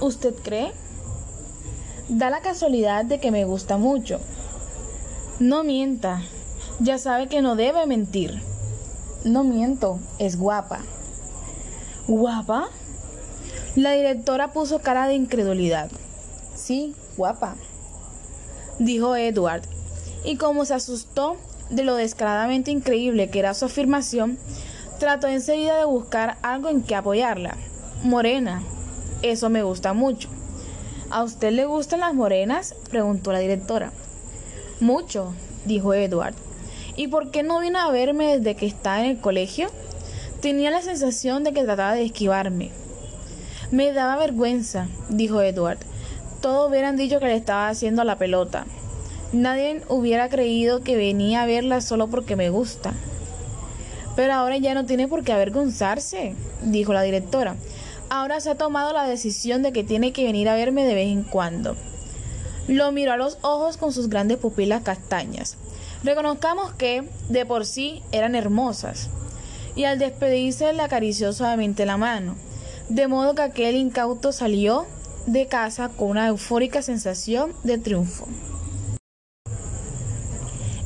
¿Usted 0.03 0.35
cree? 0.35 0.73
Da 2.09 2.31
la 2.31 2.41
casualidad 2.41 3.05
de 3.05 3.21
que 3.21 3.31
me 3.31 3.45
gusta 3.45 3.79
mucho. 3.79 4.21
No 5.39 5.65
mienta, 5.65 6.23
ya 6.81 6.99
sabe 6.99 7.29
que 7.29 7.43
no 7.43 7.57
debe 7.57 7.87
mentir. 7.87 8.41
No 9.25 9.45
miento, 9.45 9.99
es 10.19 10.39
guapa. 10.39 10.81
¿Guapa? 12.07 12.69
La 13.75 13.93
directora 13.93 14.53
puso 14.53 14.81
cara 14.81 15.09
de 15.09 15.15
incredulidad. 15.15 15.91
Sí, 16.55 16.95
guapa 17.17 17.57
dijo 18.79 19.17
Edward, 19.17 19.63
y 20.25 20.37
como 20.37 20.65
se 20.65 20.75
asustó 20.75 21.37
de 21.71 21.85
lo 21.85 21.97
descaradamente 21.97 22.71
increíble 22.71 23.31
que 23.31 23.39
era 23.39 23.55
su 23.55 23.65
afirmación, 23.65 24.39
trató 24.99 25.29
enseguida 25.29 25.79
de 25.79 25.85
buscar 25.85 26.39
algo 26.43 26.69
en 26.69 26.83
que 26.83 26.95
apoyarla. 26.95 27.57
Morena, 28.03 28.63
eso 29.23 29.51
me 29.51 29.63
gusta 29.63 29.93
mucho. 29.93 30.29
¿A 31.09 31.23
usted 31.23 31.53
le 31.53 31.67
gustan 31.67 32.01
las 32.01 32.15
morenas? 32.15 32.75
preguntó 32.91 33.31
la 33.33 33.39
directora. 33.39 33.93
Mucho, 34.81 35.33
dijo 35.65 35.95
Edward. 35.95 36.35
¿Y 36.97 37.07
por 37.07 37.31
qué 37.31 37.45
no 37.45 37.61
vino 37.61 37.79
a 37.79 37.91
verme 37.93 38.37
desde 38.37 38.57
que 38.57 38.67
estaba 38.67 39.01
en 39.01 39.07
el 39.07 39.21
colegio? 39.21 39.69
Tenía 40.41 40.71
la 40.71 40.83
sensación 40.83 41.45
de 41.45 41.53
que 41.53 41.63
trataba 41.63 41.95
de 41.95 42.05
esquivarme. 42.05 42.73
Me 43.71 43.93
daba 43.93 44.17
vergüenza, 44.17 44.89
dijo 45.09 45.41
Edward. 45.41 45.79
Todos 46.41 46.71
hubieran 46.71 46.97
dicho 46.97 47.21
que 47.21 47.27
le 47.27 47.37
estaba 47.37 47.69
haciendo 47.69 48.03
la 48.03 48.19
pelota. 48.19 48.67
Nadie 49.33 49.83
hubiera 49.89 50.29
creído 50.29 50.83
que 50.83 50.97
venía 50.97 51.43
a 51.43 51.47
verla 51.47 51.81
solo 51.81 52.09
porque 52.09 52.35
me 52.35 52.51
gusta. 52.51 52.95
Pero 54.17 54.33
ahora 54.33 54.57
ya 54.57 54.75
no 54.75 54.87
tiene 54.87 55.07
por 55.07 55.23
qué 55.23 55.33
avergonzarse, 55.33 56.35
dijo 56.63 56.93
la 56.93 57.03
directora. 57.03 57.55
Ahora 58.09 58.41
se 58.41 58.51
ha 58.51 58.55
tomado 58.55 58.93
la 58.93 59.07
decisión 59.07 59.63
de 59.63 59.73
que 59.73 59.83
tiene 59.83 60.13
que 60.13 60.25
venir 60.25 60.49
a 60.49 60.55
verme 60.55 60.85
de 60.85 60.95
vez 60.95 61.09
en 61.09 61.25
cuando. 61.25 61.77
Lo 62.69 62.93
miró 62.93 63.13
a 63.13 63.17
los 63.17 63.39
ojos 63.43 63.77
con 63.77 63.93
sus 63.93 64.09
grandes 64.09 64.39
pupilas 64.39 64.83
castañas. 64.83 65.57
Reconozcamos 66.05 66.73
que, 66.75 67.09
de 67.29 67.47
por 67.47 67.67
sí, 67.67 68.03
eran 68.13 68.35
hermosas. 68.35 69.09
Y 69.75 69.85
al 69.85 69.99
despedirse 69.99 70.73
le 70.73 70.83
acarició 70.83 71.33
suavemente 71.33 71.85
la 71.85 71.97
mano, 71.97 72.37
de 72.89 73.09
modo 73.09 73.35
que 73.35 73.43
aquel 73.43 73.77
incauto 73.77 74.33
salió 74.33 74.87
de 75.27 75.47
casa 75.47 75.89
con 75.89 76.11
una 76.11 76.29
eufórica 76.29 76.83
sensación 76.83 77.53
de 77.65 77.79
triunfo. 77.79 78.29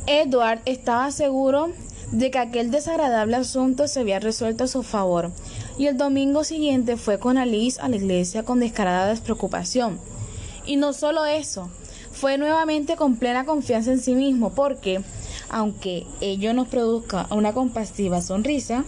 Edward 0.06 0.60
estaba 0.64 1.12
seguro 1.12 1.70
de 2.10 2.30
que 2.30 2.38
aquel 2.38 2.70
desagradable 2.70 3.36
asunto 3.36 3.86
se 3.86 4.00
había 4.00 4.18
resuelto 4.18 4.64
a 4.64 4.68
su 4.68 4.82
favor, 4.82 5.30
y 5.80 5.86
el 5.86 5.96
domingo 5.96 6.44
siguiente 6.44 6.98
fue 6.98 7.18
con 7.18 7.38
Alice 7.38 7.80
a 7.80 7.88
la 7.88 7.96
iglesia 7.96 8.42
con 8.42 8.60
descarada 8.60 9.08
despreocupación. 9.08 9.98
Y 10.66 10.76
no 10.76 10.92
solo 10.92 11.24
eso, 11.24 11.70
fue 12.12 12.36
nuevamente 12.36 12.96
con 12.96 13.16
plena 13.16 13.46
confianza 13.46 13.90
en 13.90 13.98
sí 13.98 14.14
mismo, 14.14 14.50
porque, 14.50 15.00
aunque 15.48 16.06
ello 16.20 16.52
nos 16.52 16.68
produzca 16.68 17.26
una 17.30 17.54
compasiva 17.54 18.20
sonrisa, 18.20 18.84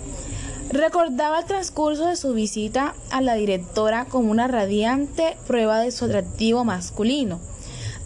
Recordaba 0.68 1.40
el 1.40 1.44
transcurso 1.44 2.06
de 2.06 2.16
su 2.16 2.32
visita 2.32 2.94
a 3.10 3.20
la 3.20 3.34
directora 3.34 4.06
como 4.06 4.30
una 4.30 4.48
radiante 4.48 5.36
prueba 5.46 5.80
de 5.80 5.90
su 5.90 6.06
atractivo 6.06 6.64
masculino. 6.64 7.40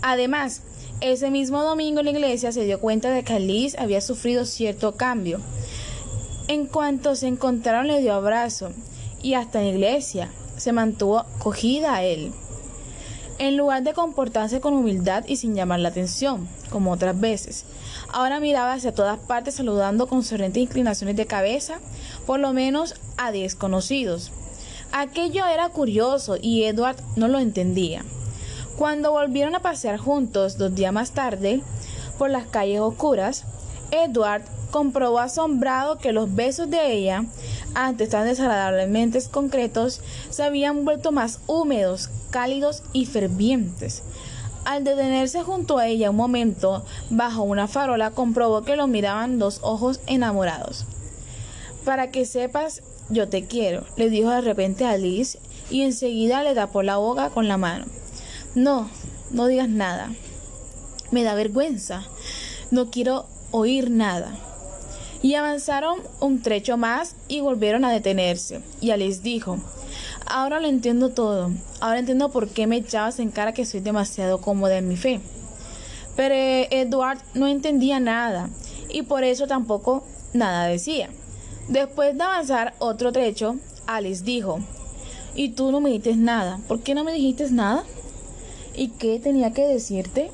Además, 0.02 0.62
ese 1.00 1.30
mismo 1.30 1.62
domingo 1.62 2.00
en 2.00 2.06
la 2.06 2.12
iglesia 2.12 2.50
se 2.50 2.64
dio 2.64 2.80
cuenta 2.80 3.10
de 3.10 3.22
que 3.22 3.34
Alice 3.34 3.76
había 3.78 4.00
sufrido 4.00 4.44
cierto 4.44 4.96
cambio. 4.96 5.40
En 6.48 6.66
cuanto 6.66 7.16
se 7.16 7.26
encontraron 7.26 7.88
le 7.88 8.00
dio 8.00 8.14
abrazo 8.14 8.70
y 9.20 9.34
hasta 9.34 9.58
en 9.58 9.66
la 9.66 9.72
iglesia 9.72 10.30
se 10.56 10.72
mantuvo 10.72 11.24
cogida 11.40 11.96
a 11.96 12.04
él. 12.04 12.32
En 13.38 13.56
lugar 13.56 13.82
de 13.82 13.94
comportarse 13.94 14.60
con 14.60 14.72
humildad 14.72 15.24
y 15.26 15.36
sin 15.36 15.56
llamar 15.56 15.80
la 15.80 15.88
atención, 15.88 16.48
como 16.70 16.92
otras 16.92 17.18
veces, 17.18 17.64
ahora 18.12 18.38
miraba 18.38 18.74
hacia 18.74 18.94
todas 18.94 19.18
partes 19.18 19.56
saludando 19.56 20.06
con 20.06 20.22
sonrientes 20.22 20.62
inclinaciones 20.62 21.16
de 21.16 21.26
cabeza, 21.26 21.80
por 22.26 22.38
lo 22.38 22.52
menos 22.52 22.94
a 23.16 23.32
desconocidos. 23.32 24.30
Aquello 24.92 25.46
era 25.46 25.68
curioso 25.70 26.36
y 26.40 26.62
Edward 26.62 26.96
no 27.16 27.26
lo 27.26 27.40
entendía. 27.40 28.04
Cuando 28.78 29.10
volvieron 29.10 29.56
a 29.56 29.62
pasear 29.62 29.98
juntos 29.98 30.58
dos 30.58 30.74
días 30.76 30.92
más 30.92 31.10
tarde 31.10 31.60
por 32.18 32.30
las 32.30 32.46
calles 32.46 32.80
oscuras, 32.80 33.44
Edward 33.90 34.42
comprobó 34.70 35.20
asombrado 35.20 35.98
que 35.98 36.12
los 36.12 36.34
besos 36.34 36.70
de 36.70 36.92
ella, 36.92 37.24
antes 37.74 38.10
tan 38.10 38.26
desagradablemente 38.26 39.20
concretos, 39.30 40.00
se 40.30 40.42
habían 40.42 40.84
vuelto 40.84 41.12
más 41.12 41.40
húmedos, 41.46 42.10
cálidos 42.30 42.82
y 42.92 43.06
fervientes. 43.06 44.02
Al 44.64 44.82
detenerse 44.82 45.42
junto 45.42 45.78
a 45.78 45.86
ella 45.86 46.10
un 46.10 46.16
momento, 46.16 46.84
bajo 47.08 47.42
una 47.42 47.68
farola, 47.68 48.10
comprobó 48.10 48.62
que 48.62 48.76
lo 48.76 48.88
miraban 48.88 49.38
dos 49.38 49.60
ojos 49.62 50.00
enamorados. 50.06 50.86
Para 51.84 52.10
que 52.10 52.26
sepas, 52.26 52.82
yo 53.08 53.28
te 53.28 53.46
quiero, 53.46 53.84
le 53.96 54.10
dijo 54.10 54.30
de 54.30 54.40
repente 54.40 54.84
a 54.84 54.96
Liz 54.96 55.38
y 55.70 55.82
enseguida 55.82 56.42
le 56.42 56.54
tapó 56.54 56.82
la 56.82 56.96
boca 56.96 57.30
con 57.30 57.46
la 57.46 57.56
mano. 57.56 57.86
No, 58.56 58.90
no 59.30 59.46
digas 59.46 59.68
nada. 59.68 60.10
Me 61.12 61.22
da 61.22 61.34
vergüenza. 61.34 62.04
No 62.72 62.90
quiero 62.90 63.26
oír 63.50 63.90
nada. 63.90 64.34
Y 65.22 65.34
avanzaron 65.34 66.00
un 66.20 66.42
trecho 66.42 66.76
más 66.76 67.16
y 67.28 67.40
volvieron 67.40 67.84
a 67.84 67.92
detenerse. 67.92 68.60
Y 68.80 68.90
Alice 68.90 69.22
dijo, 69.22 69.58
ahora 70.26 70.60
lo 70.60 70.68
entiendo 70.68 71.10
todo. 71.10 71.50
Ahora 71.80 71.98
entiendo 71.98 72.30
por 72.30 72.48
qué 72.48 72.66
me 72.66 72.76
echabas 72.76 73.18
en 73.18 73.30
cara 73.30 73.52
que 73.52 73.64
soy 73.64 73.80
demasiado 73.80 74.40
cómoda 74.40 74.76
en 74.76 74.88
mi 74.88 74.96
fe. 74.96 75.20
Pero 76.14 76.34
Edward 76.34 77.18
no 77.34 77.46
entendía 77.46 78.00
nada 78.00 78.50
y 78.88 79.02
por 79.02 79.24
eso 79.24 79.46
tampoco 79.46 80.04
nada 80.32 80.66
decía. 80.66 81.10
Después 81.68 82.16
de 82.16 82.22
avanzar 82.22 82.74
otro 82.78 83.12
trecho, 83.12 83.56
Alice 83.86 84.24
dijo, 84.24 84.60
¿y 85.34 85.50
tú 85.50 85.72
no 85.72 85.80
me 85.80 85.90
dijiste 85.90 86.16
nada? 86.16 86.60
¿Por 86.68 86.82
qué 86.82 86.94
no 86.94 87.04
me 87.04 87.12
dijiste 87.12 87.50
nada? 87.50 87.84
¿Y 88.74 88.88
qué 88.88 89.18
tenía 89.18 89.52
que 89.52 89.66
decirte? 89.66 90.30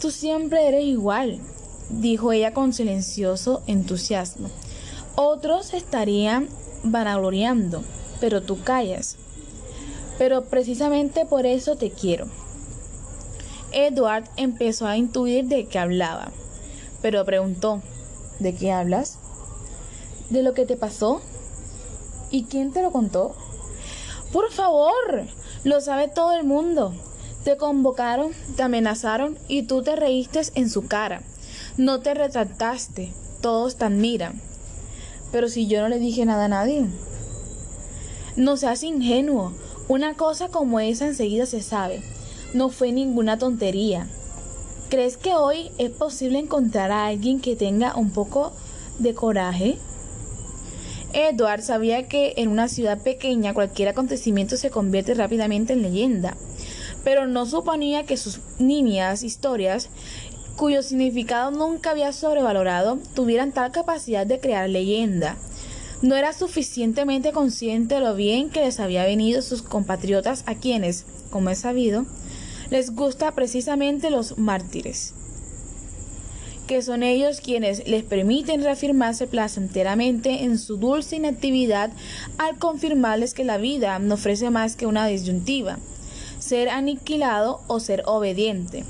Tú 0.00 0.10
siempre 0.10 0.66
eres 0.66 0.84
igual, 0.84 1.40
dijo 1.90 2.32
ella 2.32 2.52
con 2.52 2.72
silencioso 2.72 3.62
entusiasmo. 3.66 4.48
Otros 5.16 5.74
estarían 5.74 6.48
vanagloriando, 6.82 7.82
pero 8.20 8.42
tú 8.42 8.62
callas. 8.62 9.16
Pero 10.18 10.44
precisamente 10.44 11.26
por 11.26 11.46
eso 11.46 11.76
te 11.76 11.90
quiero. 11.90 12.26
Edward 13.72 14.24
empezó 14.36 14.86
a 14.86 14.96
intuir 14.96 15.46
de 15.46 15.66
qué 15.66 15.78
hablaba, 15.78 16.32
pero 17.02 17.24
preguntó, 17.24 17.82
¿de 18.38 18.54
qué 18.54 18.72
hablas? 18.72 19.18
¿De 20.28 20.42
lo 20.42 20.54
que 20.54 20.66
te 20.66 20.76
pasó? 20.76 21.20
¿Y 22.30 22.44
quién 22.44 22.72
te 22.72 22.82
lo 22.82 22.90
contó? 22.90 23.34
Por 24.32 24.50
favor, 24.50 25.26
lo 25.64 25.80
sabe 25.80 26.08
todo 26.08 26.32
el 26.32 26.44
mundo. 26.44 26.94
Te 27.44 27.56
convocaron, 27.56 28.32
te 28.56 28.62
amenazaron 28.62 29.38
y 29.48 29.62
tú 29.62 29.82
te 29.82 29.96
reíste 29.96 30.40
en 30.54 30.68
su 30.68 30.86
cara. 30.86 31.22
No 31.76 32.00
te 32.00 32.14
retrataste. 32.14 33.12
Todos 33.40 33.76
te 33.76 33.84
admiran. 33.84 34.40
Pero 35.32 35.48
si 35.48 35.66
yo 35.66 35.80
no 35.80 35.88
le 35.88 35.98
dije 35.98 36.24
nada 36.24 36.46
a 36.46 36.48
nadie. 36.48 36.86
No 38.36 38.56
seas 38.56 38.82
ingenuo. 38.82 39.52
Una 39.88 40.14
cosa 40.14 40.48
como 40.48 40.80
esa 40.80 41.06
enseguida 41.06 41.46
se 41.46 41.62
sabe. 41.62 42.02
No 42.54 42.68
fue 42.68 42.92
ninguna 42.92 43.38
tontería. 43.38 44.08
¿Crees 44.88 45.16
que 45.16 45.34
hoy 45.34 45.70
es 45.78 45.90
posible 45.90 46.38
encontrar 46.38 46.90
a 46.90 47.06
alguien 47.06 47.40
que 47.40 47.54
tenga 47.54 47.94
un 47.94 48.10
poco 48.10 48.52
de 48.98 49.14
coraje? 49.14 49.78
Edward 51.12 51.62
sabía 51.62 52.06
que 52.08 52.34
en 52.36 52.48
una 52.48 52.68
ciudad 52.68 53.02
pequeña 53.02 53.54
cualquier 53.54 53.88
acontecimiento 53.88 54.56
se 54.56 54.70
convierte 54.70 55.14
rápidamente 55.14 55.72
en 55.72 55.82
leyenda, 55.82 56.36
pero 57.02 57.26
no 57.26 57.46
suponía 57.46 58.04
que 58.04 58.16
sus 58.16 58.40
nimias 58.58 59.22
historias, 59.24 59.88
cuyo 60.56 60.82
significado 60.82 61.50
nunca 61.50 61.90
había 61.90 62.12
sobrevalorado, 62.12 62.98
tuvieran 63.14 63.52
tal 63.52 63.72
capacidad 63.72 64.26
de 64.26 64.40
crear 64.40 64.68
leyenda. 64.68 65.36
No 66.02 66.16
era 66.16 66.32
suficientemente 66.32 67.32
consciente 67.32 67.96
de 67.96 68.00
lo 68.00 68.14
bien 68.14 68.50
que 68.50 68.60
les 68.60 68.80
había 68.80 69.04
venido 69.04 69.42
sus 69.42 69.62
compatriotas 69.62 70.44
a 70.46 70.54
quienes, 70.54 71.04
como 71.30 71.50
es 71.50 71.58
sabido, 71.58 72.06
les 72.70 72.94
gusta 72.94 73.32
precisamente 73.34 74.10
los 74.10 74.38
mártires 74.38 75.14
que 76.70 76.82
son 76.82 77.02
ellos 77.02 77.40
quienes 77.40 77.88
les 77.88 78.04
permiten 78.04 78.62
reafirmarse 78.62 79.26
placenteramente 79.26 80.44
en 80.44 80.56
su 80.56 80.76
dulce 80.76 81.16
inactividad 81.16 81.90
al 82.38 82.58
confirmarles 82.58 83.34
que 83.34 83.42
la 83.42 83.58
vida 83.58 83.98
no 83.98 84.14
ofrece 84.14 84.50
más 84.50 84.76
que 84.76 84.86
una 84.86 85.04
disyuntiva, 85.08 85.80
ser 86.38 86.68
aniquilado 86.68 87.60
o 87.66 87.80
ser 87.80 88.04
obediente. 88.06 88.84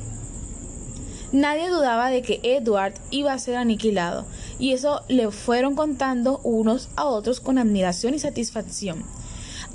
Nadie 1.32 1.68
dudaba 1.68 2.10
de 2.10 2.22
que 2.22 2.40
Edward 2.42 2.94
iba 3.10 3.32
a 3.32 3.38
ser 3.38 3.56
aniquilado, 3.56 4.24
y 4.58 4.72
eso 4.72 5.02
le 5.08 5.30
fueron 5.30 5.76
contando 5.76 6.40
unos 6.42 6.88
a 6.96 7.04
otros 7.04 7.40
con 7.40 7.58
admiración 7.58 8.14
y 8.14 8.18
satisfacción, 8.18 9.04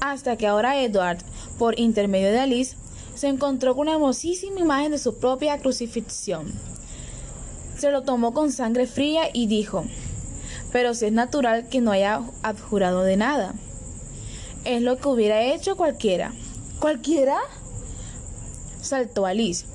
hasta 0.01 0.35
que 0.35 0.47
ahora 0.47 0.81
Edward, 0.81 1.19
por 1.57 1.79
intermedio 1.79 2.31
de 2.31 2.39
Alice, 2.39 2.75
se 3.15 3.27
encontró 3.27 3.75
con 3.75 3.87
una 3.87 3.93
hermosísima 3.93 4.59
imagen 4.59 4.91
de 4.91 4.97
su 4.97 5.17
propia 5.17 5.57
crucifixión 5.59 6.51
se 7.77 7.91
lo 7.91 8.03
tomó 8.03 8.33
con 8.33 8.51
sangre 8.51 8.87
fría 8.87 9.29
y 9.33 9.47
dijo, 9.47 9.85
pero 10.71 10.93
si 10.93 11.07
es 11.07 11.11
natural 11.11 11.67
que 11.67 11.81
no 11.81 11.91
haya 11.91 12.21
abjurado 12.41 13.03
de 13.03 13.17
nada. 13.17 13.53
Es 14.63 14.81
lo 14.81 14.97
que 14.97 15.07
hubiera 15.07 15.43
hecho 15.43 15.75
cualquiera. 15.75 16.33
¿Cualquiera? 16.79 17.37
Saltó 18.81 19.25
Alice. 19.25 19.65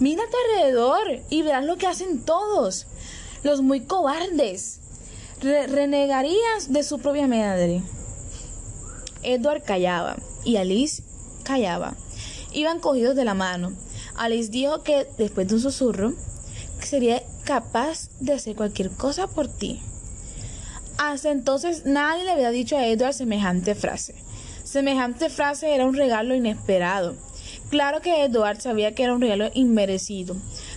Mírate 0.00 0.36
alrededor 0.48 1.20
y 1.30 1.42
verás 1.42 1.64
lo 1.64 1.76
que 1.76 1.86
hacen 1.86 2.24
todos. 2.24 2.86
Los 3.42 3.62
muy 3.62 3.80
cobardes. 3.80 4.80
renegarías 5.40 6.72
de 6.72 6.82
su 6.82 6.98
propia 6.98 7.26
madre. 7.28 7.82
Edward 9.22 9.62
callaba 9.62 10.16
y 10.44 10.56
Alice 10.56 11.02
callaba. 11.44 11.96
Iban 12.52 12.80
cogidos 12.80 13.14
de 13.16 13.24
la 13.24 13.34
mano. 13.34 13.72
Alice 14.16 14.50
dijo 14.50 14.82
que, 14.82 15.06
después 15.16 15.48
de 15.48 15.54
un 15.54 15.60
susurro, 15.60 16.12
sería 16.80 17.22
capaz 17.44 18.08
de 18.20 18.32
hacer 18.32 18.56
cualquier 18.56 18.90
cosa 18.90 19.26
por 19.26 19.48
ti. 19.48 19.80
Hasta 20.98 21.30
entonces 21.30 21.84
nadie 21.86 22.24
le 22.24 22.32
había 22.32 22.50
dicho 22.50 22.76
a 22.76 22.86
Edward 22.86 23.14
semejante 23.14 23.74
frase. 23.74 24.14
Semejante 24.64 25.30
frase 25.30 25.74
era 25.74 25.86
un 25.86 25.94
regalo 25.94 26.34
inesperado. 26.34 27.14
Claro 27.70 28.00
que 28.00 28.24
Edward 28.24 28.60
sabía 28.60 28.94
que 28.94 29.02
era 29.02 29.14
un 29.14 29.20
regalo 29.20 29.50
inmerecido, 29.54 30.36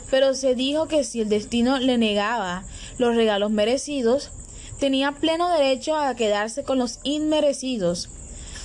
pero 0.09 0.33
se 0.33 0.55
dijo 0.55 0.87
que 0.87 1.03
si 1.03 1.21
el 1.21 1.29
destino 1.29 1.79
le 1.79 1.97
negaba 1.97 2.63
los 2.97 3.15
regalos 3.15 3.51
merecidos, 3.51 4.31
tenía 4.79 5.13
pleno 5.13 5.49
derecho 5.49 5.95
a 5.95 6.15
quedarse 6.15 6.63
con 6.63 6.79
los 6.79 6.99
inmerecidos. 7.03 8.09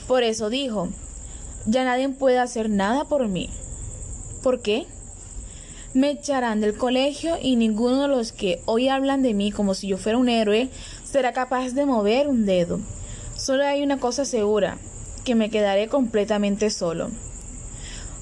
Por 0.09 0.25
eso 0.25 0.51
dijo, 0.51 0.89
ya 1.67 1.85
nadie 1.85 2.09
puede 2.09 2.39
hacer 2.39 2.69
nada 2.69 3.05
por 3.05 3.29
mí. 3.29 3.49
¿Por 4.43 4.61
qué? 4.61 4.87
me 5.97 6.11
echarán 6.11 6.61
del 6.61 6.77
colegio 6.77 7.39
y 7.41 7.57
ninguno 7.57 8.03
de 8.03 8.09
los 8.09 8.31
que 8.31 8.61
hoy 8.67 8.91
hablan 8.91 9.23
de 9.23 9.33
mí 9.33 9.51
como 9.51 9.73
si 9.73 9.89
yo 9.89 9.97
fuera 9.97 10.19
un 10.19 10.29
héroe 10.29 10.69
será 11.05 11.33
capaz 11.33 11.71
de 11.71 11.87
mover 11.87 12.29
un 12.29 12.45
dedo. 12.45 12.81
Solo 13.35 13.65
hay 13.65 13.83
una 13.83 13.99
cosa 13.99 14.27
segura, 14.27 14.77
que 15.25 15.35
me 15.35 15.49
quedaré 15.49 15.89
completamente 15.89 16.69
solo. 16.69 17.11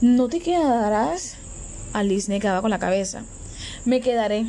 ¿No 0.04 0.28
te 0.28 0.38
quedarás? 0.38 1.36
Alice 1.94 2.30
negaba 2.30 2.60
con 2.60 2.68
la 2.68 2.78
cabeza. 2.78 3.22
Me 3.86 4.02
quedaré. 4.02 4.44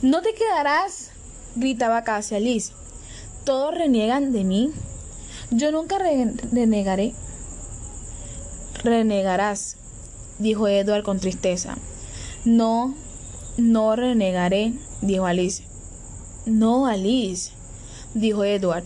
¿No 0.00 0.22
te 0.22 0.32
quedarás? 0.32 1.10
gritaba 1.56 2.04
casi 2.04 2.34
Alice. 2.34 2.72
Todos 3.44 3.74
reniegan 3.74 4.32
de 4.32 4.44
mí. 4.44 4.70
Yo 5.50 5.72
nunca 5.72 5.98
renegaré. 5.98 7.12
Renegarás, 8.82 9.76
dijo 10.38 10.68
Edward 10.68 11.02
con 11.02 11.20
tristeza. 11.20 11.76
No, 12.46 12.94
no 13.58 13.94
renegaré, 13.94 14.72
dijo 15.02 15.26
Alice. 15.26 15.64
No, 16.46 16.86
Alice, 16.86 17.52
dijo 18.14 18.42
Edward. 18.42 18.84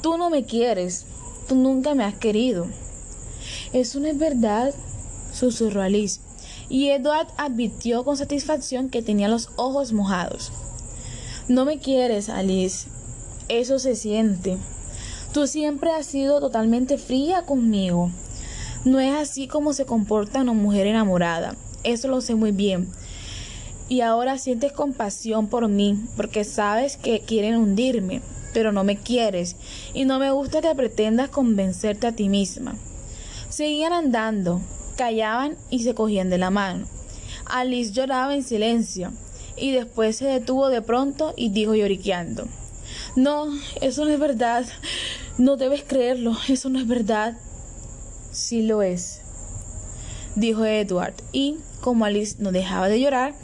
Tú 0.00 0.16
no 0.16 0.30
me 0.30 0.44
quieres, 0.46 1.04
tú 1.46 1.56
nunca 1.56 1.94
me 1.94 2.04
has 2.04 2.14
querido. 2.14 2.68
Eso 3.72 4.00
no 4.00 4.06
es 4.06 4.18
verdad, 4.18 4.74
susurró 5.32 5.82
Alice, 5.82 6.20
y 6.68 6.90
Edward 6.90 7.28
advirtió 7.38 8.04
con 8.04 8.16
satisfacción 8.16 8.90
que 8.90 9.02
tenía 9.02 9.28
los 9.28 9.48
ojos 9.56 9.92
mojados. 9.92 10.52
No 11.48 11.64
me 11.64 11.78
quieres, 11.78 12.28
Alice. 12.28 12.86
Eso 13.48 13.78
se 13.78 13.96
siente. 13.96 14.58
Tú 15.32 15.46
siempre 15.46 15.90
has 15.90 16.06
sido 16.06 16.40
totalmente 16.40 16.98
fría 16.98 17.42
conmigo. 17.42 18.10
No 18.84 19.00
es 19.00 19.14
así 19.14 19.48
como 19.48 19.72
se 19.72 19.86
comporta 19.86 20.42
una 20.42 20.52
mujer 20.52 20.86
enamorada. 20.86 21.56
Eso 21.82 22.08
lo 22.08 22.20
sé 22.20 22.34
muy 22.34 22.52
bien. 22.52 22.88
Y 23.88 24.02
ahora 24.02 24.38
sientes 24.38 24.72
compasión 24.72 25.48
por 25.48 25.68
mí 25.68 25.98
porque 26.16 26.44
sabes 26.44 26.96
que 26.96 27.20
quieren 27.20 27.56
hundirme, 27.56 28.22
pero 28.52 28.70
no 28.72 28.84
me 28.84 28.96
quieres 28.96 29.56
y 29.94 30.04
no 30.04 30.18
me 30.18 30.30
gusta 30.30 30.60
que 30.60 30.74
pretendas 30.74 31.30
convencerte 31.30 32.06
a 32.06 32.12
ti 32.12 32.28
misma. 32.28 32.76
Seguían 33.52 33.92
andando, 33.92 34.62
callaban 34.96 35.58
y 35.68 35.80
se 35.82 35.94
cogían 35.94 36.30
de 36.30 36.38
la 36.38 36.48
mano. 36.48 36.86
Alice 37.44 37.92
lloraba 37.92 38.34
en 38.34 38.42
silencio 38.42 39.12
y 39.58 39.72
después 39.72 40.16
se 40.16 40.24
detuvo 40.24 40.70
de 40.70 40.80
pronto 40.80 41.34
y 41.36 41.50
dijo 41.50 41.74
lloriqueando. 41.74 42.48
No, 43.14 43.48
eso 43.82 44.06
no 44.06 44.10
es 44.10 44.18
verdad. 44.18 44.64
No 45.36 45.58
debes 45.58 45.82
creerlo, 45.82 46.34
eso 46.48 46.70
no 46.70 46.78
es 46.78 46.88
verdad. 46.88 47.36
Sí 48.30 48.62
lo 48.62 48.80
es, 48.80 49.20
dijo 50.34 50.64
Edward, 50.64 51.12
y, 51.30 51.58
como 51.82 52.06
Alice 52.06 52.36
no 52.38 52.52
dejaba 52.52 52.88
de 52.88 53.00
llorar, 53.00 53.34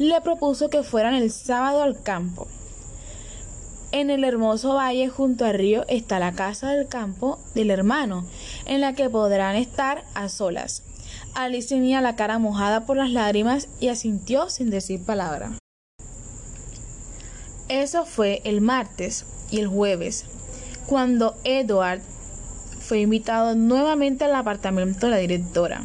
le 0.00 0.20
propuso 0.22 0.70
que 0.70 0.82
fueran 0.82 1.14
el 1.14 1.30
sábado 1.30 1.84
al 1.84 2.02
campo. 2.02 2.48
En 3.92 4.08
el 4.08 4.24
hermoso 4.24 4.74
valle 4.74 5.10
junto 5.10 5.44
al 5.44 5.52
río 5.52 5.84
está 5.86 6.18
la 6.18 6.32
casa 6.32 6.70
del 6.70 6.88
campo 6.88 7.38
del 7.54 7.70
hermano, 7.70 8.26
en 8.64 8.80
la 8.80 8.94
que 8.94 9.10
podrán 9.10 9.54
estar 9.54 10.02
a 10.14 10.30
solas. 10.30 10.82
Alice 11.34 11.68
tenía 11.68 12.00
la 12.00 12.16
cara 12.16 12.38
mojada 12.38 12.86
por 12.86 12.96
las 12.96 13.10
lágrimas 13.10 13.68
y 13.80 13.88
asintió 13.88 14.48
sin 14.48 14.70
decir 14.70 15.04
palabra. 15.04 15.58
Eso 17.68 18.06
fue 18.06 18.40
el 18.44 18.62
martes 18.62 19.26
y 19.50 19.58
el 19.58 19.68
jueves, 19.68 20.24
cuando 20.86 21.36
Edward 21.44 22.00
fue 22.80 23.00
invitado 23.00 23.54
nuevamente 23.54 24.24
al 24.24 24.34
apartamento 24.34 25.06
de 25.06 25.10
la 25.10 25.18
directora. 25.18 25.84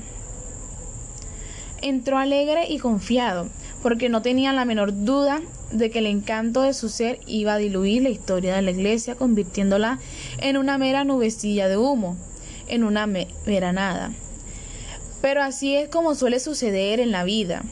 Entró 1.81 2.17
alegre 2.17 2.67
y 2.69 2.79
confiado, 2.79 3.49
porque 3.87 4.09
no 4.09 4.21
tenía 4.21 4.51
la 4.51 4.65
menor 4.65 5.05
duda 5.05 5.39
de 5.71 5.89
que 5.89 5.99
el 5.99 6.07
encanto 6.07 6.61
de 6.61 6.73
su 6.73 6.89
ser 6.89 7.21
iba 7.25 7.53
a 7.53 7.57
diluir 7.57 8.03
la 8.03 8.09
historia 8.09 8.53
de 8.53 8.61
la 8.61 8.71
iglesia, 8.71 9.15
convirtiéndola 9.15 9.99
en 10.39 10.57
una 10.57 10.77
mera 10.77 11.05
nubecilla 11.05 11.69
de 11.69 11.77
humo, 11.77 12.17
en 12.67 12.83
una 12.83 13.07
mera 13.07 13.71
nada. 13.71 14.11
Pero 15.21 15.41
así 15.41 15.73
es 15.73 15.87
como 15.87 16.15
suele 16.15 16.41
suceder 16.41 16.99
en 16.99 17.11
la 17.11 17.23
vida. 17.23 17.63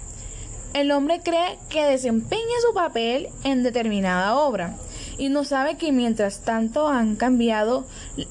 El 0.74 0.92
hombre 0.92 1.20
cree 1.22 1.58
que 1.68 1.84
desempeña 1.84 2.42
su 2.66 2.74
papel 2.74 3.28
en 3.44 3.64
determinada 3.64 4.38
obra, 4.38 4.78
y 5.18 5.28
no 5.28 5.44
sabe 5.44 5.76
que 5.76 5.92
mientras 5.92 6.46
tanto 6.46 6.88
han 6.88 7.18
cambiado 7.18 7.86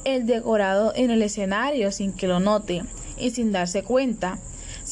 el 0.04 0.24
decorado 0.24 0.94
en 0.96 1.10
el 1.10 1.20
escenario 1.20 1.92
sin 1.92 2.14
que 2.14 2.28
lo 2.28 2.40
note 2.40 2.82
y 3.18 3.28
sin 3.32 3.52
darse 3.52 3.82
cuenta, 3.82 4.38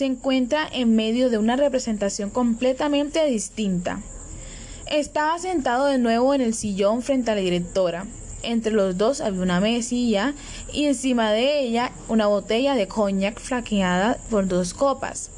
se 0.03 0.07
encuentra 0.07 0.69
en 0.73 0.97
medio 0.97 1.31
de 1.31 1.39
una 1.39 1.55
representación 1.55 2.29
completamente 2.29 3.25
distinta. 3.25 4.03
Estaba 4.91 5.39
sentado 5.39 5.87
de 5.87 5.99
nuevo 5.99 6.35
en 6.35 6.41
el 6.41 6.55
sillón 6.55 7.03
frente 7.03 7.31
a 7.31 7.37
la 7.37 7.41
directora. 7.41 8.05
Entre 8.43 8.73
los 8.73 8.99
dos 8.99 9.21
había 9.21 9.43
una 9.43 9.61
mesilla 9.61 10.35
y 10.73 10.87
encima 10.87 11.31
de 11.31 11.61
ella 11.61 11.93
una 12.09 12.27
botella 12.27 12.75
de 12.75 12.89
coñac 12.89 13.39
flaqueada 13.39 14.19
por 14.29 14.49
dos 14.49 14.75
copas. 14.75 15.31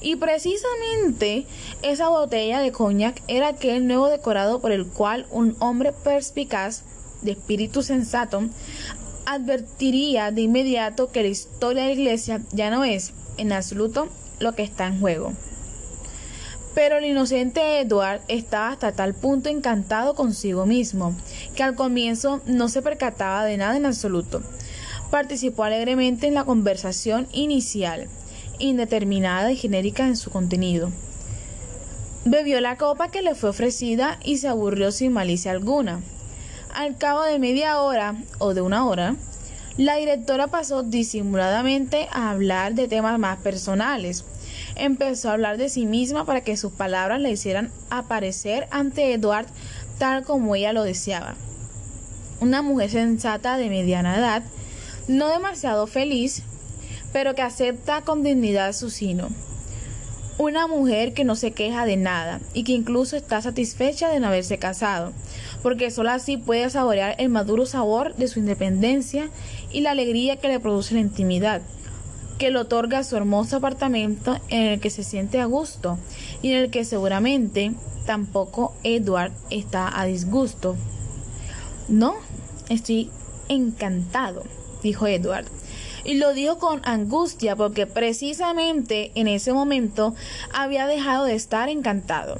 Y 0.00 0.16
precisamente 0.16 1.46
esa 1.82 2.08
botella 2.08 2.58
de 2.58 2.72
coñac 2.72 3.22
era 3.28 3.46
aquel 3.46 3.86
nuevo 3.86 4.08
decorado 4.08 4.60
por 4.60 4.72
el 4.72 4.88
cual 4.88 5.24
un 5.30 5.54
hombre 5.60 5.92
perspicaz, 5.92 6.82
de 7.22 7.30
espíritu 7.30 7.84
sensato, 7.84 8.42
advertiría 9.24 10.32
de 10.32 10.40
inmediato 10.40 11.12
que 11.12 11.22
la 11.22 11.28
historia 11.28 11.82
de 11.84 11.94
la 11.94 11.94
iglesia 11.94 12.40
ya 12.50 12.70
no 12.70 12.82
es, 12.82 13.12
en 13.40 13.52
absoluto, 13.52 14.08
lo 14.38 14.54
que 14.54 14.62
está 14.62 14.86
en 14.86 15.00
juego. 15.00 15.32
Pero 16.74 16.98
el 16.98 17.04
inocente 17.04 17.80
Edward 17.80 18.20
estaba 18.28 18.70
hasta 18.70 18.92
tal 18.92 19.14
punto 19.14 19.48
encantado 19.48 20.14
consigo 20.14 20.66
mismo, 20.66 21.16
que 21.56 21.62
al 21.62 21.74
comienzo 21.74 22.40
no 22.46 22.68
se 22.68 22.80
percataba 22.80 23.44
de 23.44 23.56
nada 23.56 23.76
en 23.76 23.86
absoluto. 23.86 24.42
Participó 25.10 25.64
alegremente 25.64 26.28
en 26.28 26.34
la 26.34 26.44
conversación 26.44 27.26
inicial, 27.32 28.06
indeterminada 28.60 29.50
y 29.50 29.56
genérica 29.56 30.06
en 30.06 30.16
su 30.16 30.30
contenido. 30.30 30.92
Bebió 32.24 32.60
la 32.60 32.76
copa 32.76 33.10
que 33.10 33.22
le 33.22 33.34
fue 33.34 33.50
ofrecida 33.50 34.20
y 34.22 34.36
se 34.36 34.46
aburrió 34.46 34.92
sin 34.92 35.12
malicia 35.12 35.50
alguna. 35.50 36.00
Al 36.72 36.96
cabo 36.96 37.22
de 37.22 37.40
media 37.40 37.80
hora 37.80 38.14
o 38.38 38.54
de 38.54 38.60
una 38.60 38.86
hora, 38.86 39.16
la 39.80 39.96
directora 39.96 40.48
pasó 40.48 40.82
disimuladamente 40.82 42.06
a 42.12 42.30
hablar 42.30 42.74
de 42.74 42.86
temas 42.86 43.18
más 43.18 43.38
personales. 43.38 44.26
Empezó 44.76 45.30
a 45.30 45.32
hablar 45.32 45.56
de 45.56 45.70
sí 45.70 45.86
misma 45.86 46.26
para 46.26 46.42
que 46.42 46.58
sus 46.58 46.70
palabras 46.70 47.18
le 47.18 47.30
hicieran 47.30 47.72
aparecer 47.88 48.68
ante 48.72 49.14
Edward 49.14 49.46
tal 49.96 50.24
como 50.24 50.54
ella 50.54 50.74
lo 50.74 50.82
deseaba. 50.82 51.34
Una 52.40 52.60
mujer 52.60 52.90
sensata 52.90 53.56
de 53.56 53.70
mediana 53.70 54.18
edad, 54.18 54.42
no 55.08 55.28
demasiado 55.28 55.86
feliz, 55.86 56.42
pero 57.14 57.34
que 57.34 57.40
acepta 57.40 58.02
con 58.02 58.22
dignidad 58.22 58.74
su 58.74 58.90
sino. 58.90 59.30
Una 60.40 60.66
mujer 60.66 61.12
que 61.12 61.24
no 61.24 61.36
se 61.36 61.50
queja 61.50 61.84
de 61.84 61.98
nada 61.98 62.40
y 62.54 62.64
que 62.64 62.72
incluso 62.72 63.14
está 63.14 63.42
satisfecha 63.42 64.08
de 64.08 64.20
no 64.20 64.28
haberse 64.28 64.56
casado, 64.56 65.12
porque 65.62 65.90
solo 65.90 66.12
así 66.12 66.38
puede 66.38 66.70
saborear 66.70 67.14
el 67.18 67.28
maduro 67.28 67.66
sabor 67.66 68.14
de 68.14 68.26
su 68.26 68.38
independencia 68.38 69.28
y 69.70 69.82
la 69.82 69.90
alegría 69.90 70.36
que 70.36 70.48
le 70.48 70.58
produce 70.58 70.94
la 70.94 71.00
intimidad, 71.00 71.60
que 72.38 72.50
le 72.50 72.58
otorga 72.58 73.04
su 73.04 73.18
hermoso 73.18 73.56
apartamento 73.56 74.40
en 74.48 74.62
el 74.62 74.80
que 74.80 74.88
se 74.88 75.04
siente 75.04 75.42
a 75.42 75.44
gusto 75.44 75.98
y 76.40 76.52
en 76.52 76.56
el 76.56 76.70
que 76.70 76.86
seguramente 76.86 77.74
tampoco 78.06 78.72
Edward 78.82 79.32
está 79.50 80.00
a 80.00 80.06
disgusto. 80.06 80.74
No, 81.86 82.14
estoy 82.70 83.10
encantado, 83.50 84.44
dijo 84.82 85.06
Edward 85.06 85.44
y 86.04 86.14
lo 86.14 86.32
dijo 86.32 86.58
con 86.58 86.80
angustia 86.84 87.56
porque 87.56 87.86
precisamente 87.86 89.12
en 89.14 89.28
ese 89.28 89.52
momento 89.52 90.14
había 90.52 90.86
dejado 90.86 91.24
de 91.24 91.34
estar 91.34 91.68
encantado. 91.68 92.38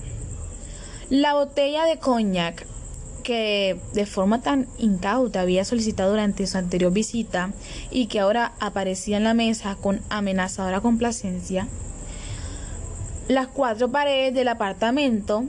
La 1.09 1.35
botella 1.35 1.85
de 1.85 1.99
coñac 1.99 2.67
que 3.23 3.79
de 3.93 4.07
forma 4.07 4.41
tan 4.41 4.67
incauta 4.79 5.43
había 5.43 5.65
solicitado 5.65 6.11
durante 6.11 6.47
su 6.47 6.59
anterior 6.59 6.93
visita 6.93 7.53
y 7.91 8.07
que 8.07 8.21
ahora 8.21 8.53
aparecía 8.61 9.19
en 9.19 9.25
la 9.25 9.35
mesa 9.35 9.77
con 9.81 10.01
amenazadora 10.09 10.81
complacencia, 10.81 11.69
las 13.29 13.47
cuatro 13.47 13.91
paredes 13.91 14.35
del 14.35 14.49
apartamento, 14.49 15.45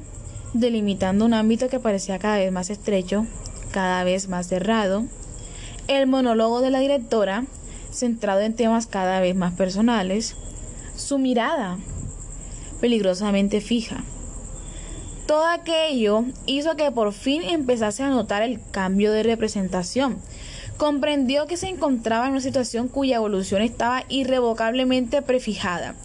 delimitando 0.53 1.25
un 1.25 1.33
ámbito 1.33 1.69
que 1.69 1.79
parecía 1.79 2.19
cada 2.19 2.37
vez 2.37 2.51
más 2.51 2.69
estrecho, 2.69 3.25
cada 3.71 4.03
vez 4.03 4.29
más 4.29 4.47
cerrado, 4.47 5.05
el 5.87 6.07
monólogo 6.07 6.61
de 6.61 6.69
la 6.69 6.79
directora, 6.79 7.45
centrado 7.91 8.41
en 8.41 8.55
temas 8.55 8.87
cada 8.87 9.19
vez 9.19 9.35
más 9.35 9.53
personales, 9.53 10.35
su 10.95 11.17
mirada 11.19 11.77
peligrosamente 12.79 13.61
fija. 13.61 14.03
Todo 15.27 15.45
aquello 15.45 16.25
hizo 16.45 16.75
que 16.75 16.91
por 16.91 17.13
fin 17.13 17.43
empezase 17.43 18.03
a 18.03 18.09
notar 18.09 18.41
el 18.41 18.59
cambio 18.71 19.11
de 19.11 19.23
representación. 19.23 20.17
Comprendió 20.77 21.45
que 21.45 21.57
se 21.57 21.69
encontraba 21.69 22.25
en 22.25 22.31
una 22.31 22.41
situación 22.41 22.87
cuya 22.87 23.17
evolución 23.17 23.61
estaba 23.61 24.03
irrevocablemente 24.09 25.21
prefijada. 25.21 25.95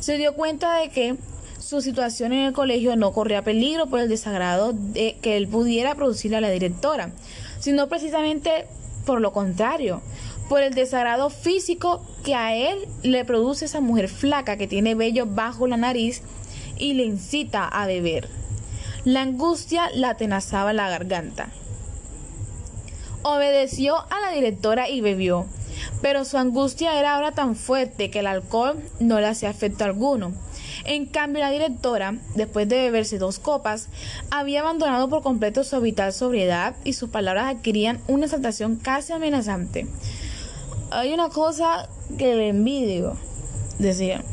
Se 0.00 0.16
dio 0.16 0.34
cuenta 0.34 0.76
de 0.78 0.90
que 0.90 1.16
su 1.58 1.80
situación 1.80 2.32
en 2.32 2.46
el 2.46 2.52
colegio 2.52 2.94
no 2.94 3.12
corría 3.12 3.42
peligro 3.42 3.86
por 3.86 4.00
el 4.00 4.08
desagrado 4.08 4.72
de 4.72 5.16
que 5.20 5.36
él 5.36 5.48
pudiera 5.48 5.94
producirle 5.94 6.36
a 6.36 6.40
la 6.40 6.50
directora, 6.50 7.10
sino 7.58 7.88
precisamente 7.88 8.66
por 9.08 9.22
lo 9.22 9.32
contrario, 9.32 10.02
por 10.48 10.62
el 10.62 10.74
desagrado 10.74 11.30
físico 11.30 12.02
que 12.24 12.34
a 12.34 12.54
él 12.54 12.88
le 13.02 13.24
produce 13.24 13.66
esa 13.66 13.80
mujer 13.80 14.08
flaca 14.08 14.56
que 14.56 14.66
tiene 14.66 14.94
vello 14.94 15.26
bajo 15.26 15.66
la 15.66 15.76
nariz 15.76 16.22
y 16.76 16.94
le 16.94 17.04
incita 17.04 17.66
a 17.66 17.86
beber. 17.86 18.28
La 19.04 19.22
angustia 19.22 19.90
la 19.94 20.10
atenazaba 20.10 20.72
la 20.72 20.88
garganta. 20.88 21.50
Obedeció 23.22 23.96
a 23.96 24.20
la 24.20 24.30
directora 24.32 24.88
y 24.88 25.00
bebió, 25.00 25.46
pero 26.02 26.24
su 26.24 26.38
angustia 26.38 26.98
era 26.98 27.14
ahora 27.14 27.32
tan 27.32 27.56
fuerte 27.56 28.10
que 28.10 28.20
el 28.20 28.26
alcohol 28.26 28.82
no 29.00 29.20
le 29.20 29.26
hacía 29.26 29.50
efecto 29.50 29.84
alguno. 29.84 30.32
En 30.84 31.06
cambio, 31.06 31.42
la 31.42 31.50
directora, 31.50 32.14
después 32.34 32.68
de 32.68 32.76
beberse 32.76 33.18
dos 33.18 33.38
copas, 33.38 33.88
había 34.30 34.60
abandonado 34.60 35.08
por 35.08 35.22
completo 35.22 35.64
su 35.64 35.76
habitual 35.76 36.12
sobriedad 36.12 36.76
y 36.84 36.92
sus 36.94 37.10
palabras 37.10 37.54
adquirían 37.54 38.00
una 38.06 38.26
exaltación 38.26 38.76
casi 38.76 39.12
amenazante. 39.12 39.86
Hay 40.90 41.12
una 41.12 41.28
cosa 41.28 41.86
que 42.16 42.34
le 42.34 42.48
envidio, 42.48 43.16
decía, 43.78 44.24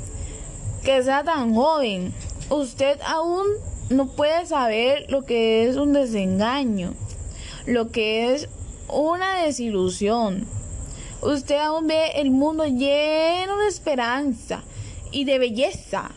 que 0.84 1.03
sea 1.03 1.24
tan 1.24 1.53
joven. 1.53 2.14
Usted 2.49 2.97
aún 3.06 3.45
no 3.89 4.08
puede 4.08 4.45
saber 4.45 5.06
lo 5.10 5.24
que 5.24 5.68
es 5.68 5.76
un 5.76 5.91
desengaño, 5.91 6.93
lo 7.66 7.91
que 7.91 8.34
es 8.34 8.47
una 8.88 9.41
desilusión. 9.43 10.47
Usted 11.22 11.58
aún 11.58 11.88
ve 11.88 12.12
el 12.16 12.32
mundo 12.32 12.66
lleno 12.66 13.58
de 13.58 13.68
esperanza 13.68 14.64
y 15.12 15.26
de 15.26 15.39
belleza. 15.39 16.12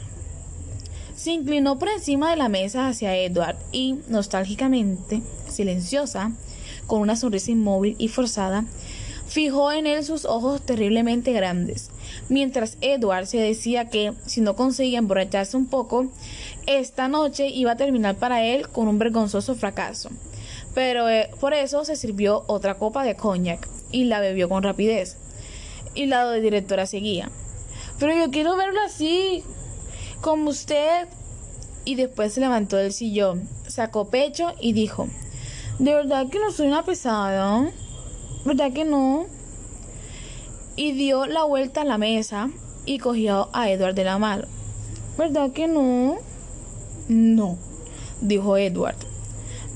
Se 1.16 1.32
inclinó 1.32 1.80
por 1.80 1.88
encima 1.88 2.30
de 2.30 2.36
la 2.36 2.48
mesa 2.48 2.86
hacia 2.86 3.16
Edward 3.16 3.56
y, 3.72 3.98
nostálgicamente, 4.06 5.20
silenciosa, 5.48 6.30
con 6.86 7.00
una 7.00 7.16
sonrisa 7.16 7.50
inmóvil 7.50 7.96
y 7.98 8.08
forzada, 8.08 8.64
fijó 9.28 9.70
en 9.72 9.86
él 9.86 10.04
sus 10.04 10.24
ojos 10.24 10.62
terriblemente 10.62 11.32
grandes, 11.32 11.90
mientras 12.28 12.78
Edward 12.80 13.26
se 13.26 13.38
decía 13.38 13.88
que, 13.90 14.14
si 14.26 14.40
no 14.40 14.56
conseguía 14.56 14.98
emborracharse 14.98 15.56
un 15.56 15.66
poco, 15.66 16.06
esta 16.66 17.08
noche 17.08 17.48
iba 17.48 17.72
a 17.72 17.76
terminar 17.76 18.16
para 18.16 18.44
él 18.44 18.68
con 18.68 18.88
un 18.88 18.98
vergonzoso 18.98 19.54
fracaso. 19.54 20.10
Pero 20.74 21.08
eh, 21.08 21.30
por 21.40 21.54
eso 21.54 21.84
se 21.84 21.96
sirvió 21.96 22.44
otra 22.46 22.74
copa 22.74 23.04
de 23.04 23.16
cognac 23.16 23.68
y 23.90 24.04
la 24.04 24.20
bebió 24.20 24.48
con 24.48 24.62
rapidez. 24.62 25.16
Y 25.94 26.06
la 26.06 26.30
directora 26.32 26.86
seguía. 26.86 27.30
Pero 27.98 28.14
yo 28.14 28.30
quiero 28.30 28.56
verlo 28.56 28.80
así, 28.84 29.42
como 30.20 30.50
usted. 30.50 31.08
Y 31.84 31.94
después 31.94 32.34
se 32.34 32.40
levantó 32.40 32.76
del 32.76 32.92
sillón, 32.92 33.48
sacó 33.66 34.08
pecho 34.08 34.52
y 34.60 34.74
dijo, 34.74 35.08
¿de 35.78 35.94
verdad 35.94 36.28
que 36.28 36.38
no 36.38 36.52
soy 36.52 36.66
una 36.66 36.84
pesada? 36.84 37.72
¿Verdad 38.48 38.72
que 38.72 38.86
no? 38.86 39.26
Y 40.74 40.92
dio 40.92 41.26
la 41.26 41.44
vuelta 41.44 41.82
a 41.82 41.84
la 41.84 41.98
mesa 41.98 42.48
y 42.86 42.98
cogió 42.98 43.50
a 43.52 43.70
Edward 43.70 43.94
de 43.94 44.04
la 44.04 44.16
mano. 44.16 44.46
¿Verdad 45.18 45.52
que 45.52 45.68
no? 45.68 46.16
No, 47.08 47.58
dijo 48.22 48.56
Edward. 48.56 48.96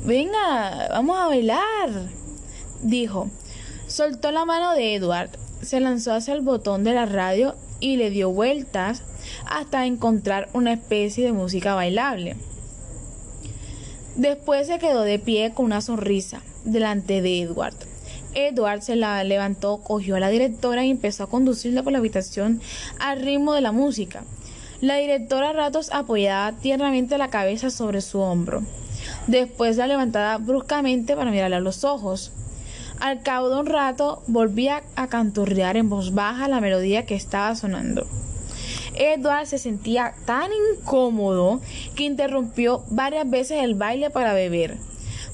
Venga, 0.06 0.88
vamos 0.88 1.18
a 1.18 1.26
bailar, 1.26 2.08
dijo. 2.80 3.28
Soltó 3.88 4.32
la 4.32 4.46
mano 4.46 4.72
de 4.72 4.94
Edward, 4.94 5.28
se 5.60 5.78
lanzó 5.78 6.14
hacia 6.14 6.32
el 6.32 6.40
botón 6.40 6.82
de 6.82 6.94
la 6.94 7.04
radio 7.04 7.54
y 7.78 7.98
le 7.98 8.08
dio 8.08 8.30
vueltas 8.30 9.02
hasta 9.44 9.84
encontrar 9.84 10.48
una 10.54 10.72
especie 10.72 11.26
de 11.26 11.32
música 11.32 11.74
bailable. 11.74 12.36
Después 14.16 14.66
se 14.66 14.78
quedó 14.78 15.02
de 15.02 15.18
pie 15.18 15.52
con 15.52 15.66
una 15.66 15.82
sonrisa 15.82 16.40
delante 16.64 17.20
de 17.20 17.42
Edward. 17.42 17.91
Edward 18.34 18.82
se 18.82 18.96
la 18.96 19.22
levantó, 19.24 19.78
cogió 19.78 20.16
a 20.16 20.20
la 20.20 20.28
directora 20.28 20.84
y 20.84 20.90
empezó 20.90 21.24
a 21.24 21.28
conducirla 21.28 21.82
por 21.82 21.92
la 21.92 21.98
habitación 21.98 22.60
al 22.98 23.20
ritmo 23.20 23.52
de 23.54 23.60
la 23.60 23.72
música. 23.72 24.24
La 24.80 24.96
directora 24.96 25.50
a 25.50 25.52
ratos 25.52 25.90
apoyaba 25.92 26.52
tiernamente 26.52 27.18
la 27.18 27.28
cabeza 27.28 27.70
sobre 27.70 28.00
su 28.00 28.20
hombro. 28.20 28.62
Después 29.26 29.76
la 29.76 29.86
levantaba 29.86 30.38
bruscamente 30.38 31.14
para 31.14 31.30
mirarle 31.30 31.56
a 31.56 31.60
los 31.60 31.84
ojos. 31.84 32.32
Al 32.98 33.22
cabo 33.22 33.48
de 33.48 33.60
un 33.60 33.66
rato 33.66 34.22
volvía 34.26 34.82
a 34.96 35.08
canturrear 35.08 35.76
en 35.76 35.88
voz 35.88 36.14
baja 36.14 36.48
la 36.48 36.60
melodía 36.60 37.06
que 37.06 37.14
estaba 37.14 37.54
sonando. 37.54 38.06
Edward 38.94 39.46
se 39.46 39.58
sentía 39.58 40.14
tan 40.26 40.50
incómodo 40.52 41.60
que 41.94 42.04
interrumpió 42.04 42.82
varias 42.90 43.28
veces 43.28 43.62
el 43.62 43.74
baile 43.74 44.10
para 44.10 44.34
beber. 44.34 44.78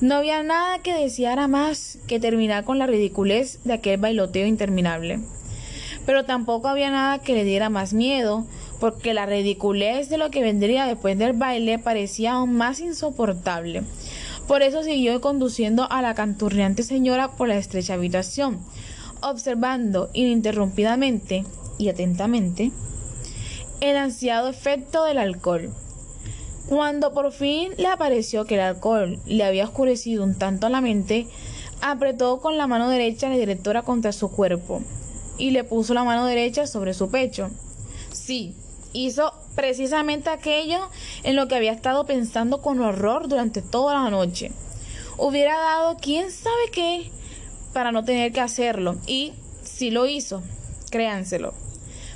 No 0.01 0.15
había 0.15 0.45
nada 0.45 0.79
que 0.79 0.95
deseara 0.95 1.49
más 1.49 1.99
que 2.07 2.21
terminar 2.21 2.63
con 2.63 2.79
la 2.79 2.87
ridiculez 2.87 3.59
de 3.65 3.73
aquel 3.73 3.99
bailoteo 3.99 4.47
interminable. 4.47 5.19
Pero 6.07 6.25
tampoco 6.25 6.69
había 6.69 6.91
nada 6.93 7.19
que 7.19 7.35
le 7.35 7.43
diera 7.43 7.69
más 7.69 7.95
miedo, 7.95 8.47
porque 8.79 9.13
la 9.13 9.27
ridiculez 9.27 10.09
de 10.09 10.17
lo 10.17 10.31
que 10.31 10.41
vendría 10.41 10.87
después 10.87 11.19
del 11.19 11.33
baile 11.33 11.81
parecía 11.81 12.35
aún 12.35 12.55
más 12.55 12.79
insoportable. 12.79 13.83
Por 14.47 14.63
eso 14.63 14.85
siguió 14.85 15.21
conduciendo 15.21 15.91
a 15.91 16.01
la 16.01 16.15
canturreante 16.15 16.85
señora 16.85 17.33
por 17.33 17.49
la 17.49 17.59
estrecha 17.59 17.95
habitación, 17.95 18.61
observando 19.21 20.11
ininterrumpidamente 20.13 21.45
y 21.77 21.89
atentamente 21.89 22.71
el 23.81 23.97
ansiado 23.97 24.49
efecto 24.49 25.03
del 25.03 25.19
alcohol. 25.19 25.71
Cuando 26.69 27.13
por 27.13 27.33
fin 27.33 27.73
le 27.79 27.87
apareció 27.87 28.45
que 28.45 28.57
el 28.57 28.61
alcohol 28.61 29.19
le 29.25 29.45
había 29.45 29.65
oscurecido 29.65 30.23
un 30.23 30.35
tanto 30.35 30.69
la 30.69 30.83
mente, 30.83 31.27
apretó 31.81 32.41
con 32.41 32.59
la 32.59 32.67
mano 32.67 32.91
derecha 32.91 33.31
la 33.31 33.37
directora 33.37 33.83
contra 33.83 34.13
su 34.13 34.31
cuerpo 34.31 34.83
y 35.39 35.51
le 35.53 35.65
puso 35.65 35.95
la 35.95 36.05
mano 36.05 36.27
derecha 36.27 36.67
sobre 36.67 36.93
su 36.93 37.11
pecho. 37.11 37.51
Sí, 38.13 38.55
hizo 38.93 39.33
precisamente 39.55 40.29
aquello 40.29 40.91
en 41.23 41.37
lo 41.37 41.49
que 41.49 41.55
había 41.55 41.73
estado 41.73 42.05
pensando 42.05 42.61
con 42.61 42.81
horror 42.81 43.29
durante 43.29 43.63
toda 43.63 43.95
la 43.95 44.11
noche. 44.11 44.53
Hubiera 45.17 45.59
dado 45.59 45.97
quién 46.01 46.31
sabe 46.31 46.71
qué 46.71 47.11
para 47.73 47.93
no 47.93 48.05
tener 48.05 48.33
que 48.33 48.41
hacerlo 48.41 48.97
y 49.07 49.33
sí 49.63 49.91
lo 49.91 50.07
hizo, 50.07 50.43
créanselo. 50.91 51.55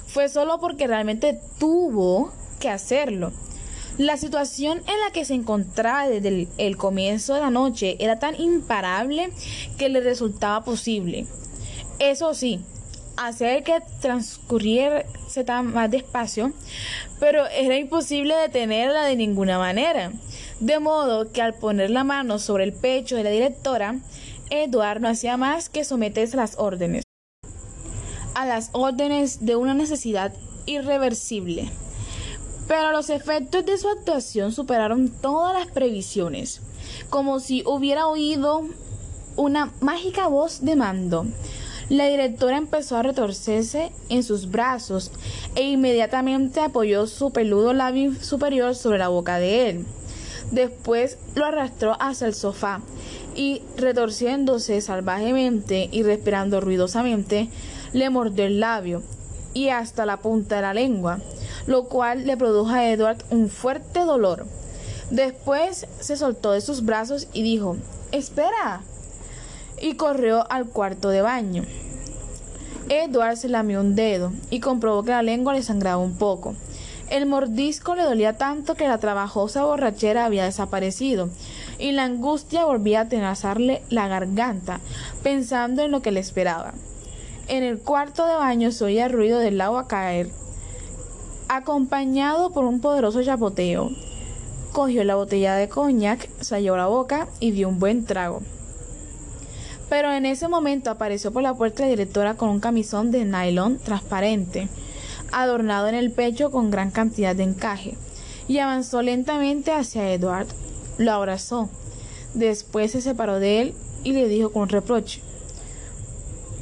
Fue 0.07 0.29
solo 0.29 0.59
porque 0.61 0.87
realmente 0.87 1.41
tuvo 1.59 2.33
que 2.61 2.69
hacerlo. 2.69 3.33
La 3.99 4.17
situación 4.17 4.79
en 4.79 5.01
la 5.01 5.13
que 5.13 5.27
se 5.27 5.35
encontraba 5.35 6.09
desde 6.09 6.49
el, 6.57 6.77
comienzo 6.79 7.35
de 7.35 7.41
la 7.41 7.51
noche 7.51 7.97
era 8.01 8.19
tan 8.19 8.41
imparable 8.41 9.31
que 9.77 9.91
le 9.91 10.01
resultaba 10.01 10.65
posible. 10.65 11.27
Eso 11.99 12.33
sí, 12.33 12.61
hacer 13.19 13.65
que 13.65 13.81
transcurriese 14.01 15.45
tan 15.45 15.75
más 15.75 15.91
despacio, 15.91 16.53
pero 17.21 17.47
era 17.49 17.77
imposible 17.77 18.35
detenerla 18.35 19.05
de 19.05 19.17
ninguna 19.17 19.59
manera. 19.59 20.11
De 20.59 20.79
modo 20.79 21.31
que 21.31 21.43
al 21.43 21.53
poner 21.53 21.91
la 21.91 22.03
mano 22.03 22.39
sobre 22.39 22.65
el 22.65 22.73
pecho 22.73 23.17
de 23.17 23.25
la 23.25 23.31
directora, 23.31 23.97
Edward 24.49 25.01
no 25.01 25.09
hacía 25.09 25.37
más 25.37 25.69
que 25.69 25.85
someterse 25.85 26.37
a 26.37 26.41
las 26.41 26.59
órdenes. 26.59 27.05
A 28.35 28.47
las 28.47 28.71
órdenes 28.73 29.45
de 29.45 29.57
una 29.57 29.75
necesidad 29.75 30.33
irreversible. 30.65 31.71
Pero 32.69 32.93
los 32.93 33.11
efectos 33.11 33.65
de 33.67 33.79
su 33.79 33.89
actuación 33.89 34.53
superaron 34.53 35.09
todas 35.09 35.59
las 35.59 35.73
previsiones, 35.73 36.61
como 37.11 37.41
si 37.41 37.63
hubiera 37.67 38.07
oído 38.07 38.63
una 39.37 39.73
mágica 39.81 40.29
voz 40.29 40.61
de 40.63 40.77
mando. 40.77 41.27
La 41.89 42.07
directora 42.07 42.57
empezó 42.57 42.97
a 42.97 43.03
retorcerse 43.03 43.93
en 44.09 44.23
sus 44.23 44.51
brazos 44.51 45.11
e 45.55 45.63
inmediatamente 45.65 46.61
apoyó 46.61 47.07
su 47.07 47.33
peludo 47.33 47.73
labio 47.73 48.15
superior 48.21 48.75
sobre 48.75 48.99
la 48.99 49.09
boca 49.09 49.39
de 49.39 49.69
él. 49.69 49.87
Después 50.53 51.19
lo 51.35 51.45
arrastró 51.45 51.97
hacia 52.01 52.27
el 52.27 52.35
sofá 52.35 52.81
y, 53.35 53.63
retorciéndose 53.77 54.81
salvajemente 54.81 55.89
y 55.91 56.03
respirando 56.03 56.61
ruidosamente, 56.61 57.49
le 57.93 58.11
mordió 58.11 58.45
el 58.45 58.61
labio 58.61 59.03
y 59.55 59.69
hasta 59.69 60.07
la 60.07 60.19
punta 60.19 60.57
de 60.57 60.63
la 60.63 60.75
lengua 60.75 61.21
lo 61.67 61.85
cual 61.85 62.27
le 62.27 62.37
produjo 62.37 62.71
a 62.71 62.89
Edward 62.89 63.19
un 63.31 63.49
fuerte 63.49 64.01
dolor. 64.01 64.47
Después 65.11 65.87
se 66.01 66.17
soltó 66.17 66.53
de 66.53 66.61
sus 66.61 66.85
brazos 66.85 67.29
y 67.33 67.43
dijo, 67.43 67.77
Espera. 68.13 68.83
Y 69.81 69.95
corrió 69.95 70.51
al 70.51 70.67
cuarto 70.67 71.09
de 71.09 71.23
baño. 71.23 71.65
Edward 72.89 73.37
se 73.37 73.49
lamió 73.49 73.81
un 73.81 73.95
dedo 73.95 74.33
y 74.51 74.61
comprobó 74.61 75.03
que 75.03 75.11
la 75.11 75.23
lengua 75.23 75.55
le 75.55 75.63
sangraba 75.63 75.99
un 75.99 76.17
poco. 76.17 76.55
El 77.11 77.27
mordisco 77.27 77.95
le 77.95 78.05
dolía 78.05 78.39
tanto 78.39 78.75
que 78.75 78.89
la 78.89 78.99
trabajosa 78.99 79.65
borrachera 79.65 80.25
había 80.25 80.45
desaparecido 80.45 81.29
y 81.79 81.93
la 81.93 82.05
angustia 82.05 82.65
volvía 82.65 83.03
a 83.03 83.09
tenazarle 83.09 83.83
la 83.91 84.09
garganta, 84.09 84.81
pensando 85.23 85.83
en 85.83 85.91
lo 85.91 86.01
que 86.01 86.11
le 86.11 86.21
esperaba. 86.21 86.73
En 87.49 87.65
el 87.65 87.81
cuarto 87.81 88.27
de 88.27 88.35
baño 88.35 88.73
se 88.73 88.85
oía 88.85 89.07
el 89.07 89.13
ruido 89.13 89.41
del 89.41 89.61
agua 89.61 89.89
caer 89.89 90.31
acompañado 91.57 92.51
por 92.51 92.65
un 92.65 92.81
poderoso 92.81 93.23
chapoteo. 93.23 93.91
Cogió 94.73 95.05
la 95.05 95.17
botella 95.17 95.55
de 95.55 95.69
coñac, 95.69 96.29
salió 96.41 96.77
la 96.77 96.87
boca 96.87 97.29
y 97.41 97.51
dio 97.51 97.69
un 97.69 97.79
buen 97.79 98.05
trago. 98.05 98.41
Pero 99.91 100.11
en 100.13 100.25
ese 100.25 100.49
momento 100.49 100.91
apareció 100.91 101.31
por 101.33 101.43
la 101.43 101.53
puerta 101.53 101.83
la 101.83 101.91
directora 101.91 102.35
con 102.35 102.49
un 102.49 102.61
camisón 102.61 103.11
de 103.11 103.27
nylon 103.27 103.79
transparente, 103.79 104.69
adornado 105.31 105.89
en 105.89 105.95
el 105.95 106.11
pecho 106.11 106.51
con 106.51 106.71
gran 106.71 106.91
cantidad 106.91 107.37
de 107.37 107.43
encaje, 107.43 107.99
y 108.49 108.59
avanzó 108.59 109.03
lentamente 109.03 109.73
hacia 109.73 110.11
Edward. 110.11 110.47
Lo 110.97 111.13
abrazó. 111.13 111.69
Después 112.33 112.93
se 112.93 113.03
separó 113.03 113.39
de 113.39 113.61
él 113.61 113.75
y 114.05 114.13
le 114.13 114.29
dijo 114.29 114.51
con 114.51 114.71
reproche: 114.71 115.21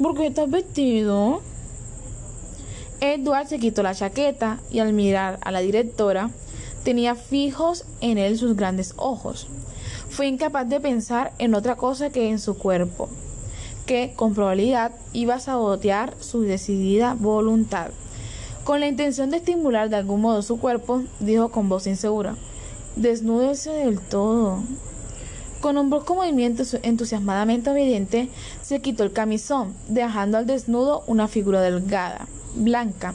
¿Por 0.01 0.17
qué 0.17 0.27
estás 0.27 0.49
vestido? 0.49 1.41
Edward 3.01 3.47
se 3.47 3.57
quitó 3.57 3.81
la 3.81 3.95
chaqueta 3.95 4.59
y 4.69 4.77
al 4.77 4.93
mirar 4.93 5.39
a 5.41 5.51
la 5.51 5.59
directora 5.59 6.29
tenía 6.83 7.15
fijos 7.15 7.85
en 7.99 8.19
él 8.19 8.37
sus 8.37 8.55
grandes 8.55 8.93
ojos. 8.95 9.47
Fue 10.09 10.27
incapaz 10.27 10.69
de 10.69 10.79
pensar 10.79 11.33
en 11.39 11.55
otra 11.55 11.75
cosa 11.75 12.11
que 12.11 12.29
en 12.29 12.37
su 12.37 12.59
cuerpo, 12.59 13.09
que 13.87 14.13
con 14.15 14.35
probabilidad 14.35 14.91
iba 15.13 15.35
a 15.35 15.39
sabotear 15.39 16.13
su 16.19 16.43
decidida 16.43 17.15
voluntad. 17.15 17.89
Con 18.63 18.79
la 18.79 18.87
intención 18.87 19.31
de 19.31 19.37
estimular 19.37 19.89
de 19.89 19.95
algún 19.95 20.21
modo 20.21 20.43
su 20.43 20.59
cuerpo, 20.59 21.01
dijo 21.19 21.49
con 21.49 21.69
voz 21.69 21.87
insegura, 21.87 22.35
desnúdese 22.95 23.71
del 23.71 23.99
todo. 23.99 24.61
Con 25.61 25.77
un 25.77 25.91
brusco 25.91 26.15
movimiento 26.15 26.63
entusiasmadamente 26.81 27.69
obediente, 27.69 28.29
se 28.63 28.81
quitó 28.81 29.03
el 29.03 29.13
camisón, 29.13 29.75
dejando 29.87 30.39
al 30.39 30.47
desnudo 30.47 31.03
una 31.05 31.27
figura 31.27 31.61
delgada, 31.61 32.27
blanca, 32.55 33.13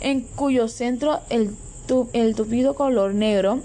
en 0.00 0.20
cuyo 0.20 0.68
centro 0.68 1.18
el, 1.28 1.56
tupido 2.36 2.74
color 2.74 3.14
negro 3.14 3.58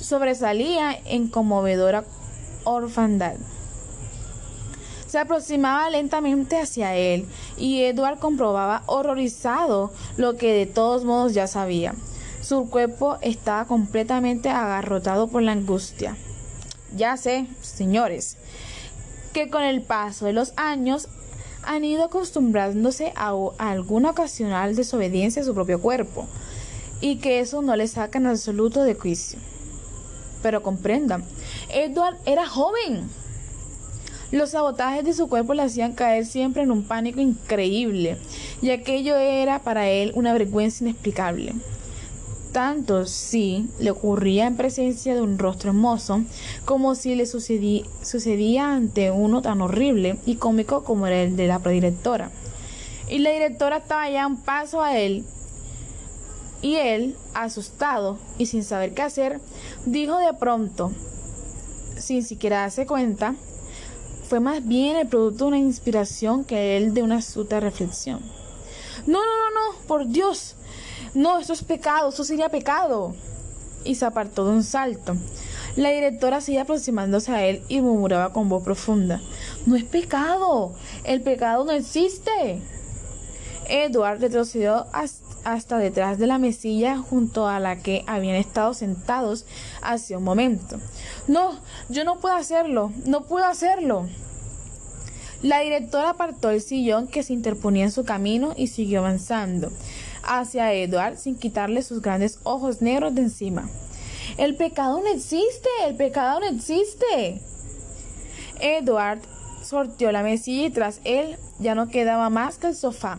sobresalía 0.00 0.96
en 1.04 1.28
conmovedora 1.28 2.04
orfandad. 2.64 3.34
Se 5.06 5.18
aproximaba 5.18 5.90
lentamente 5.90 6.58
hacia 6.58 6.96
él 6.96 7.26
y 7.58 7.82
Edward 7.82 8.18
comprobaba 8.18 8.82
horrorizado 8.86 9.92
lo 10.16 10.38
que 10.38 10.54
de 10.54 10.64
todos 10.64 11.04
modos 11.04 11.34
ya 11.34 11.46
sabía. 11.46 11.94
Su 12.40 12.70
cuerpo 12.70 13.18
estaba 13.20 13.66
completamente 13.66 14.48
agarrotado 14.48 15.28
por 15.28 15.42
la 15.42 15.52
angustia. 15.52 16.16
Ya 16.96 17.16
sé, 17.16 17.46
señores, 17.62 18.36
que 19.32 19.48
con 19.48 19.62
el 19.62 19.82
paso 19.82 20.26
de 20.26 20.32
los 20.32 20.52
años 20.56 21.08
han 21.62 21.84
ido 21.84 22.04
acostumbrándose 22.04 23.12
a, 23.16 23.32
alguna 23.58 24.10
ocasional 24.10 24.74
desobediencia 24.74 25.42
a 25.42 25.44
su 25.44 25.54
propio 25.54 25.80
cuerpo 25.80 26.26
y 27.00 27.16
que 27.16 27.40
eso 27.40 27.62
no 27.62 27.76
le 27.76 27.88
saca 27.88 28.18
en 28.18 28.26
absoluto 28.26 28.82
de 28.84 28.94
juicio. 28.94 29.38
Pero 30.42 30.62
comprendan, 30.62 31.24
Edward 31.70 32.16
era 32.26 32.46
joven 32.46 33.08
los 34.32 34.52
sabotajes 34.52 35.04
de 35.04 35.12
su 35.12 35.28
cuerpo 35.28 35.52
le 35.52 35.60
hacían 35.60 35.92
caer 35.92 36.24
siempre 36.24 36.62
en 36.62 36.70
un 36.70 36.84
pánico 36.84 37.20
increíble, 37.20 38.16
y 38.62 38.70
aquello 38.70 39.16
era 39.16 39.58
para 39.58 39.90
él 39.90 40.10
una 40.14 40.32
vergüenza 40.32 40.84
inexplicable. 40.84 41.52
Tanto 42.52 43.06
si 43.06 43.66
le 43.78 43.90
ocurría 43.90 44.46
en 44.46 44.56
presencia 44.56 45.14
de 45.14 45.22
un 45.22 45.38
rostro 45.38 45.70
hermoso, 45.70 46.22
como 46.66 46.94
si 46.94 47.14
le 47.14 47.24
sucedía, 47.24 48.74
ante 48.74 49.10
uno 49.10 49.40
tan 49.40 49.62
horrible 49.62 50.18
y 50.26 50.36
cómico 50.36 50.84
como 50.84 51.06
era 51.06 51.22
el 51.22 51.36
de 51.36 51.46
la 51.46 51.60
predirectora. 51.60 52.30
Y 53.08 53.18
la 53.18 53.30
directora 53.30 53.78
estaba 53.78 54.10
ya 54.10 54.26
un 54.26 54.36
paso 54.36 54.82
a 54.82 54.98
él, 54.98 55.24
y 56.60 56.76
él, 56.76 57.16
asustado 57.34 58.18
y 58.38 58.46
sin 58.46 58.62
saber 58.62 58.94
qué 58.94 59.02
hacer, 59.02 59.40
dijo 59.84 60.18
de 60.18 60.32
pronto, 60.34 60.92
sin 61.96 62.22
siquiera 62.22 62.60
darse 62.60 62.86
cuenta, 62.86 63.34
fue 64.28 64.40
más 64.40 64.66
bien 64.66 64.96
el 64.96 65.08
producto 65.08 65.44
de 65.44 65.48
una 65.48 65.58
inspiración 65.58 66.44
que 66.44 66.76
él 66.76 66.94
de 66.94 67.02
una 67.02 67.16
astuta 67.16 67.60
reflexión. 67.60 68.20
No, 69.06 69.18
no, 69.18 69.24
no, 69.24 69.50
no, 69.72 69.86
por 69.86 70.06
Dios. 70.06 70.54
No, 71.14 71.38
eso 71.38 71.52
es 71.52 71.62
pecado, 71.62 72.08
eso 72.08 72.24
sería 72.24 72.48
pecado. 72.48 73.14
Y 73.84 73.96
se 73.96 74.06
apartó 74.06 74.46
de 74.46 74.52
un 74.52 74.64
salto. 74.64 75.16
La 75.76 75.90
directora 75.90 76.40
seguía 76.40 76.62
aproximándose 76.62 77.32
a 77.32 77.44
él 77.44 77.62
y 77.68 77.80
murmuraba 77.80 78.32
con 78.32 78.48
voz 78.48 78.62
profunda. 78.62 79.20
No 79.66 79.76
es 79.76 79.84
pecado, 79.84 80.74
el 81.04 81.20
pecado 81.20 81.64
no 81.64 81.72
existe. 81.72 82.62
Edward 83.68 84.20
retrocedió 84.20 84.86
hasta 85.44 85.78
detrás 85.78 86.18
de 86.18 86.26
la 86.26 86.38
mesilla 86.38 86.98
junto 86.98 87.48
a 87.48 87.60
la 87.60 87.76
que 87.76 88.04
habían 88.06 88.36
estado 88.36 88.74
sentados 88.74 89.46
hace 89.82 90.16
un 90.16 90.24
momento. 90.24 90.78
No, 91.26 91.58
yo 91.88 92.04
no 92.04 92.20
puedo 92.20 92.34
hacerlo, 92.34 92.92
no 93.06 93.22
puedo 93.22 93.46
hacerlo. 93.46 94.08
La 95.42 95.60
directora 95.60 96.10
apartó 96.10 96.50
el 96.50 96.60
sillón 96.60 97.08
que 97.08 97.22
se 97.22 97.32
interponía 97.32 97.84
en 97.84 97.90
su 97.90 98.04
camino 98.04 98.54
y 98.56 98.68
siguió 98.68 99.00
avanzando 99.00 99.72
hacia 100.22 100.72
Edward 100.72 101.18
sin 101.18 101.38
quitarle 101.38 101.82
sus 101.82 102.02
grandes 102.02 102.38
ojos 102.42 102.82
negros 102.82 103.14
de 103.14 103.22
encima. 103.22 103.68
El 104.38 104.56
pecado 104.56 105.00
no 105.00 105.08
existe, 105.08 105.68
el 105.86 105.96
pecado 105.96 106.40
no 106.40 106.46
existe. 106.46 107.40
Edward 108.60 109.20
sorteó 109.62 110.12
la 110.12 110.22
mesilla 110.22 110.66
y 110.66 110.70
tras 110.70 111.00
él 111.04 111.36
ya 111.58 111.74
no 111.74 111.88
quedaba 111.88 112.30
más 112.30 112.58
que 112.58 112.68
el 112.68 112.74
sofá. 112.74 113.18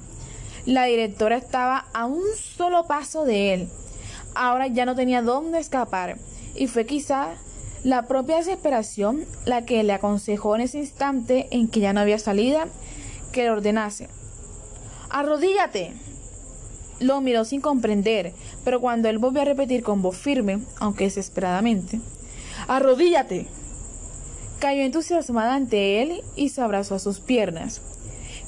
La 0.65 0.85
directora 0.85 1.37
estaba 1.37 1.85
a 1.93 2.05
un 2.05 2.23
solo 2.37 2.87
paso 2.87 3.25
de 3.25 3.53
él. 3.53 3.69
Ahora 4.35 4.67
ya 4.67 4.85
no 4.85 4.95
tenía 4.95 5.21
dónde 5.21 5.59
escapar 5.59 6.17
y 6.55 6.67
fue 6.67 6.85
quizá 6.85 7.35
la 7.83 8.07
propia 8.07 8.37
desesperación 8.37 9.25
la 9.45 9.65
que 9.65 9.83
le 9.83 9.93
aconsejó 9.93 10.55
en 10.55 10.61
ese 10.61 10.79
instante 10.79 11.47
en 11.51 11.67
que 11.67 11.81
ya 11.81 11.91
no 11.93 11.99
había 11.99 12.17
salida 12.17 12.67
que 13.31 13.43
le 13.43 13.51
ordenase. 13.51 14.07
Arrodíllate. 15.09 15.93
Lo 17.03 17.19
miró 17.19 17.43
sin 17.43 17.59
comprender, 17.59 18.33
pero 18.63 18.79
cuando 18.79 19.09
él 19.09 19.17
volvió 19.17 19.41
a 19.41 19.45
repetir 19.45 19.83
con 19.83 20.01
voz 20.01 20.17
firme, 20.17 20.59
aunque 20.79 21.03
desesperadamente, 21.03 21.99
Arrodíllate. 22.67 23.47
Cayó 24.59 24.83
entusiasmada 24.83 25.55
ante 25.55 26.01
él 26.01 26.23
y 26.35 26.49
se 26.49 26.61
abrazó 26.61 26.95
a 26.95 26.99
sus 26.99 27.19
piernas. 27.19 27.81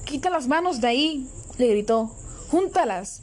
Quita 0.05 0.29
las 0.29 0.47
manos 0.47 0.79
de 0.79 0.87
ahí, 0.87 1.27
le 1.57 1.67
gritó. 1.67 2.11
Júntalas. 2.49 3.21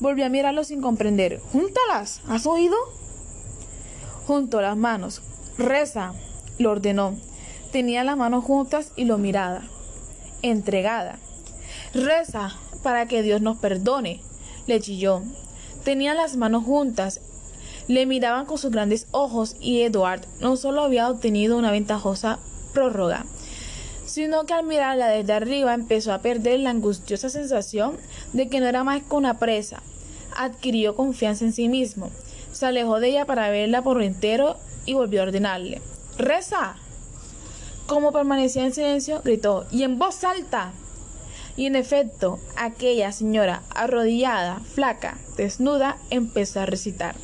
Volvió 0.00 0.24
a 0.24 0.30
mirarlo 0.30 0.64
sin 0.64 0.80
comprender. 0.80 1.40
Júntalas. 1.52 2.22
¿Has 2.26 2.46
oído? 2.46 2.76
Juntó 4.26 4.62
las 4.62 4.76
manos. 4.76 5.20
Reza, 5.58 6.14
lo 6.58 6.70
ordenó. 6.70 7.14
Tenía 7.70 8.04
las 8.04 8.16
manos 8.16 8.44
juntas 8.44 8.92
y 8.96 9.04
lo 9.04 9.18
miraba, 9.18 9.62
entregada. 10.42 11.18
Reza 11.92 12.56
para 12.82 13.06
que 13.06 13.22
Dios 13.22 13.40
nos 13.42 13.58
perdone, 13.58 14.20
le 14.66 14.80
chilló. 14.80 15.22
Tenía 15.84 16.14
las 16.14 16.36
manos 16.36 16.64
juntas, 16.64 17.20
le 17.88 18.06
miraban 18.06 18.46
con 18.46 18.58
sus 18.58 18.70
grandes 18.70 19.06
ojos 19.10 19.56
y 19.60 19.82
Edward 19.82 20.22
no 20.40 20.56
solo 20.56 20.82
había 20.82 21.10
obtenido 21.10 21.58
una 21.58 21.70
ventajosa 21.70 22.38
prórroga, 22.72 23.26
sino 24.06 24.44
que 24.44 24.54
al 24.54 24.64
mirarla 24.64 25.08
desde 25.08 25.32
arriba 25.32 25.74
empezó 25.74 26.12
a 26.12 26.20
perder 26.20 26.60
la 26.60 26.70
angustiosa 26.70 27.28
sensación 27.28 27.96
de 28.32 28.48
que 28.48 28.60
no 28.60 28.66
era 28.66 28.84
más 28.84 29.02
que 29.02 29.14
una 29.14 29.38
presa. 29.38 29.82
Adquirió 30.36 30.96
confianza 30.96 31.44
en 31.44 31.52
sí 31.52 31.68
mismo, 31.68 32.10
se 32.52 32.66
alejó 32.66 33.00
de 33.00 33.08
ella 33.08 33.26
para 33.26 33.50
verla 33.50 33.82
por 33.82 34.02
entero 34.02 34.56
y 34.86 34.94
volvió 34.94 35.20
a 35.20 35.24
ordenarle, 35.24 35.80
reza. 36.18 36.76
Como 37.86 38.12
permanecía 38.12 38.64
en 38.64 38.72
silencio, 38.72 39.20
gritó, 39.22 39.66
y 39.70 39.82
en 39.82 39.98
voz 39.98 40.24
alta. 40.24 40.72
Y 41.56 41.66
en 41.66 41.76
efecto, 41.76 42.40
aquella 42.56 43.12
señora, 43.12 43.62
arrodillada, 43.74 44.60
flaca, 44.60 45.18
desnuda, 45.36 45.98
empezó 46.10 46.60
a 46.60 46.66
recitar. 46.66 47.14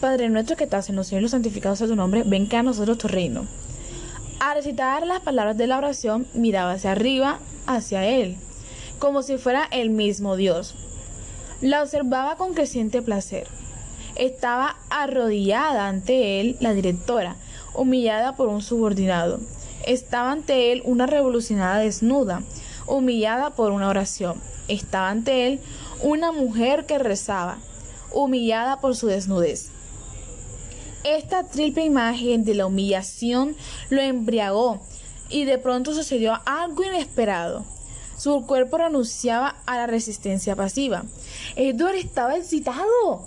Padre 0.00 0.28
nuestro 0.28 0.56
que 0.56 0.64
estás 0.64 0.88
en 0.90 0.96
los 0.96 1.06
cielos, 1.06 1.30
santificado 1.30 1.74
sea 1.74 1.86
tu 1.86 1.96
nombre, 1.96 2.22
ven 2.24 2.48
que 2.48 2.56
a 2.56 2.62
nosotros 2.62 2.98
tu 2.98 3.08
reino. 3.08 3.46
A 4.38 4.54
recitar 4.54 5.06
las 5.06 5.20
palabras 5.20 5.56
de 5.56 5.66
la 5.66 5.78
oración, 5.78 6.26
miraba 6.34 6.72
hacia 6.72 6.92
arriba, 6.92 7.40
hacia 7.66 8.06
él, 8.06 8.36
como 8.98 9.22
si 9.22 9.38
fuera 9.38 9.64
el 9.70 9.90
mismo 9.90 10.36
Dios. 10.36 10.74
La 11.60 11.82
observaba 11.82 12.36
con 12.36 12.54
creciente 12.54 13.02
placer. 13.02 13.48
Estaba 14.14 14.76
arrodillada 14.90 15.88
ante 15.88 16.40
él 16.40 16.56
la 16.60 16.74
directora, 16.74 17.36
humillada 17.74 18.36
por 18.36 18.48
un 18.48 18.62
subordinado. 18.62 19.40
Estaba 19.86 20.30
ante 20.30 20.70
él 20.70 20.82
una 20.84 21.06
revolucionada 21.06 21.78
desnuda, 21.78 22.42
humillada 22.88 23.50
por 23.50 23.72
una 23.72 23.88
oración. 23.88 24.40
Estaba 24.66 25.10
ante 25.10 25.46
él 25.46 25.60
una 26.02 26.32
mujer 26.32 26.86
que 26.86 26.98
rezaba, 26.98 27.58
humillada 28.12 28.80
por 28.80 28.96
su 28.96 29.06
desnudez. 29.06 29.70
Esta 31.04 31.44
triple 31.44 31.84
imagen 31.84 32.44
de 32.44 32.54
la 32.54 32.66
humillación 32.66 33.56
lo 33.88 34.00
embriagó 34.00 34.80
y 35.28 35.44
de 35.44 35.58
pronto 35.58 35.94
sucedió 35.94 36.40
algo 36.44 36.82
inesperado. 36.82 37.64
Su 38.16 38.46
cuerpo 38.46 38.78
renunciaba 38.78 39.56
a 39.66 39.76
la 39.76 39.86
resistencia 39.86 40.56
pasiva. 40.56 41.04
Edward 41.54 41.94
estaba 41.94 42.36
excitado. 42.36 43.24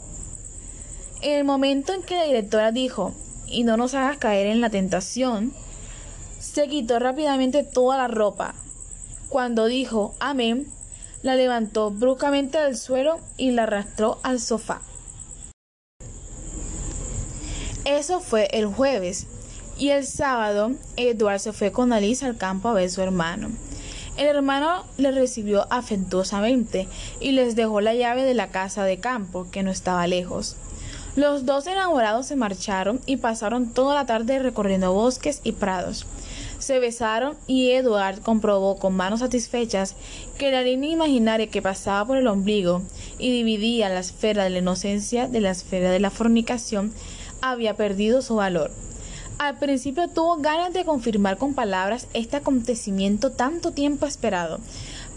En 1.21 1.37
el 1.37 1.43
momento 1.45 1.93
en 1.93 2.03
que 2.03 2.17
la 2.17 2.25
directora 2.25 2.71
dijo, 2.71 3.13
y 3.47 3.63
no 3.63 3.77
nos 3.77 3.93
hagas 3.93 4.17
caer 4.17 4.47
en 4.47 4.59
la 4.59 4.69
tentación, 4.69 5.53
se 6.39 6.67
quitó 6.67 6.99
rápidamente 6.99 7.63
toda 7.63 7.97
la 7.97 8.07
ropa. 8.07 8.55
Cuando 9.31 9.67
dijo 9.67 10.13
amén, 10.19 10.67
la 11.23 11.35
levantó 11.35 11.89
bruscamente 11.89 12.57
del 12.57 12.75
suelo 12.75 13.21
y 13.37 13.51
la 13.51 13.63
arrastró 13.63 14.19
al 14.23 14.41
sofá. 14.41 14.81
Eso 17.85 18.19
fue 18.19 18.49
el 18.51 18.65
jueves, 18.65 19.27
y 19.77 19.91
el 19.91 20.05
sábado 20.05 20.73
Edward 20.97 21.39
se 21.39 21.53
fue 21.53 21.71
con 21.71 21.93
Alice 21.93 22.25
al 22.25 22.35
campo 22.35 22.67
a 22.67 22.73
ver 22.73 22.87
a 22.87 22.89
su 22.89 23.01
hermano. 23.01 23.51
El 24.17 24.27
hermano 24.27 24.83
le 24.97 25.11
recibió 25.11 25.65
afectuosamente 25.71 26.89
y 27.21 27.31
les 27.31 27.55
dejó 27.55 27.79
la 27.79 27.93
llave 27.93 28.23
de 28.23 28.33
la 28.33 28.49
casa 28.49 28.83
de 28.83 28.99
campo, 28.99 29.47
que 29.49 29.63
no 29.63 29.71
estaba 29.71 30.07
lejos. 30.07 30.57
Los 31.15 31.45
dos 31.45 31.67
enamorados 31.67 32.25
se 32.25 32.35
marcharon 32.35 32.99
y 33.05 33.15
pasaron 33.15 33.73
toda 33.73 33.95
la 33.95 34.05
tarde 34.05 34.39
recorriendo 34.39 34.91
bosques 34.91 35.39
y 35.45 35.53
prados. 35.53 36.05
Se 36.71 36.79
besaron 36.79 37.35
y 37.47 37.71
Edward 37.71 38.21
comprobó 38.21 38.77
con 38.77 38.95
manos 38.95 39.19
satisfechas 39.19 39.97
que 40.37 40.51
la 40.51 40.61
línea 40.61 40.89
imaginaria 40.89 41.47
que 41.47 41.61
pasaba 41.61 42.07
por 42.07 42.15
el 42.15 42.27
ombligo 42.27 42.81
y 43.19 43.29
dividía 43.29 43.89
la 43.89 43.99
esfera 43.99 44.45
de 44.45 44.51
la 44.51 44.59
inocencia 44.59 45.27
de 45.27 45.41
la 45.41 45.51
esfera 45.51 45.91
de 45.91 45.99
la 45.99 46.11
fornicación 46.11 46.93
había 47.41 47.75
perdido 47.75 48.21
su 48.21 48.35
valor. 48.35 48.71
Al 49.37 49.59
principio 49.59 50.07
tuvo 50.07 50.37
ganas 50.37 50.71
de 50.71 50.85
confirmar 50.85 51.37
con 51.37 51.55
palabras 51.55 52.07
este 52.13 52.37
acontecimiento 52.37 53.31
tanto 53.33 53.71
tiempo 53.71 54.05
esperado, 54.05 54.61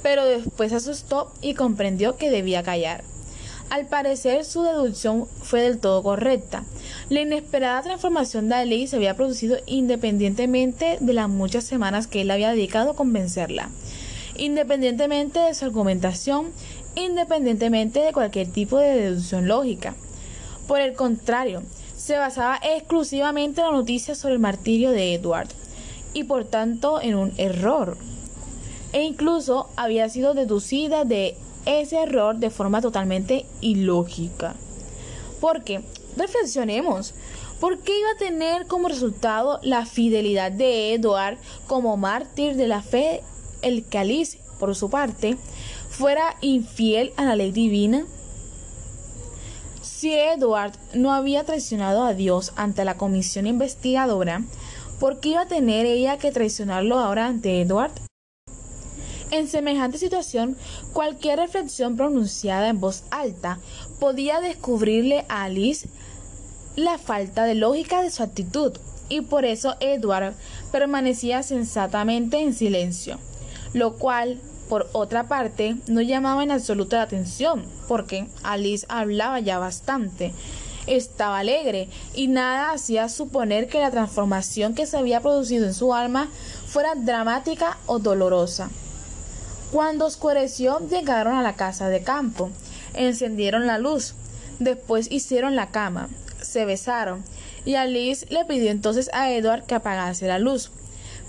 pero 0.03 0.25
después 0.25 0.73
asustó 0.73 1.33
y 1.41 1.55
comprendió 1.55 2.17
que 2.17 2.31
debía 2.31 2.65
callar. 2.65 3.05
Al 3.71 3.87
parecer 3.87 4.45
su 4.45 4.65
deducción 4.65 5.27
fue 5.43 5.63
del 5.63 5.79
todo 5.79 6.03
correcta. 6.03 6.65
La 7.11 7.21
inesperada 7.21 7.83
transformación 7.83 8.49
de 8.49 8.55
Alice 8.55 8.89
se 8.89 8.97
había 8.97 9.15
producido 9.15 9.59
independientemente 9.67 10.97
de 11.01 11.13
las 11.13 11.29
muchas 11.29 11.65
semanas 11.65 12.07
que 12.07 12.23
él 12.23 12.31
había 12.31 12.51
dedicado 12.51 12.93
a 12.93 12.97
convencerla, 12.97 13.69
independientemente 14.37 15.39
de 15.39 15.53
su 15.53 15.67
argumentación, 15.67 16.47
independientemente 16.95 18.01
de 18.01 18.13
cualquier 18.15 18.49
tipo 18.51 18.79
de 18.79 18.95
deducción 18.95 19.49
lógica. 19.49 19.95
Por 20.67 20.81
el 20.81 20.95
contrario, 20.95 21.63
se 21.95 22.17
basaba 22.17 22.59
exclusivamente 22.63 23.61
en 23.61 23.67
la 23.67 23.73
noticia 23.75 24.15
sobre 24.15 24.35
el 24.35 24.41
martirio 24.41 24.91
de 24.91 25.13
Edward 25.13 25.49
y 26.15 26.25
por 26.25 26.47
tanto 26.47 27.03
en 27.03 27.17
un 27.17 27.35
error. 27.37 27.99
E 28.95 29.03
incluso 29.03 29.69
había 29.77 30.09
sido 30.09 30.33
deducida 30.33 31.05
de 31.05 31.37
ese 31.67 32.03
error 32.03 32.37
de 32.37 32.49
forma 32.49 32.81
totalmente 32.81 33.45
ilógica. 33.61 34.55
Porque, 35.41 35.83
reflexionemos, 36.17 37.15
¿por 37.61 37.79
qué 37.79 37.99
iba 37.99 38.11
a 38.11 38.19
tener 38.19 38.67
como 38.67 38.89
resultado 38.89 39.59
la 39.63 39.87
fidelidad 39.87 40.53
de 40.53 40.95
Edward 40.95 41.39
como 41.67 41.97
mártir 41.97 42.57
de 42.57 42.69
la 42.69 42.83
fe 42.83 43.23
el 43.63 43.85
Alice, 43.97 44.39
por 44.59 44.75
su 44.75 44.91
parte, 44.91 45.37
fuera 45.89 46.37
infiel 46.41 47.13
a 47.17 47.25
la 47.25 47.37
ley 47.37 47.53
divina? 47.53 48.05
Si 49.83 50.13
Edward 50.13 50.73
no 50.95 51.13
había 51.13 51.45
traicionado 51.45 52.05
a 52.05 52.15
Dios 52.15 52.53
ante 52.57 52.85
la 52.85 52.97
comisión 52.97 53.47
investigadora, 53.47 54.43
¿por 55.01 55.21
qué 55.21 55.31
iba 55.31 55.43
a 55.43 55.49
tener 55.49 55.87
ella 55.87 56.19
que 56.19 56.33
traicionarlo 56.33 56.99
ahora 56.99 57.27
ante 57.27 57.61
Edward? 57.61 57.93
En 59.31 59.49
semejante 59.49 59.99
situación, 59.99 60.57
cualquier 60.93 61.39
reflexión 61.39 61.97
pronunciada 61.97 62.69
en 62.69 62.79
voz 62.79 63.03
alta 63.11 63.59
podía 64.05 64.43
descubrirle 64.43 65.25
a 65.31 65.45
Alice 65.45 65.89
la 66.77 66.99
falta 66.99 67.45
de 67.45 67.55
lógica 67.55 68.03
de 68.03 68.11
su 68.11 68.23
actitud, 68.23 68.75
y 69.09 69.23
por 69.23 69.47
eso 69.47 69.77
Edward 69.81 70.35
permanecía 70.71 71.43
sensatamente 71.43 72.43
en 72.43 72.53
silencio, 72.53 73.19
lo 73.73 73.95
cual 73.95 74.39
por 74.69 74.91
otra 74.93 75.27
parte, 75.27 75.77
no 75.87 76.03
llamaba 76.03 76.43
en 76.43 76.51
absoluto 76.51 76.97
la 76.97 77.03
atención, 77.03 77.65
porque 77.89 78.27
Alice 78.43 78.85
hablaba 78.91 79.41
ya 79.41 79.59
bastante. 79.59 80.35
Estaba 80.87 81.39
alegre 81.39 81.89
y 82.15 82.29
nada 82.29 82.73
hacía 82.73 83.09
suponer 83.09 83.69
que 83.69 83.81
la 83.81 83.91
transformación 83.91 84.75
que 84.75 84.85
se 84.85 84.99
había 84.99 85.23
producido 85.23 85.65
en 85.65 85.73
su 85.73 85.95
alma 85.95 86.29
fuera 86.67 86.95
dramática 86.95 87.79
o 87.87 88.01
dolorosa. 88.01 88.69
Cuando 89.73 90.05
oscureció 90.05 90.87
llegaron 90.91 91.37
a 91.37 91.43
la 91.43 91.57
casa 91.57 91.89
de 91.89 92.03
campo, 92.03 92.51
encendieron 92.95 93.67
la 93.67 93.79
luz, 93.79 94.15
después 94.59 95.11
hicieron 95.11 95.57
la 95.57 95.71
cama, 95.71 96.09
se 96.41 96.65
besaron, 96.65 97.25
y 97.65 97.75
Alice 97.75 98.27
le 98.31 98.45
pidió 98.45 98.71
entonces 98.71 99.11
a 99.13 99.31
Edward 99.31 99.65
que 99.65 99.75
apagase 99.75 100.27
la 100.27 100.39
luz 100.39 100.71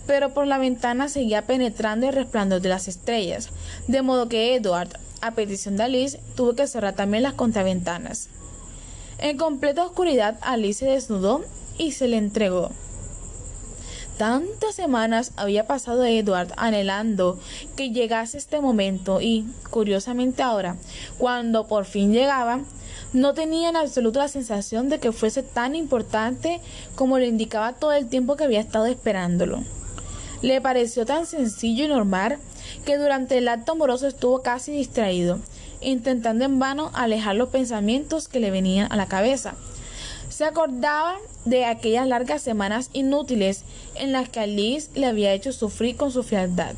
pero 0.07 0.33
por 0.33 0.47
la 0.47 0.57
ventana 0.57 1.09
seguía 1.09 1.43
penetrando 1.43 2.07
el 2.07 2.15
resplandor 2.15 2.61
de 2.61 2.69
las 2.69 2.87
estrellas, 2.87 3.49
de 3.87 4.01
modo 4.01 4.29
que 4.29 4.55
Edward, 4.55 4.89
a 5.21 5.31
petición 5.31 5.77
de 5.77 5.83
Alice, 5.83 6.19
tuvo 6.35 6.53
que 6.53 6.67
cerrar 6.67 6.93
también 6.93 7.23
las 7.23 7.33
contraventanas. 7.33 8.29
En 9.17 9.37
completa 9.37 9.85
oscuridad, 9.85 10.37
Alice 10.41 10.85
se 10.85 10.91
desnudó 10.91 11.43
y 11.77 11.93
se 11.93 12.07
le 12.07 12.17
entregó. 12.17 12.71
Tantas 14.17 14.75
semanas 14.75 15.33
había 15.35 15.67
pasado 15.67 16.05
Edward 16.05 16.53
anhelando 16.55 17.37
que 17.75 17.91
llegase 17.91 18.37
este 18.37 18.61
momento 18.61 19.19
y, 19.19 19.45
curiosamente 19.69 20.41
ahora, 20.41 20.77
cuando 21.17 21.67
por 21.67 21.83
fin 21.83 22.13
llegaba, 22.13 22.61
no 23.11 23.33
tenía 23.33 23.67
en 23.67 23.75
absoluto 23.75 24.19
la 24.19 24.29
sensación 24.29 24.87
de 24.87 24.99
que 24.99 25.11
fuese 25.11 25.43
tan 25.43 25.75
importante 25.75 26.61
como 26.95 27.19
lo 27.19 27.25
indicaba 27.25 27.73
todo 27.73 27.91
el 27.91 28.07
tiempo 28.07 28.37
que 28.37 28.45
había 28.45 28.61
estado 28.61 28.85
esperándolo. 28.85 29.63
Le 30.41 30.61
pareció 30.61 31.05
tan 31.05 31.25
sencillo 31.25 31.83
y 31.83 31.89
normal 31.89 32.37
que 32.85 32.97
durante 32.97 33.37
el 33.37 33.49
acto 33.49 33.73
amoroso 33.73 34.07
estuvo 34.07 34.41
casi 34.41 34.71
distraído, 34.71 35.39
intentando 35.81 36.45
en 36.45 36.57
vano 36.57 36.89
alejar 36.93 37.35
los 37.35 37.49
pensamientos 37.49 38.29
que 38.29 38.39
le 38.39 38.51
venían 38.51 38.89
a 38.93 38.95
la 38.95 39.07
cabeza. 39.07 39.55
Se 40.35 40.43
acordaba 40.43 41.15
de 41.45 41.63
aquellas 41.63 42.05
largas 42.09 42.41
semanas 42.41 42.89
inútiles 42.91 43.63
en 43.95 44.11
las 44.11 44.27
que 44.27 44.41
Alice 44.41 44.89
le 44.93 45.05
había 45.05 45.31
hecho 45.31 45.53
sufrir 45.53 45.95
con 45.95 46.11
su 46.11 46.23
frialdad. 46.23 46.75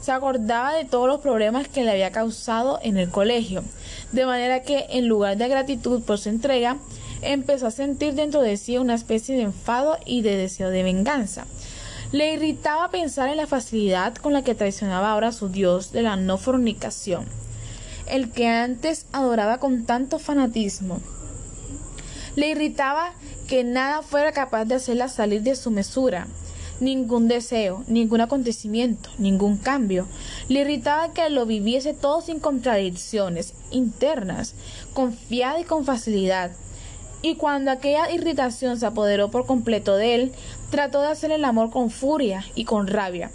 Se 0.00 0.10
acordaba 0.10 0.74
de 0.74 0.84
todos 0.84 1.06
los 1.06 1.20
problemas 1.20 1.68
que 1.68 1.84
le 1.84 1.92
había 1.92 2.10
causado 2.10 2.80
en 2.82 2.96
el 2.96 3.08
colegio, 3.08 3.62
de 4.10 4.26
manera 4.26 4.62
que, 4.62 4.86
en 4.90 5.06
lugar 5.06 5.36
de 5.36 5.46
gratitud 5.46 6.02
por 6.02 6.18
su 6.18 6.28
entrega, 6.28 6.76
empezó 7.22 7.68
a 7.68 7.70
sentir 7.70 8.14
dentro 8.14 8.42
de 8.42 8.56
sí 8.56 8.78
una 8.78 8.96
especie 8.96 9.36
de 9.36 9.42
enfado 9.42 9.96
y 10.04 10.22
de 10.22 10.36
deseo 10.36 10.70
de 10.70 10.82
venganza. 10.82 11.46
Le 12.10 12.32
irritaba 12.32 12.90
pensar 12.90 13.28
en 13.28 13.36
la 13.36 13.46
facilidad 13.46 14.16
con 14.16 14.32
la 14.32 14.42
que 14.42 14.56
traicionaba 14.56 15.12
ahora 15.12 15.28
a 15.28 15.32
su 15.32 15.48
Dios 15.48 15.92
de 15.92 16.02
la 16.02 16.16
no 16.16 16.36
fornicación, 16.36 17.26
el 18.08 18.32
que 18.32 18.48
antes 18.48 19.06
adoraba 19.12 19.58
con 19.58 19.86
tanto 19.86 20.18
fanatismo. 20.18 21.00
Le 22.38 22.50
irritaba 22.50 23.14
que 23.48 23.64
nada 23.64 24.00
fuera 24.02 24.30
capaz 24.30 24.64
de 24.64 24.76
hacerla 24.76 25.08
salir 25.08 25.42
de 25.42 25.56
su 25.56 25.72
mesura, 25.72 26.28
ningún 26.78 27.26
deseo, 27.26 27.82
ningún 27.88 28.20
acontecimiento, 28.20 29.10
ningún 29.18 29.56
cambio. 29.56 30.06
Le 30.48 30.60
irritaba 30.60 31.12
que 31.12 31.28
lo 31.30 31.46
viviese 31.46 31.94
todo 31.94 32.20
sin 32.20 32.38
contradicciones 32.38 33.54
internas, 33.72 34.54
confiada 34.94 35.58
y 35.58 35.64
con 35.64 35.84
facilidad, 35.84 36.52
y 37.22 37.34
cuando 37.34 37.72
aquella 37.72 38.08
irritación 38.08 38.78
se 38.78 38.86
apoderó 38.86 39.32
por 39.32 39.44
completo 39.44 39.96
de 39.96 40.14
él, 40.14 40.32
trató 40.70 41.00
de 41.00 41.08
hacer 41.08 41.32
el 41.32 41.44
amor 41.44 41.70
con 41.70 41.90
furia 41.90 42.44
y 42.54 42.62
con 42.66 42.86
rabia, 42.86 43.32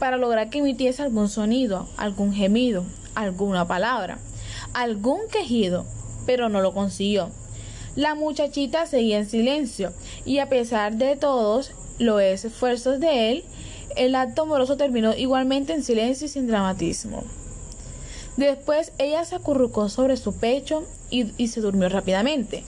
para 0.00 0.16
lograr 0.16 0.50
que 0.50 0.58
emitiese 0.58 1.04
algún 1.04 1.28
sonido, 1.28 1.88
algún 1.96 2.34
gemido, 2.34 2.84
alguna 3.14 3.68
palabra, 3.68 4.18
algún 4.72 5.20
quejido, 5.30 5.86
pero 6.26 6.48
no 6.48 6.60
lo 6.60 6.74
consiguió. 6.74 7.30
La 7.96 8.14
muchachita 8.14 8.86
seguía 8.86 9.18
en 9.18 9.28
silencio, 9.28 9.92
y 10.24 10.38
a 10.38 10.48
pesar 10.48 10.96
de 10.96 11.16
todos 11.16 11.72
los 11.98 12.20
esfuerzos 12.22 13.00
de 13.00 13.30
él, 13.30 13.44
el 13.96 14.14
acto 14.14 14.42
amoroso 14.42 14.76
terminó 14.76 15.14
igualmente 15.14 15.72
en 15.72 15.82
silencio 15.82 16.26
y 16.26 16.30
sin 16.30 16.46
dramatismo. 16.46 17.24
Después 18.36 18.92
ella 18.98 19.24
se 19.24 19.34
acurrucó 19.34 19.88
sobre 19.88 20.16
su 20.16 20.34
pecho 20.34 20.84
y, 21.10 21.48
se 21.48 21.60
durmió 21.60 21.88
rápidamente 21.88 22.64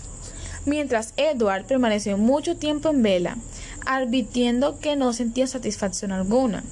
mientras 0.65 1.13
Edward 1.17 1.65
permaneció 1.67 2.17
mucho 2.19 2.57
tiempo 2.57 2.89
en 2.89 3.03
vela, 3.03 3.37
advirtiendo 3.87 4.79
que 4.79 4.97
no 4.97 5.13
sentía 5.13 5.47
satisfacción 5.47 6.13
alguna. 6.13 6.63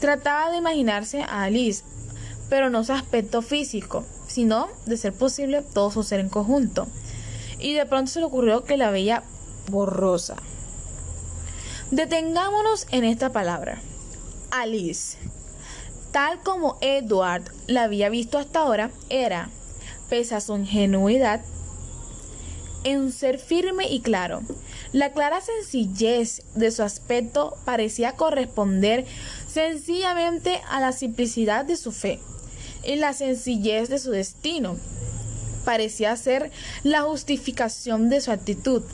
Trataba 0.00 0.50
de 0.50 0.58
imaginarse 0.58 1.22
a 1.22 1.44
Alice, 1.44 1.82
pero 2.48 2.70
no 2.70 2.84
su 2.84 2.92
aspecto 2.92 3.42
físico, 3.42 4.04
sino, 4.26 4.68
de 4.86 4.96
ser 4.96 5.12
posible, 5.12 5.62
todo 5.62 5.90
su 5.90 6.02
ser 6.02 6.20
en 6.20 6.28
conjunto. 6.28 6.86
Y 7.58 7.74
de 7.74 7.86
pronto 7.86 8.10
se 8.10 8.20
le 8.20 8.26
ocurrió 8.26 8.64
que 8.64 8.76
la 8.76 8.90
veía 8.90 9.22
borrosa. 9.70 10.36
Detengámonos 11.90 12.86
en 12.90 13.04
esta 13.04 13.32
palabra. 13.32 13.80
Alice. 14.50 15.16
Tal 16.12 16.40
como 16.42 16.78
Edward 16.80 17.44
la 17.66 17.84
había 17.84 18.08
visto 18.08 18.38
hasta 18.38 18.60
ahora, 18.60 18.90
era, 19.10 19.50
pese 20.08 20.34
a 20.34 20.40
su 20.40 20.56
ingenuidad, 20.56 21.42
en 22.84 23.00
un 23.00 23.12
ser 23.12 23.38
firme 23.38 23.88
y 23.88 24.00
claro. 24.00 24.42
La 24.92 25.12
clara 25.12 25.40
sencillez 25.40 26.42
de 26.54 26.70
su 26.70 26.82
aspecto 26.82 27.56
parecía 27.64 28.12
corresponder 28.12 29.04
sencillamente 29.46 30.62
a 30.70 30.80
la 30.80 30.92
simplicidad 30.92 31.64
de 31.64 31.76
su 31.76 31.92
fe 31.92 32.20
y 32.84 32.96
la 32.96 33.12
sencillez 33.12 33.88
de 33.88 33.98
su 33.98 34.10
destino. 34.10 34.76
Parecía 35.68 36.16
ser 36.16 36.50
la 36.82 37.02
justificación 37.02 38.08
de 38.08 38.22
su 38.22 38.30
actitud. 38.30 38.84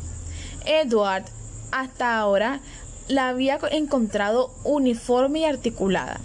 Edward 0.66 1.22
hasta 1.70 2.18
ahora 2.18 2.62
la 3.06 3.28
había 3.28 3.60
encontrado 3.70 4.52
uniforme 4.64 5.38
y 5.38 5.44
articulada. 5.44 6.20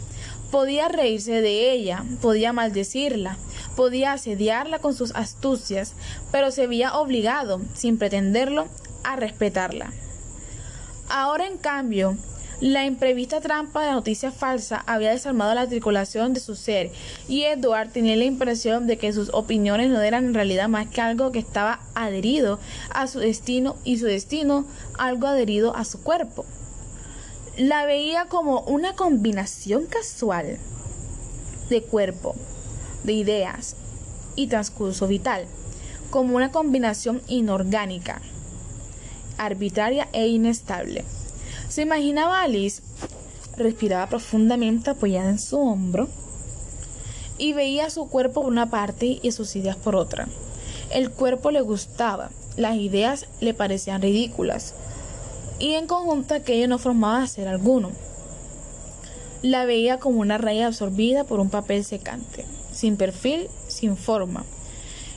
Podía 0.50 0.88
reírse 0.88 1.42
de 1.42 1.72
ella, 1.72 2.04
podía 2.20 2.52
maldecirla, 2.52 3.38
podía 3.76 4.14
asediarla 4.14 4.80
con 4.80 4.96
sus 4.96 5.14
astucias, 5.14 5.94
pero 6.32 6.50
se 6.50 6.66
veía 6.66 6.98
obligado, 6.98 7.62
sin 7.76 8.00
pretenderlo, 8.00 8.66
a 9.04 9.18
respetarla. 9.18 9.94
Ahora, 11.10 11.46
en 11.46 11.60
cambio, 11.60 12.18
La 12.62 12.86
imprevista 12.86 13.40
trampa 13.40 13.80
de 13.80 13.88
la 13.88 13.94
noticia 13.94 14.34
falsa 14.34 14.84
había 14.86 15.12
desarmado 15.12 15.56
la 15.56 15.68
tripulación 15.68 16.34
de 16.34 16.42
su 16.42 16.58
ser, 16.58 16.92
y 17.30 17.44
Edward 17.44 17.94
tenía 17.94 18.18
la 18.18 18.26
impresión 18.26 18.86
de 18.86 18.98
que 18.98 19.14
sus 19.14 19.30
opiniones 19.30 19.90
no 19.90 20.02
eran 20.02 20.26
en 20.26 20.34
realidad 20.34 20.68
más 20.68 20.88
que 20.88 21.00
algo 21.00 21.32
que 21.32 21.40
estaba 21.40 21.80
adherido 21.96 22.60
a 22.90 23.08
su 23.08 23.20
destino 23.20 23.78
y 23.86 23.98
su 23.98 24.08
destino 24.08 24.66
algo 24.98 25.28
adherido 25.28 25.74
a 25.74 25.86
su 25.86 26.04
cuerpo. 26.04 26.46
La 27.56 27.86
veía 27.86 28.26
como 28.26 28.60
una 28.64 28.94
combinación 28.94 29.86
casual 29.86 30.58
de 31.70 31.82
cuerpo, 31.82 32.36
de 33.06 33.14
ideas 33.14 33.78
y 34.36 34.48
transcurso 34.48 35.08
vital, 35.08 35.46
como 36.10 36.36
una 36.36 36.52
combinación 36.52 37.22
inorgánica, 37.30 38.22
arbitraria 39.38 40.10
e 40.12 40.28
inestable. 40.28 41.06
Se 41.80 41.84
imaginaba 41.84 42.42
a 42.42 42.44
Alice, 42.44 42.82
respiraba 43.56 44.08
profundamente 44.08 44.90
apoyada 44.90 45.30
en 45.30 45.40
su 45.40 45.58
hombro 45.58 46.10
y 47.38 47.54
veía 47.54 47.90
su 47.90 48.10
cuerpo 48.10 48.42
por 48.42 48.52
una 48.52 48.70
parte 48.70 49.20
y 49.22 49.32
sus 49.32 49.56
ideas 49.56 49.78
por 49.78 49.96
otra. 49.96 50.28
El 50.92 51.10
cuerpo 51.10 51.52
le 51.52 51.62
gustaba, 51.62 52.32
las 52.58 52.76
ideas 52.76 53.28
le 53.40 53.54
parecían 53.54 54.02
ridículas 54.02 54.74
y 55.58 55.76
en 55.76 55.88
conjunto 55.88 56.34
aquello 56.34 56.68
no 56.68 56.80
formaba 56.80 57.26
ser 57.28 57.48
alguno. 57.48 57.92
La 59.42 59.64
veía 59.64 60.00
como 60.00 60.20
una 60.20 60.38
raya 60.38 60.68
absorbida 60.68 61.24
por 61.24 61.40
un 61.40 61.50
papel 61.50 61.86
secante, 61.86 62.44
sin 62.74 62.98
perfil, 62.98 63.48
sin 63.70 63.96
forma. 63.96 64.44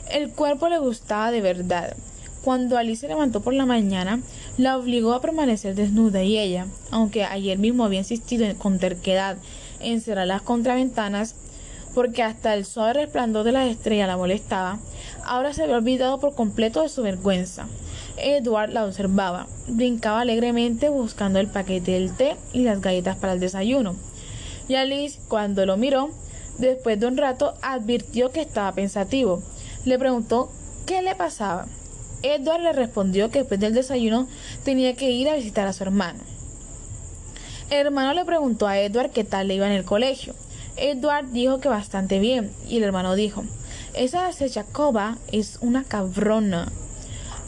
El 0.09 0.31
cuerpo 0.31 0.69
le 0.69 0.79
gustaba 0.79 1.29
de 1.31 1.41
verdad, 1.41 1.97
cuando 2.43 2.77
Alice 2.77 3.01
se 3.01 3.07
levantó 3.07 3.41
por 3.41 3.53
la 3.53 3.65
mañana, 3.65 4.19
la 4.57 4.77
obligó 4.77 5.13
a 5.13 5.21
permanecer 5.21 5.75
desnuda 5.75 6.23
y 6.23 6.37
ella, 6.37 6.67
aunque 6.91 7.23
ayer 7.23 7.57
mismo 7.57 7.85
había 7.85 7.99
insistido 7.99 8.45
con 8.57 8.79
terquedad 8.79 9.37
en 9.79 10.01
cerrar 10.01 10.27
las 10.27 10.41
contraventanas, 10.41 11.35
porque 11.93 12.23
hasta 12.23 12.53
el 12.53 12.65
suave 12.65 12.93
resplandor 12.93 13.45
de 13.45 13.51
las 13.53 13.69
estrellas 13.69 14.07
la 14.07 14.17
molestaba, 14.17 14.79
ahora 15.23 15.53
se 15.53 15.63
había 15.63 15.77
olvidado 15.77 16.19
por 16.19 16.35
completo 16.35 16.81
de 16.81 16.89
su 16.89 17.03
vergüenza. 17.03 17.67
Edward 18.17 18.71
la 18.71 18.85
observaba, 18.85 19.47
brincaba 19.67 20.21
alegremente 20.21 20.89
buscando 20.89 21.39
el 21.39 21.47
paquete 21.47 21.91
del 21.91 22.13
té 22.13 22.35
y 22.51 22.63
las 22.63 22.81
galletas 22.81 23.15
para 23.15 23.33
el 23.33 23.39
desayuno. 23.39 23.95
Y 24.67 24.75
Alice, 24.75 25.19
cuando 25.27 25.65
lo 25.65 25.77
miró, 25.77 26.09
después 26.57 26.99
de 26.99 27.07
un 27.07 27.17
rato, 27.17 27.53
advirtió 27.61 28.31
que 28.31 28.41
estaba 28.41 28.71
pensativo. 28.73 29.41
Le 29.85 29.97
preguntó 29.97 30.51
qué 30.85 31.01
le 31.01 31.15
pasaba. 31.15 31.67
Edward 32.23 32.61
le 32.61 32.73
respondió 32.73 33.29
que 33.29 33.39
después 33.39 33.59
del 33.59 33.73
desayuno 33.73 34.27
tenía 34.63 34.95
que 34.95 35.11
ir 35.11 35.29
a 35.29 35.35
visitar 35.35 35.67
a 35.67 35.73
su 35.73 35.83
hermano. 35.83 36.19
El 37.69 37.87
hermano 37.87 38.13
le 38.13 38.25
preguntó 38.25 38.67
a 38.67 38.79
Edward 38.79 39.11
qué 39.11 39.23
tal 39.23 39.47
le 39.47 39.55
iba 39.55 39.67
en 39.67 39.73
el 39.73 39.83
colegio. 39.83 40.33
Edward 40.77 41.27
dijo 41.31 41.59
que 41.59 41.69
bastante 41.69 42.19
bien, 42.19 42.51
y 42.67 42.77
el 42.77 42.83
hermano 42.83 43.15
dijo, 43.15 43.43
esa 43.93 44.31
Sechakova 44.31 45.17
es 45.31 45.59
una 45.61 45.83
cabrona, 45.83 46.71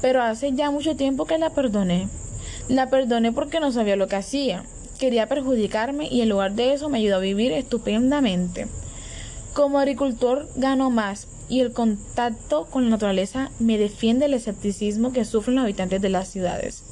pero 0.02 0.22
hace 0.22 0.54
ya 0.54 0.70
mucho 0.72 0.96
tiempo 0.96 1.26
que 1.26 1.38
la 1.38 1.50
perdoné. 1.50 2.08
La 2.68 2.90
perdoné 2.90 3.32
porque 3.32 3.60
no 3.60 3.72
sabía 3.72 3.96
lo 3.96 4.08
que 4.08 4.18
hacía, 4.18 4.64
quería 5.00 5.28
perjudicarme 5.28 6.08
y 6.08 6.22
en 6.22 6.30
lugar 6.30 6.54
de 6.54 6.74
eso 6.74 6.90
me 6.90 7.00
ayudó 7.00 7.16
a 7.16 7.20
vivir 7.20 7.52
estupendamente. 7.52 8.68
Como 9.54 9.80
agricultor 9.80 10.50
gano 10.56 10.90
más, 10.90 11.28
y 11.50 11.62
el 11.62 11.74
contacto 11.74 12.66
con 12.66 12.86
la 12.86 12.92
naturaleza 12.92 13.52
me 13.60 13.78
defiende 13.78 14.26
del 14.26 14.34
escepticismo 14.34 15.14
que 15.14 15.26
sufren 15.26 15.56
los 15.56 15.64
habitantes 15.64 16.02
de 16.02 16.10
las 16.10 16.30
ciudades. 16.30 16.84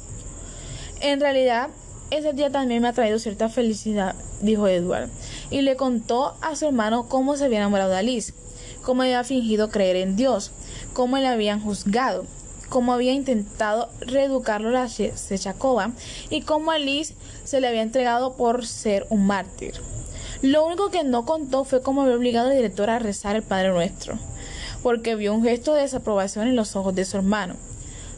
En 1.00 1.20
realidad, 1.20 1.70
ese 2.10 2.32
día 2.32 2.50
también 2.50 2.82
me 2.82 2.88
ha 2.88 2.92
traído 2.92 3.18
cierta 3.18 3.48
felicidad, 3.48 4.14
dijo 4.40 4.68
Edward, 4.68 5.08
y 5.50 5.62
le 5.62 5.76
contó 5.76 6.34
a 6.40 6.54
su 6.54 6.66
hermano 6.66 7.08
cómo 7.08 7.36
se 7.36 7.44
había 7.44 7.58
enamorado 7.58 7.90
de 7.90 7.98
Alice, 7.98 8.32
cómo 8.82 9.02
había 9.02 9.24
fingido 9.24 9.70
creer 9.70 9.96
en 9.96 10.16
Dios, 10.16 10.52
cómo 10.92 11.18
le 11.18 11.26
habían 11.26 11.60
juzgado, 11.60 12.24
cómo 12.68 12.92
había 12.92 13.12
intentado 13.12 13.88
reeducarlo 14.00 14.68
a 14.68 14.72
la 14.72 14.88
Sechakova 14.88 15.92
y 16.30 16.42
cómo 16.42 16.70
Alice 16.70 17.14
se 17.44 17.60
le 17.60 17.68
había 17.68 17.82
entregado 17.82 18.36
por 18.36 18.66
ser 18.66 19.06
un 19.10 19.26
mártir. 19.26 19.74
Lo 20.42 20.66
único 20.66 20.90
que 20.90 21.04
no 21.04 21.24
contó 21.24 21.64
fue 21.64 21.82
cómo 21.82 22.02
había 22.02 22.16
obligado 22.16 22.50
al 22.50 22.56
director 22.56 22.90
a 22.90 22.98
rezar 22.98 23.36
el 23.36 23.42
Padre 23.42 23.70
Nuestro 23.70 24.18
porque 24.84 25.16
vio 25.16 25.32
un 25.32 25.42
gesto 25.42 25.72
de 25.72 25.80
desaprobación 25.80 26.46
en 26.46 26.56
los 26.56 26.76
ojos 26.76 26.94
de 26.94 27.06
su 27.06 27.16
hermano. 27.16 27.54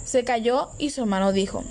Se 0.05 0.25
calló 0.25 0.71
y 0.79 0.91
su 0.91 1.03
hermano 1.03 1.33
dijo, 1.33 1.63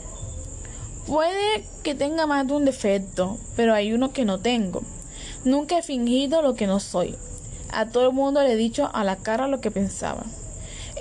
Puede 1.05 1.65
que 1.83 1.95
tenga 1.95 2.25
más 2.25 2.47
de 2.47 2.53
un 2.53 2.63
defecto, 2.63 3.37
pero 3.57 3.73
hay 3.73 3.91
uno 3.91 4.13
que 4.13 4.23
no 4.23 4.39
tengo. 4.39 4.83
Nunca 5.43 5.77
he 5.77 5.83
fingido 5.83 6.41
lo 6.41 6.55
que 6.55 6.65
no 6.65 6.79
soy. 6.79 7.13
A 7.73 7.87
todo 7.87 8.07
el 8.07 8.13
mundo 8.13 8.41
le 8.41 8.53
he 8.53 8.55
dicho 8.55 8.89
a 8.93 9.03
la 9.03 9.17
cara 9.17 9.49
lo 9.49 9.59
que 9.59 9.69
pensaba. 9.69 10.23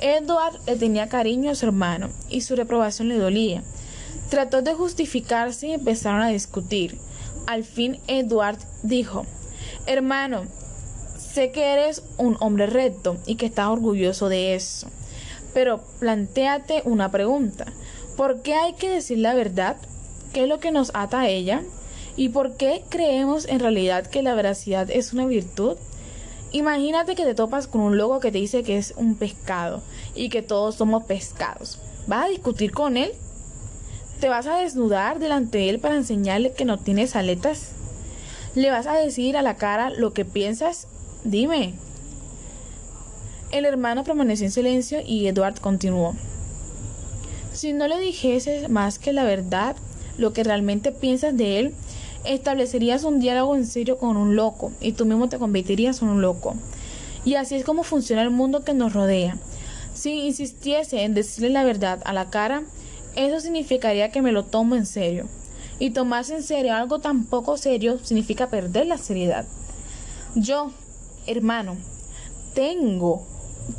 Edward 0.03 0.59
le 0.67 0.75
tenía 0.75 1.09
cariño 1.09 1.53
a 1.53 1.55
su 1.55 1.67
hermano 1.67 2.11
y 2.29 2.41
su 2.41 2.57
reprobación 2.57 3.09
le 3.09 3.17
dolía. 3.17 3.63
Trató 4.29 4.61
de 4.61 4.75
justificarse 4.75 5.69
y 5.69 5.73
empezaron 5.75 6.21
a 6.21 6.31
discutir. 6.31 6.99
Al 7.47 7.63
fin 7.63 8.01
Edward 8.09 8.59
dijo, 8.83 9.25
Hermano, 9.87 10.47
Sé 11.35 11.51
que 11.51 11.73
eres 11.73 12.05
un 12.17 12.37
hombre 12.39 12.67
recto 12.67 13.17
y 13.27 13.35
que 13.35 13.47
estás 13.47 13.67
orgulloso 13.67 14.29
de 14.29 14.55
eso. 14.55 14.87
Pero 15.53 15.81
planteate 15.99 16.83
una 16.85 17.11
pregunta. 17.11 17.67
¿Por 18.17 18.43
qué 18.43 18.55
hay 18.55 18.75
que 18.75 18.89
decir 18.89 19.19
la 19.19 19.35
verdad? 19.35 19.77
¿Qué 20.33 20.45
es 20.45 20.49
lo 20.49 20.61
que 20.61 20.71
nos 20.71 20.93
ata 20.95 21.23
a 21.23 21.29
ella? 21.29 21.65
¿Y 22.17 22.29
por 22.29 22.57
qué 22.57 22.85
creemos 22.89 23.49
en 23.49 23.59
realidad 23.59 24.07
que 24.07 24.23
la 24.23 24.37
veracidad 24.37 24.89
es 24.93 25.13
una 25.13 25.27
virtud? 25.27 25.77
Imagínate 26.53 27.17
que 27.17 27.25
te 27.25 27.35
topas 27.35 27.67
con 27.67 27.81
un 27.81 27.99
loco 27.99 28.21
que 28.21 28.31
te 28.31 28.39
dice 28.39 28.63
que 28.63 28.79
es 28.79 28.95
un 28.97 29.17
pescado 29.17 29.83
y 30.15 30.29
que 30.29 30.41
todos 30.41 30.77
somos 30.77 31.03
pescados. 31.03 31.81
¿Vas 32.07 32.27
a 32.27 32.29
discutir 32.29 32.71
con 32.71 32.97
él? 32.97 33.11
¿Te 34.21 34.29
vas 34.29 34.47
a 34.47 34.59
desnudar 34.59 35.19
delante 35.19 35.59
de 35.59 35.71
él 35.71 35.81
para 35.81 35.97
enseñarle 35.97 36.53
que 36.53 36.65
no 36.65 36.79
tienes 36.79 37.17
aletas? 37.17 37.71
¿Le 38.55 38.71
vas 38.71 38.87
a 38.87 38.95
decir 38.95 39.37
a 39.37 39.43
la 39.43 39.57
cara 39.57 39.91
lo 39.91 40.13
que 40.13 40.25
piensas 40.25 40.87
Dime. 41.25 41.73
El 43.51 43.65
hermano 43.65 44.05
permaneció 44.05 44.45
en 44.45 44.53
silencio 44.53 45.01
y 45.05 45.27
Edward 45.27 45.59
continuó. 45.59 46.15
Si 47.55 47.73
no 47.73 47.89
le 47.89 47.99
dijese 47.99 48.69
más 48.69 48.99
que 48.99 49.15
la 49.15 49.25
verdad, 49.25 49.75
lo 50.19 50.35
que 50.35 50.45
realmente 50.45 50.93
piensas 50.93 51.35
de 51.35 51.59
él, 51.59 51.75
establecerías 52.25 53.05
un 53.05 53.21
diálogo 53.21 53.57
en 53.57 53.67
serio 53.67 53.97
con 53.97 54.19
un 54.19 54.37
loco 54.37 54.73
y 54.81 54.93
tú 54.93 55.07
mismo 55.07 55.29
te 55.29 55.39
convertirías 55.39 56.03
en 56.03 56.09
un 56.09 56.21
loco. 56.21 56.57
Y 57.25 57.37
así 57.37 57.55
es 57.55 57.65
como 57.65 57.85
funciona 57.85 58.23
el 58.23 58.31
mundo 58.31 58.63
que 58.63 58.75
nos 58.75 58.93
rodea. 58.93 59.39
Si 59.95 60.27
insistiese 60.27 61.05
en 61.05 61.15
decirle 61.15 61.49
la 61.49 61.65
verdad 61.65 62.03
a 62.05 62.13
la 62.13 62.29
cara, 62.29 62.65
eso 63.17 63.41
significaría 63.41 64.11
que 64.11 64.21
me 64.21 64.33
lo 64.33 64.45
tomo 64.45 64.75
en 64.75 64.85
serio. 64.85 65.27
Y 65.79 65.91
tomarse 65.91 66.35
en 66.35 66.43
serio 66.43 66.75
algo 66.75 66.99
tan 66.99 67.25
poco 67.25 67.57
serio 67.57 67.99
significa 68.03 68.51
perder 68.51 68.87
la 68.87 68.99
seriedad. 68.99 69.47
Yo, 70.35 70.73
hermano, 71.27 71.77
tengo 72.55 73.27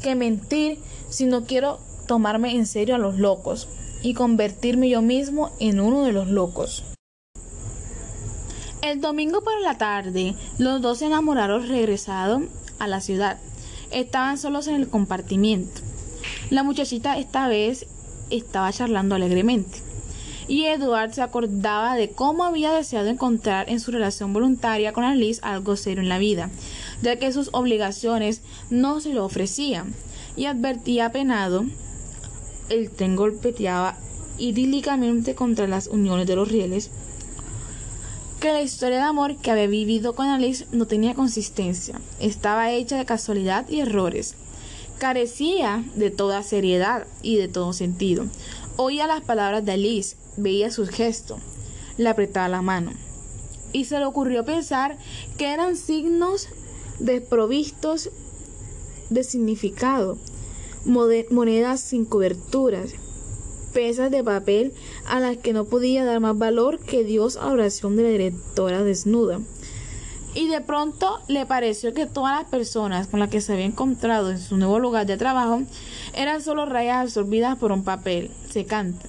que 0.02 0.16
mentir 0.16 0.80
si 1.10 1.26
no 1.26 1.46
quiero 1.46 1.80
tomarme 2.08 2.56
en 2.56 2.66
serio 2.66 2.96
a 2.96 3.00
los 3.00 3.18
locos 3.18 3.68
y 4.02 4.14
convertirme 4.14 4.90
yo 4.90 5.02
mismo 5.02 5.52
en 5.60 5.80
uno 5.80 6.04
de 6.04 6.12
los 6.12 6.28
locos. 6.28 6.84
El 8.82 9.02
domingo 9.02 9.42
por 9.42 9.60
la 9.62 9.78
tarde, 9.78 10.36
los 10.60 10.82
dos 10.82 11.02
enamorados 11.02 11.68
regresaron 11.68 12.50
a 12.78 12.88
la 12.88 13.02
ciudad. 13.02 13.40
Estaban 13.92 14.38
solos 14.38 14.68
en 14.68 14.76
el 14.76 14.90
compartimiento. 14.90 15.82
La 16.50 16.64
muchachita 16.64 17.18
esta 17.18 17.48
vez 17.48 17.88
estaba 18.30 18.72
charlando 18.72 19.16
alegremente 19.16 19.86
y 20.48 20.66
Edward 20.66 21.14
se 21.14 21.22
acordaba 21.22 21.96
de 21.96 22.12
cómo 22.12 22.44
había 22.44 22.72
deseado 22.72 23.08
encontrar 23.08 23.70
en 23.70 23.80
su 23.80 23.92
relación 23.92 24.34
voluntaria 24.34 24.94
con 24.94 25.04
Alice 25.04 25.42
algo 25.44 25.76
serio 25.76 26.04
en 26.04 26.10
la 26.10 26.20
vida, 26.20 26.50
ya 27.06 27.18
que 27.18 27.32
sus 27.32 27.52
obligaciones 27.54 28.42
no 28.72 29.00
se 29.00 29.14
lo 29.14 29.26
ofrecían, 29.26 29.94
y 30.36 30.46
advertía 30.46 31.12
penado, 31.12 31.66
el 32.70 32.90
tren 32.90 33.16
golpeteaba 33.16 33.96
idílicamente 34.40 35.36
contra 35.36 35.68
las 35.68 35.86
uniones 35.86 36.26
de 36.26 36.36
los 36.36 36.50
rieles, 36.50 36.90
que 38.40 38.52
la 38.52 38.64
historia 38.64 38.98
de 38.98 39.04
amor 39.04 39.38
que 39.38 39.52
había 39.52 39.68
vivido 39.68 40.16
con 40.16 40.30
Alice 40.30 40.66
no 40.72 40.88
tenía 40.88 41.14
consistencia, 41.14 42.02
estaba 42.20 42.72
hecha 42.72 42.98
de 42.98 43.06
casualidad 43.06 43.70
y 43.70 43.82
errores, 43.82 44.34
carecía 44.98 45.86
de 45.96 46.10
toda 46.10 46.42
seriedad 46.42 47.06
y 47.22 47.38
de 47.38 47.48
todo 47.48 47.72
sentido. 47.72 48.26
Oía 48.78 49.06
las 49.06 49.22
palabras 49.22 49.64
de 49.64 49.74
Alice, 49.74 50.16
veía 50.38 50.72
sus 50.72 50.90
gestos, 50.90 51.40
le 51.98 52.10
apretaba 52.10 52.48
la 52.50 52.64
mano. 52.64 52.94
Y 53.74 53.86
se 53.86 54.00
le 54.00 54.06
ocurrió 54.06 54.44
pensar 54.44 54.98
que 55.38 55.54
eran 55.54 55.76
signos 55.76 56.48
desprovistos 57.00 58.10
de 59.10 59.24
significado, 59.24 60.18
monedas 60.86 61.82
sin 61.82 62.06
coberturas, 62.06 62.94
espesas 63.76 64.10
de 64.10 64.24
papel 64.24 64.74
a 65.06 65.20
las 65.20 65.36
que 65.36 65.52
no 65.52 65.66
podía 65.66 66.06
dar 66.06 66.22
más 66.22 66.38
valor 66.38 66.80
que 66.80 67.04
Dios 67.04 67.36
a 67.36 67.52
oración 67.52 67.98
de 67.98 68.04
la 68.04 68.10
directora 68.10 68.84
desnuda. 68.84 69.42
Y 70.34 70.48
de 70.48 70.62
pronto 70.62 71.20
le 71.28 71.46
pareció 71.46 71.94
que 71.94 72.06
todas 72.06 72.40
las 72.40 72.50
personas 72.50 73.08
con 73.08 73.20
las 73.20 73.30
que 73.30 73.42
se 73.42 73.52
había 73.52 73.66
encontrado 73.66 74.32
en 74.32 74.40
su 74.40 74.56
nuevo 74.56 74.80
lugar 74.80 75.06
de 75.06 75.18
trabajo 75.18 75.64
eran 76.14 76.42
solo 76.42 76.66
rayas 76.66 77.04
absorbidas 77.04 77.58
por 77.58 77.74
un 77.74 77.84
papel 77.84 78.32
secante. 78.50 79.08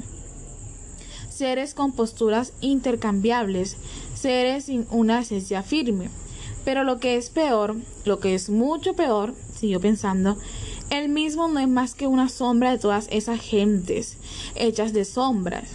Seres 1.29 1.75
con 1.75 1.93
posturas 1.93 2.53
intercambiables, 2.61 3.77
seres 4.15 4.65
sin 4.65 4.87
una 4.91 5.21
esencia 5.21 5.63
firme. 5.63 6.11
Pero 6.67 6.83
lo 6.83 6.99
que 6.99 7.15
es 7.17 7.31
peor, 7.31 7.77
lo 8.05 8.19
que 8.19 8.35
es 8.35 8.51
mucho 8.51 8.95
peor, 8.95 9.35
siguió 9.55 9.81
pensando, 9.81 10.37
él 10.91 11.09
mismo 11.09 11.47
no 11.47 11.61
es 11.61 11.69
más 11.69 11.95
que 11.95 12.09
una 12.09 12.29
sombra 12.29 12.73
de 12.73 12.79
todas 12.79 13.07
esas 13.13 13.41
gentes, 13.41 14.17
hechas 14.57 14.93
de 14.93 15.05
sombras. 15.05 15.69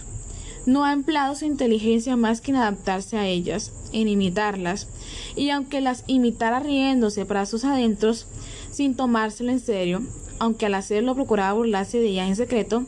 No 0.66 0.84
ha 0.84 0.92
empleado 0.92 1.34
su 1.34 1.46
inteligencia 1.46 2.16
más 2.16 2.42
que 2.42 2.50
en 2.50 2.58
adaptarse 2.58 3.16
a 3.16 3.26
ellas, 3.26 3.72
en 3.92 4.06
imitarlas, 4.06 4.86
y 5.34 5.48
aunque 5.48 5.80
las 5.80 6.04
imitara 6.08 6.60
riéndose 6.60 7.24
para 7.24 7.46
sus 7.46 7.64
adentros, 7.64 8.26
sin 8.70 8.94
tomárselo 8.94 9.50
en 9.50 9.60
serio, 9.60 10.02
aunque 10.38 10.66
al 10.66 10.74
hacerlo 10.74 11.14
procuraba 11.14 11.54
burlarse 11.54 12.00
de 12.00 12.08
ellas 12.08 12.28
en 12.28 12.36
secreto, 12.36 12.84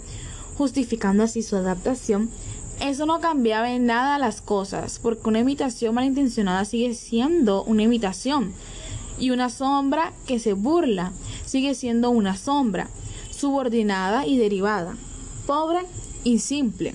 justificando 0.58 1.22
así 1.22 1.42
su 1.42 1.56
adaptación, 1.56 2.28
eso 2.80 3.06
no 3.06 3.20
cambiaba 3.20 3.72
en 3.72 3.86
nada 3.86 4.18
las 4.18 4.40
cosas, 4.40 4.98
porque 5.02 5.28
una 5.28 5.40
imitación 5.40 5.94
malintencionada 5.94 6.64
sigue 6.64 6.94
siendo 6.94 7.64
una 7.64 7.82
imitación, 7.82 8.52
y 9.18 9.30
una 9.30 9.48
sombra 9.48 10.12
que 10.26 10.38
se 10.38 10.54
burla 10.54 11.12
sigue 11.44 11.74
siendo 11.74 12.10
una 12.10 12.36
sombra, 12.36 12.88
subordinada 13.30 14.26
y 14.26 14.36
derivada, 14.36 14.96
pobre 15.46 15.80
y 16.24 16.38
simple. 16.38 16.94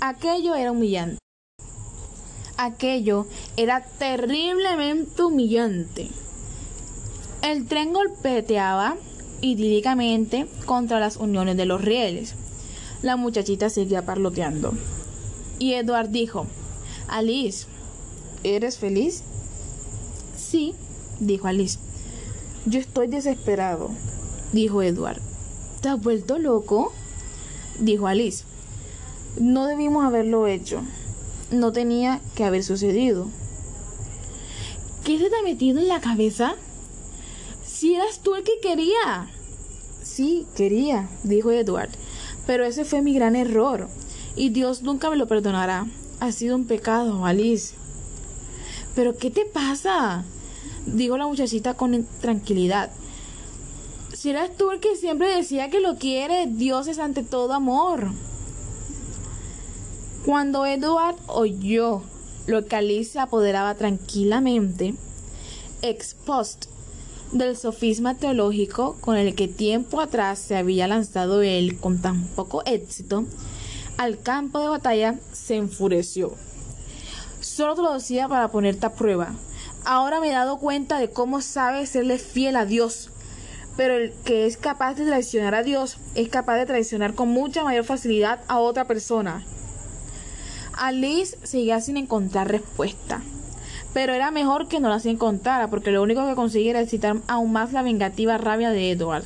Aquello 0.00 0.54
era 0.54 0.72
humillante. 0.72 1.18
Aquello 2.56 3.26
era 3.56 3.84
terriblemente 3.98 5.22
humillante. 5.22 6.08
El 7.42 7.66
tren 7.66 7.92
golpeteaba 7.92 8.96
idílicamente 9.40 10.46
contra 10.64 11.00
las 11.00 11.16
uniones 11.16 11.56
de 11.56 11.66
los 11.66 11.82
rieles. 11.82 12.34
La 13.04 13.16
muchachita 13.16 13.68
seguía 13.68 14.06
parloteando. 14.06 14.72
Y 15.58 15.74
Edward 15.74 16.08
dijo, 16.08 16.46
Alice, 17.06 17.66
¿eres 18.44 18.78
feliz? 18.78 19.22
Sí, 20.34 20.74
dijo 21.20 21.46
Alice. 21.46 21.78
Yo 22.64 22.80
estoy 22.80 23.08
desesperado, 23.08 23.90
dijo 24.54 24.80
Edward. 24.80 25.20
¿Te 25.82 25.90
has 25.90 26.00
vuelto 26.00 26.38
loco? 26.38 26.94
dijo 27.78 28.06
Alice. 28.06 28.44
No 29.38 29.66
debimos 29.66 30.02
haberlo 30.02 30.46
hecho. 30.46 30.80
No 31.50 31.72
tenía 31.72 32.22
que 32.34 32.44
haber 32.44 32.64
sucedido. 32.64 33.28
¿Qué 35.04 35.18
se 35.18 35.28
te 35.28 35.36
ha 35.36 35.42
metido 35.42 35.78
en 35.78 35.88
la 35.88 36.00
cabeza? 36.00 36.54
Si 37.66 37.96
eras 37.96 38.20
tú 38.20 38.34
el 38.34 38.44
que 38.44 38.60
quería. 38.62 39.28
Sí, 40.02 40.46
quería, 40.56 41.06
dijo 41.22 41.50
Edward. 41.50 41.90
Pero 42.46 42.64
ese 42.64 42.84
fue 42.84 43.02
mi 43.02 43.14
gran 43.14 43.36
error. 43.36 43.88
Y 44.36 44.50
Dios 44.50 44.82
nunca 44.82 45.10
me 45.10 45.16
lo 45.16 45.26
perdonará. 45.26 45.86
Ha 46.20 46.32
sido 46.32 46.56
un 46.56 46.66
pecado, 46.66 47.24
Alice. 47.24 47.74
¿Pero 48.94 49.16
qué 49.16 49.30
te 49.30 49.44
pasa? 49.44 50.24
dijo 50.86 51.16
la 51.16 51.26
muchachita 51.26 51.74
con 51.74 52.06
tranquilidad. 52.20 52.90
Si 54.12 54.30
eras 54.30 54.56
tú 54.56 54.70
el 54.70 54.80
que 54.80 54.96
siempre 54.96 55.34
decía 55.34 55.70
que 55.70 55.80
lo 55.80 55.96
quiere, 55.96 56.46
Dios 56.46 56.86
es 56.86 56.98
ante 56.98 57.22
todo 57.22 57.52
amor. 57.52 58.10
Cuando 60.24 60.64
Edward 60.64 61.16
oyó 61.26 62.02
lo 62.46 62.64
que 62.64 62.76
Alice 62.76 63.18
apoderaba 63.18 63.74
tranquilamente, 63.74 64.94
ex 65.82 66.14
post 66.14 66.66
del 67.34 67.56
sofisma 67.56 68.14
teológico 68.14 68.96
con 69.00 69.16
el 69.16 69.34
que 69.34 69.48
tiempo 69.48 70.00
atrás 70.00 70.38
se 70.38 70.56
había 70.56 70.88
lanzado 70.88 71.42
él 71.42 71.78
con 71.78 72.00
tan 72.00 72.24
poco 72.28 72.62
éxito, 72.64 73.26
al 73.98 74.18
campo 74.22 74.60
de 74.60 74.68
batalla 74.68 75.18
se 75.32 75.56
enfureció. 75.56 76.32
Solo 77.40 77.74
lo 77.82 77.92
decía 77.92 78.28
para 78.28 78.48
ponerte 78.48 78.86
a 78.86 78.94
prueba, 78.94 79.34
Ahora 79.86 80.18
me 80.18 80.28
he 80.30 80.32
dado 80.32 80.56
cuenta 80.58 80.98
de 80.98 81.10
cómo 81.10 81.42
sabe 81.42 81.84
serle 81.84 82.16
fiel 82.18 82.56
a 82.56 82.64
Dios. 82.64 83.10
Pero 83.76 83.94
el 83.94 84.12
que 84.24 84.46
es 84.46 84.56
capaz 84.56 84.94
de 84.94 85.04
traicionar 85.04 85.54
a 85.54 85.62
Dios 85.62 85.98
es 86.14 86.28
capaz 86.30 86.56
de 86.56 86.64
traicionar 86.64 87.14
con 87.14 87.28
mucha 87.28 87.64
mayor 87.64 87.84
facilidad 87.84 88.40
a 88.48 88.60
otra 88.60 88.86
persona. 88.86 89.44
Alice 90.72 91.36
seguía 91.42 91.80
sin 91.80 91.98
encontrar 91.98 92.50
respuesta. 92.50 93.20
Pero 93.94 94.12
era 94.12 94.30
mejor 94.30 94.68
que 94.68 94.80
no 94.80 94.90
las 94.90 95.06
encontrara, 95.06 95.68
porque 95.68 95.90
lo 95.90 96.02
único 96.02 96.26
que 96.26 96.34
conseguía 96.34 96.72
era 96.72 96.80
excitar 96.82 97.16
aún 97.26 97.52
más 97.52 97.72
la 97.72 97.82
vengativa 97.82 98.36
rabia 98.36 98.70
de 98.70 98.90
Edward. 98.90 99.24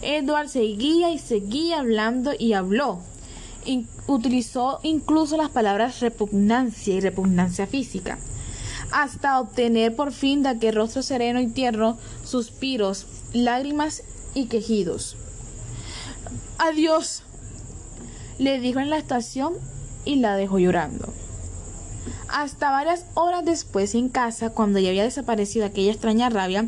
Edward 0.00 0.48
seguía 0.48 1.10
y 1.10 1.18
seguía 1.18 1.80
hablando 1.80 2.32
y 2.38 2.54
habló. 2.54 3.00
utilizó 4.06 4.80
incluso 4.82 5.36
las 5.36 5.50
palabras 5.50 6.00
repugnancia 6.00 6.94
y 6.94 7.00
repugnancia 7.00 7.66
física 7.66 8.18
hasta 8.92 9.40
obtener 9.40 9.94
por 9.94 10.12
fin 10.12 10.42
de 10.42 10.50
aquel 10.50 10.74
rostro 10.74 11.02
sereno 11.02 11.40
y 11.40 11.48
tierno 11.48 11.98
suspiros, 12.24 13.06
lágrimas 13.32 14.02
y 14.34 14.46
quejidos. 14.46 15.16
Adiós, 16.58 17.22
le 18.38 18.60
dijo 18.60 18.80
en 18.80 18.90
la 18.90 18.98
estación 18.98 19.54
y 20.04 20.16
la 20.16 20.36
dejó 20.36 20.58
llorando. 20.58 21.12
Hasta 22.28 22.70
varias 22.70 23.06
horas 23.14 23.44
después 23.44 23.94
en 23.94 24.08
casa, 24.08 24.50
cuando 24.50 24.78
ya 24.78 24.88
había 24.88 25.04
desaparecido 25.04 25.66
aquella 25.66 25.92
extraña 25.92 26.30
rabia, 26.30 26.66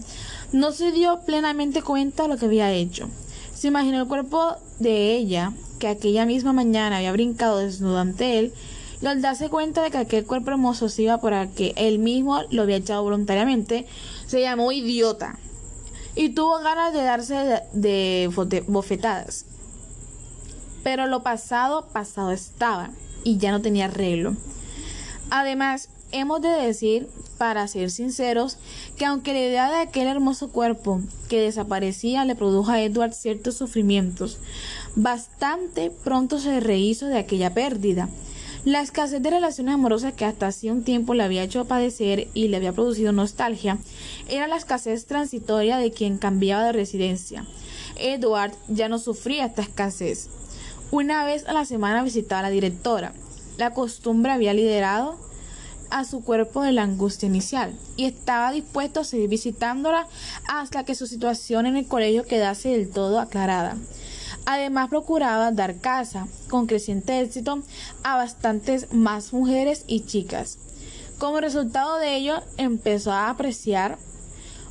no 0.53 0.73
se 0.73 0.93
dio 0.93 1.21
plenamente 1.27 1.83
cuenta 1.83 2.25
de 2.25 2.29
lo 2.29 2.37
que 2.37 2.47
había 2.47 2.73
hecho. 2.73 3.09
Se 3.55 3.69
imaginó 3.69 4.01
el 4.01 4.09
cuerpo 4.09 4.57
de 4.79 5.17
ella, 5.17 5.53
que 5.79 5.89
aquella 5.89 6.27
misma 6.27 6.53
mañana 6.53 6.99
había 6.99 7.13
brincado 7.13 7.59
desnudo 7.59 7.99
ante 7.99 8.39
él, 8.39 8.53
y 9.01 9.07
al 9.07 9.23
darse 9.23 9.49
cuenta 9.49 9.83
de 9.83 9.91
que 9.91 9.99
aquel 9.99 10.27
cuerpo 10.27 10.51
hermoso 10.51 10.89
se 10.89 11.03
iba 11.03 11.19
por 11.19 11.33
que 11.51 11.73
él 11.77 11.99
mismo 11.99 12.43
lo 12.51 12.63
había 12.63 12.77
echado 12.77 13.03
voluntariamente, 13.03 13.87
se 14.27 14.41
llamó 14.41 14.73
idiota 14.73 15.39
y 16.19 16.31
tuvo 16.31 16.59
ganas 16.59 16.93
de 16.93 17.03
darse 17.03 17.63
de, 17.73 18.65
bofetadas. 18.67 19.45
Pero 20.83 21.07
lo 21.07 21.23
pasado, 21.23 21.87
pasado 21.93 22.33
estaba 22.33 22.91
y 23.23 23.39
ya 23.39 23.53
no 23.53 23.63
tenía 23.63 23.85
arreglo. 23.85 24.35
Además, 25.31 25.89
hemos 26.13 26.41
de 26.41 26.49
decir, 26.49 27.09
para 27.37 27.69
ser 27.69 27.91
sinceros, 27.91 28.57
que 28.97 29.05
aunque 29.05 29.33
la 29.33 29.41
idea 29.41 29.71
de 29.71 29.79
aquel 29.79 30.07
hermoso 30.07 30.51
cuerpo 30.51 31.01
que 31.29 31.41
desaparecía 31.41 32.25
le 32.25 32.35
produjo 32.35 32.71
a 32.71 32.81
Edward 32.83 33.13
ciertos 33.13 33.57
sufrimientos, 33.57 34.39
bastante 34.97 35.91
pronto 35.91 36.39
se 36.39 36.61
rehizo 36.61 37.07
de 37.07 37.19
aquella 37.19 37.55
pérdida 37.55 38.09
la 38.65 38.83
escasez 38.83 39.23
de 39.23 39.31
relaciones 39.31 39.75
amorosas 39.75 40.13
que 40.13 40.25
hasta 40.25 40.49
hacía 40.49 40.73
un 40.73 40.83
tiempo 40.83 41.15
le 41.15 41.23
había 41.23 41.45
hecho 41.45 41.65
padecer 41.65 42.29
y 42.35 42.49
le 42.49 42.57
había 42.57 42.73
producido 42.73 43.13
nostalgia 43.13 43.79
era 44.29 44.49
la 44.49 44.57
escasez 44.57 45.07
transitoria 45.07 45.79
de 45.79 45.93
quien 45.93 46.19
cambiaba 46.19 46.65
de 46.65 46.73
residencia. 46.73 47.47
Edward 47.97 48.53
ya 48.69 48.89
no 48.89 48.99
sufría 48.99 49.47
esta 49.47 49.63
escasez. 49.63 50.29
Una 50.91 51.25
vez 51.25 51.47
a 51.47 51.53
la 51.53 51.65
semana 51.65 52.03
visitaba 52.03 52.41
a 52.41 52.43
la 52.43 52.51
directora. 52.51 53.13
La 53.59 53.75
costumbre 53.75 54.31
había 54.31 54.55
liderado 54.55 55.19
a 55.91 56.05
su 56.05 56.23
cuerpo 56.23 56.63
de 56.63 56.71
la 56.71 56.85
angustia 56.85 57.27
inicial 57.27 57.77
y 57.97 58.05
estaba 58.05 58.53
dispuesto 58.53 59.01
a 59.01 59.05
seguir 59.05 59.29
visitándola 59.29 60.07
hasta 60.47 60.85
que 60.85 60.95
su 60.95 61.09
situación 61.09 61.67
en 61.67 61.77
el 61.77 61.89
colegio 61.89 62.25
quedase 62.25 62.69
del 62.69 62.89
todo 62.89 63.19
aclarada. 63.19 63.77
Además 64.47 64.89
procuraba 64.91 65.51
dar 65.51 65.81
casa, 65.81 66.29
con 66.49 66.67
creciente 66.67 67.21
éxito, 67.21 67.65
a 68.05 68.17
bastantes 68.17 68.93
más 68.93 69.33
mujeres 69.33 69.83
y 69.89 70.07
chicas. 70.07 70.59
Como 71.19 71.41
resultado 71.41 71.99
de 71.99 72.15
ello, 72.15 72.41
empezó 72.59 73.11
a 73.11 73.29
apreciar 73.29 73.99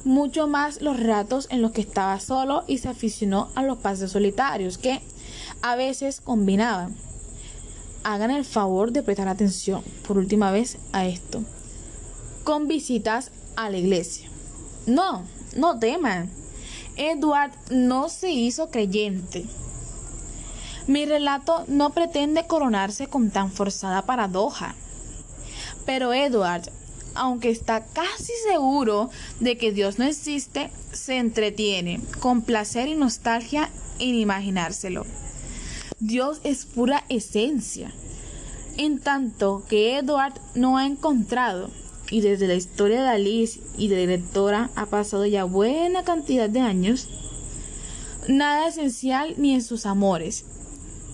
mucho 0.06 0.48
más 0.48 0.82
los 0.82 0.98
ratos 0.98 1.48
en 1.52 1.62
los 1.62 1.74
que 1.74 1.82
estaba 1.82 2.22
solo 2.22 2.64
y 2.68 2.78
se 2.78 2.88
aficionó 2.88 3.50
a 3.56 3.64
los 3.64 3.80
pases 3.80 4.14
solitarios 4.14 4.78
que 4.78 5.02
a 5.62 5.76
veces 5.76 6.22
combinaban. 6.22 6.96
Hagan 8.10 8.32
el 8.32 8.46
favor 8.46 8.94
de 8.94 9.04
prestar 9.04 9.28
atención 9.28 9.84
por 10.08 10.18
última 10.18 10.50
vez 10.50 10.78
a 10.94 11.06
esto. 11.06 11.44
Con 12.46 12.70
visitas 12.70 13.32
a 13.58 13.70
la 13.70 13.80
iglesia. 13.80 14.30
No, 14.86 15.26
no 15.58 15.78
teman. 15.78 16.30
Edward 16.96 17.52
no 17.70 18.08
se 18.08 18.32
hizo 18.32 18.72
creyente. 18.72 19.44
Mi 20.88 21.04
relato 21.04 21.66
no 21.68 21.90
pretende 21.90 22.48
coronarse 22.48 23.08
con 23.08 23.30
tan 23.30 23.52
forzada 23.52 24.04
paradoja. 24.04 24.74
Pero 25.86 26.14
Edward, 26.14 26.72
aunque 27.14 27.50
está 27.50 27.84
casi 27.88 28.32
seguro 28.50 29.10
de 29.42 29.58
que 29.58 29.74
Dios 29.74 30.00
no 30.00 30.06
existe, 30.06 30.72
se 30.94 31.18
entretiene 31.18 32.00
con 32.22 32.42
placer 32.42 32.88
y 32.88 32.96
nostalgia 32.96 33.70
en 34.00 34.16
imaginárselo. 34.16 35.06
Dios 36.00 36.42
es 36.44 36.68
pura 36.68 37.04
esencia. 37.10 37.92
En 38.78 39.00
tanto 39.00 39.64
que 39.68 39.98
Edward 39.98 40.36
no 40.54 40.78
ha 40.78 40.86
encontrado, 40.86 41.72
y 42.12 42.22
desde 42.22 42.48
la 42.48 42.54
historia 42.54 43.02
de 43.02 43.10
Alice 43.10 43.60
y 43.80 43.88
de 43.88 43.98
directora 43.98 44.70
ha 44.76 44.86
pasado 44.86 45.26
ya 45.26 45.44
buena 45.44 46.04
cantidad 46.04 46.52
de 46.52 46.60
años, 46.60 47.10
nada 48.28 48.68
esencial 48.68 49.34
ni 49.38 49.56
en 49.56 49.64
sus 49.64 49.88
amores, 49.88 50.46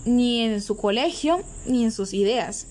ni 0.03 0.41
en 0.41 0.61
su 0.61 0.75
colegio, 0.75 1.41
ni 1.65 1.85
en 1.85 1.93
sus 1.93 2.13
ideas. 2.13 2.67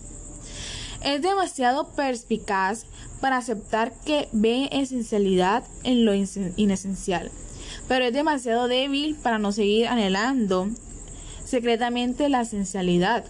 Es 1.02 1.22
demasiado 1.22 1.92
perspicaz 1.92 2.84
para 3.22 3.38
aceptar 3.38 3.94
que 4.04 4.28
ve 4.32 4.68
esencialidad 4.70 5.64
en 5.82 6.04
lo 6.04 6.12
inesencial, 6.14 7.30
pero 7.88 8.04
es 8.04 8.12
demasiado 8.12 8.68
débil 8.68 9.16
para 9.16 9.38
no 9.38 9.50
seguir 9.50 9.88
anhelando 9.88 10.68
secretamente 11.52 12.30
la 12.30 12.40
esencialidad. 12.40 13.26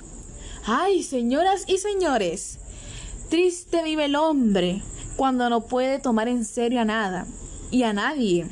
¡Ay, 0.65 1.03
señoras 1.03 1.65
y 1.67 1.79
señores! 1.79 2.61
Triste 3.29 3.83
vive 3.83 4.05
el 4.05 4.15
hombre 4.15 4.81
cuando 5.17 5.51
no 5.51 5.63
puede 5.63 5.99
tomar 5.99 6.29
en 6.29 6.45
serio 6.45 6.83
a 6.83 6.85
nada 6.85 7.27
y 7.73 7.83
a 7.83 7.93
nadie. 7.93 8.47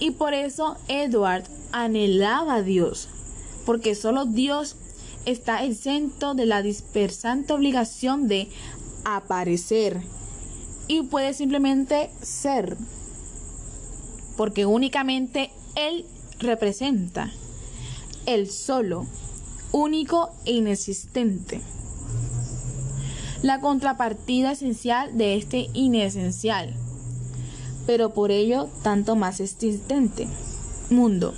Y 0.00 0.10
por 0.10 0.34
eso 0.34 0.76
Edward 0.88 1.44
anhelaba 1.72 2.56
a 2.56 2.62
Dios, 2.62 3.08
porque 3.64 3.94
solo 3.94 4.26
Dios 4.26 4.76
está 5.24 5.64
exento 5.64 6.34
de 6.34 6.44
la 6.44 6.60
dispersante 6.60 7.54
obligación 7.54 8.28
de 8.28 8.50
aparecer 9.06 9.98
y 10.88 11.04
puede 11.04 11.32
simplemente 11.32 12.10
ser, 12.20 12.76
porque 14.36 14.66
únicamente 14.66 15.50
Él 15.74 16.04
representa 16.38 17.32
el 18.26 18.50
solo, 18.50 19.06
único 19.72 20.30
e 20.44 20.52
inexistente. 20.52 21.60
La 23.42 23.60
contrapartida 23.60 24.52
esencial 24.52 25.16
de 25.18 25.36
este 25.36 25.68
inesencial, 25.72 26.74
pero 27.86 28.14
por 28.14 28.30
ello 28.30 28.68
tanto 28.82 29.16
más 29.16 29.40
existente, 29.40 30.28
mundo. 30.90 31.34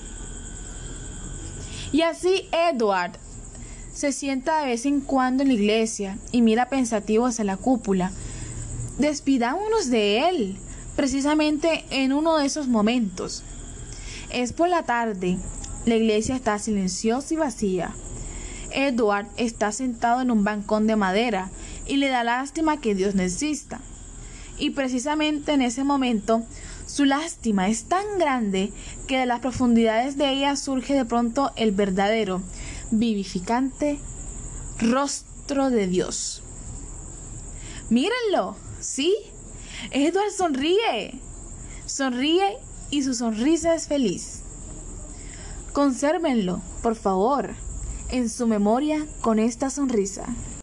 Y 1.93 2.02
así 2.02 2.48
Edward 2.52 3.12
se 3.93 4.11
sienta 4.12 4.61
de 4.61 4.66
vez 4.66 4.85
en 4.85 5.01
cuando 5.01 5.43
en 5.43 5.48
la 5.48 5.55
iglesia 5.55 6.19
y 6.32 6.43
mira 6.43 6.69
pensativo 6.69 7.27
hacia 7.27 7.44
la 7.44 7.56
cúpula. 7.56 8.11
Despidámonos 8.98 9.89
de 9.89 10.28
él, 10.28 10.56
precisamente 10.97 11.85
en 11.90 12.12
uno 12.12 12.36
de 12.36 12.47
esos 12.47 12.66
momentos. 12.66 13.44
Es 14.31 14.52
por 14.52 14.69
la 14.69 14.82
tarde, 14.82 15.39
la 15.86 15.97
iglesia 15.97 16.36
está 16.36 16.59
silenciosa 16.59 17.35
y 17.35 17.36
vacía. 17.36 17.94
Edward 18.70 19.27
está 19.36 19.70
sentado 19.70 20.20
en 20.20 20.31
un 20.31 20.44
bancón 20.44 20.86
de 20.86 20.97
madera 20.97 21.51
y 21.86 21.97
le 21.97 22.09
da 22.09 22.24
lástima 22.24 22.81
que 22.81 22.94
Dios 22.94 23.15
no 23.15 23.23
exista. 23.23 23.81
Y 24.59 24.70
precisamente 24.70 25.52
en 25.52 25.62
ese 25.62 25.85
momento 25.85 26.44
su 26.86 27.05
lástima 27.05 27.69
es 27.69 27.85
tan 27.85 28.19
grande 28.19 28.73
que 29.06 29.19
de 29.19 29.27
las 29.27 29.40
profundidades 29.40 30.16
de 30.16 30.31
ella 30.31 30.56
surge 30.56 30.94
de 30.94 31.05
pronto 31.05 31.52
el 31.56 31.73
verdadero, 31.73 32.43
vivificante 32.90 33.98
rostro 34.78 35.70
de 35.70 35.86
Dios. 35.86 36.43
Mírenlo, 37.90 38.56
¿sí? 38.81 39.15
Edward 39.90 40.31
sonríe, 40.31 41.20
sonríe 41.86 42.59
y 42.90 43.02
su 43.02 43.15
sonrisa 43.15 43.74
es 43.74 43.86
feliz. 43.89 44.44
Consérvenlo, 45.75 46.61
por 46.85 46.95
favor, 46.95 47.51
en 48.09 48.29
su 48.29 48.47
memoria 48.47 49.09
con 49.21 49.41
esta 49.41 49.71
sonrisa. 49.71 50.25